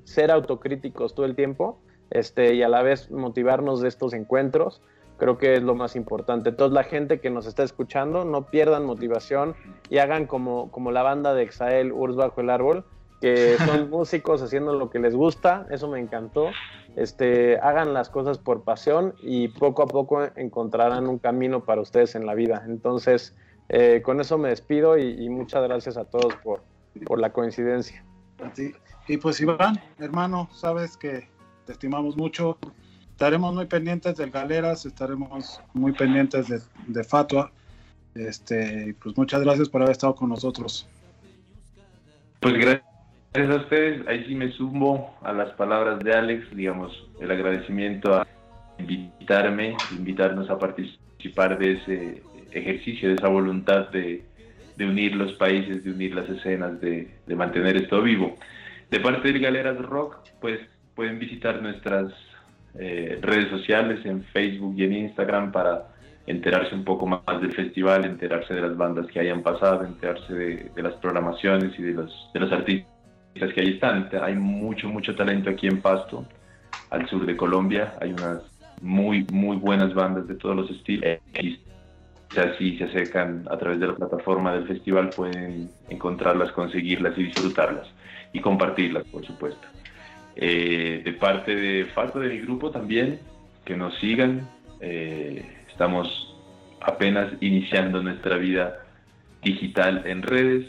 [0.04, 1.80] ser autocríticos todo el tiempo
[2.10, 4.82] este, y a la vez motivarnos de estos encuentros,
[5.18, 6.50] creo que es lo más importante.
[6.50, 9.54] Entonces la gente que nos está escuchando, no pierdan motivación
[9.88, 12.84] y hagan como, como la banda de Exael Urs Bajo el Árbol,
[13.22, 16.50] que son músicos haciendo lo que les gusta, eso me encantó.
[16.96, 22.16] Este, hagan las cosas por pasión y poco a poco encontrarán un camino para ustedes
[22.16, 22.64] en la vida.
[22.66, 23.34] Entonces,
[23.68, 26.62] eh, con eso me despido y, muchas gracias a todos por,
[27.06, 28.04] por la coincidencia.
[29.06, 31.28] Y pues Iván, hermano, sabes que
[31.64, 32.58] te estimamos mucho.
[33.12, 37.52] Estaremos muy pendientes del Galeras, estaremos muy pendientes de, de Fatua.
[38.16, 40.88] Este, pues muchas gracias por haber estado con nosotros.
[42.40, 42.91] Pues gracias
[43.34, 44.06] Gracias a ustedes.
[44.08, 48.26] Ahí sí me sumo a las palabras de Alex, digamos, el agradecimiento a
[48.78, 52.22] invitarme, invitarnos a participar de ese
[52.52, 54.22] ejercicio, de esa voluntad de,
[54.78, 58.36] unir los países, de unir las escenas, de, mantener esto vivo.
[58.90, 60.60] De parte del Galeras Rock, pues
[60.94, 62.12] pueden visitar nuestras
[62.78, 65.88] eh, redes sociales en Facebook y en Instagram para
[66.26, 70.82] enterarse un poco más del festival, enterarse de las bandas que hayan pasado, enterarse de,
[70.82, 72.91] las programaciones y de los, de los artistas
[73.34, 74.08] que ahí están.
[74.22, 76.26] Hay mucho, mucho talento aquí en Pasto,
[76.90, 77.94] al sur de Colombia.
[78.00, 78.42] Hay unas
[78.80, 81.18] muy, muy buenas bandas de todos los estilos.
[81.40, 81.58] Y
[82.58, 87.88] si se acercan a través de la plataforma del festival, pueden encontrarlas, conseguirlas y disfrutarlas.
[88.32, 89.66] Y compartirlas, por supuesto.
[90.36, 93.20] Eh, de parte de falta de mi grupo también,
[93.64, 94.48] que nos sigan.
[94.80, 96.34] Eh, estamos
[96.80, 98.78] apenas iniciando nuestra vida
[99.42, 100.66] digital en redes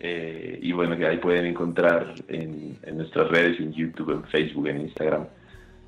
[0.00, 4.82] eh, y bueno, que ahí pueden encontrar en, nuestras redes, en YouTube, en Facebook, en
[4.82, 5.26] Instagram,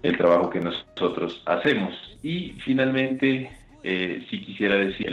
[0.02, 1.94] el trabajo que nosotros hacemos.
[2.22, 3.50] Y finalmente,
[3.82, 5.08] eh, si quisiera decir,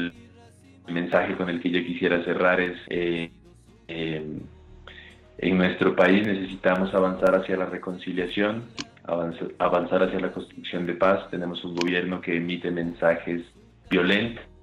[0.88, 3.30] el mensaje con el que yo quisiera cerrar es, eh,
[3.88, 8.64] en nuestro país necesitamos avanzar hacia la reconciliación,
[9.04, 11.30] avanzar hacia la construcción de paz.
[11.30, 13.42] Tenemos un gobierno que emite mensajes
[13.90, 14.55] violentos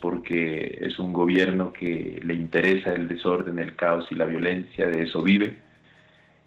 [0.00, 5.04] porque es un gobierno que le interesa el desorden, el caos y la violencia, de
[5.04, 5.56] eso vive.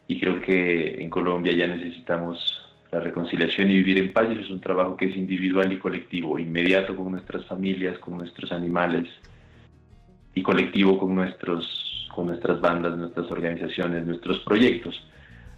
[0.08, 2.62] Y creo que en Colombia ya necesitamos
[2.92, 4.28] la reconciliación y vivir en paz.
[4.30, 8.52] Y es un trabajo que es individual y colectivo, inmediato con nuestras familias, con nuestros
[8.52, 9.10] animales
[10.36, 15.02] y colectivo con, nuestros, con nuestras bandas, nuestras organizaciones, nuestros proyectos.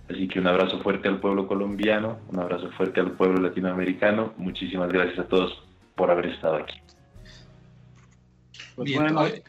[0.10, 4.34] Así que un abrazo fuerte al pueblo colombiano, un abrazo fuerte al pueblo latinoamericano.
[4.38, 5.62] Muchísimas gracias a todos
[5.96, 6.87] por haber estado aquí.
[8.78, 9.42] Pues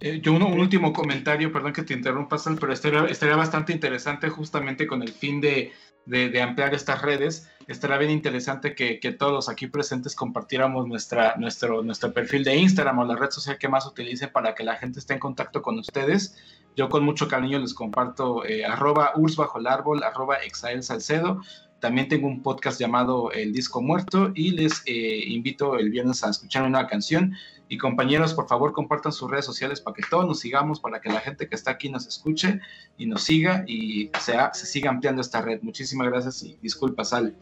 [0.00, 4.28] eh, yo un, último comentario, perdón que te interrumpa, Sal, pero estaría, estaría bastante interesante
[4.28, 5.72] justamente con el fin de,
[6.04, 7.48] de, ampliar estas redes.
[7.66, 12.98] Estaría bien interesante que, que, todos aquí presentes compartiéramos nuestra, nuestro, nuestro perfil de Instagram
[12.98, 15.78] o la red social que más utilicen para que la gente esté en contacto con
[15.78, 16.36] ustedes.
[16.76, 21.40] Yo con mucho cariño les comparto eh, arroba urs bajo el árbol, arroba exael salcedo.
[21.80, 26.30] También tengo un podcast llamado El Disco Muerto y les eh, invito el viernes a
[26.30, 27.34] escuchar una canción.
[27.68, 31.08] Y compañeros, por favor, compartan sus redes sociales para que todos nos sigamos, para que
[31.08, 32.60] la gente que está aquí nos escuche
[32.96, 35.60] y nos siga y se, se siga ampliando esta red.
[35.62, 37.34] Muchísimas gracias y disculpas, Ale.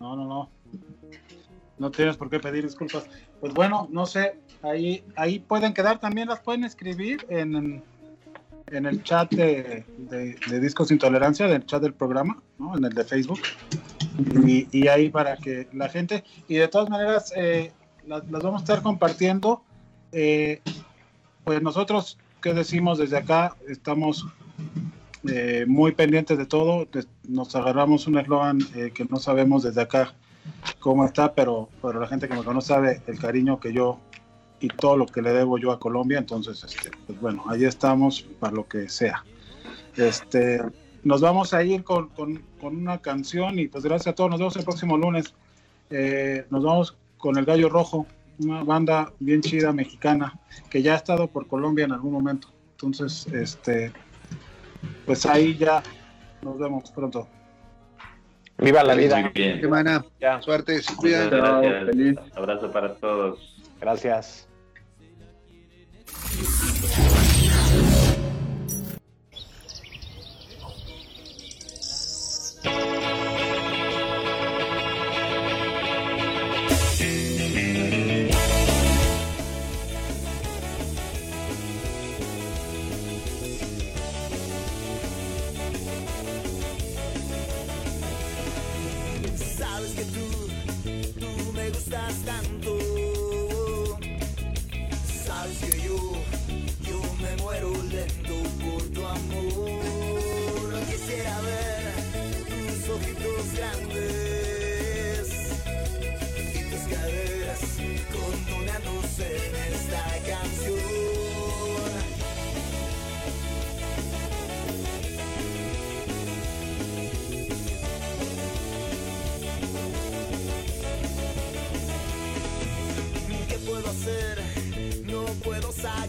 [0.00, 0.50] No, no, no.
[1.78, 3.04] No tienes por qué pedir disculpas.
[3.40, 7.82] Pues bueno, no sé, ahí, ahí pueden quedar, también las pueden escribir en,
[8.68, 12.76] en el chat de, de, Discos Intolerancia, del chat del programa, ¿no?
[12.76, 13.40] en el de Facebook.
[14.44, 17.72] Y, y, ahí para que la gente, y de todas maneras, eh,
[18.06, 19.62] las, vamos a estar compartiendo.
[20.12, 20.60] Eh,
[21.44, 23.56] pues nosotros, ¿qué decimos desde acá?
[23.68, 24.26] Estamos
[25.28, 26.86] eh, muy pendientes de todo.
[27.28, 30.14] Nos agarramos un eslogan eh, que no sabemos desde acá
[30.80, 33.98] cómo está, pero, pero la gente que me conoce sabe el cariño que yo
[34.60, 36.18] y todo lo que le debo yo a Colombia.
[36.18, 39.24] Entonces, este, pues bueno, ahí estamos para lo que sea.
[39.96, 40.60] Este,
[41.04, 44.30] nos vamos a ir con, con, con una canción y pues gracias a todos.
[44.30, 45.34] Nos vemos el próximo lunes.
[46.50, 48.04] nos vamos con el Gallo Rojo,
[48.40, 52.48] una banda bien chida mexicana que ya ha estado por Colombia en algún momento.
[52.72, 53.92] Entonces, este,
[55.06, 55.84] pues ahí ya
[56.42, 57.28] nos vemos pronto.
[58.58, 59.20] Viva la vida.
[59.20, 59.62] Muy bien.
[60.40, 60.80] Suerte.
[60.96, 61.84] Muchas gracias.
[61.86, 62.18] Feliz.
[62.34, 63.62] Abrazo para todos.
[63.80, 64.48] Gracias.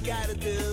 [0.03, 0.72] gotta do.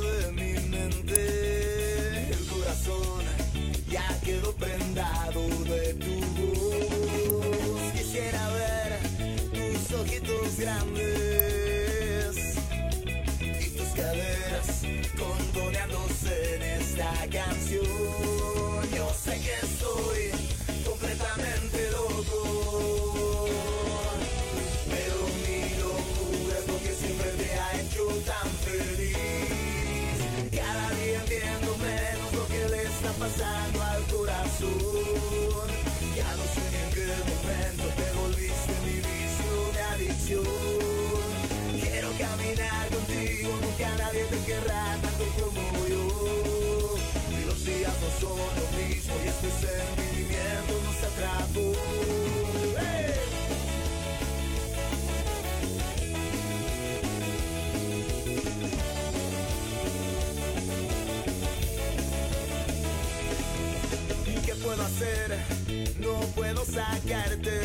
[66.81, 67.60] I gotta do.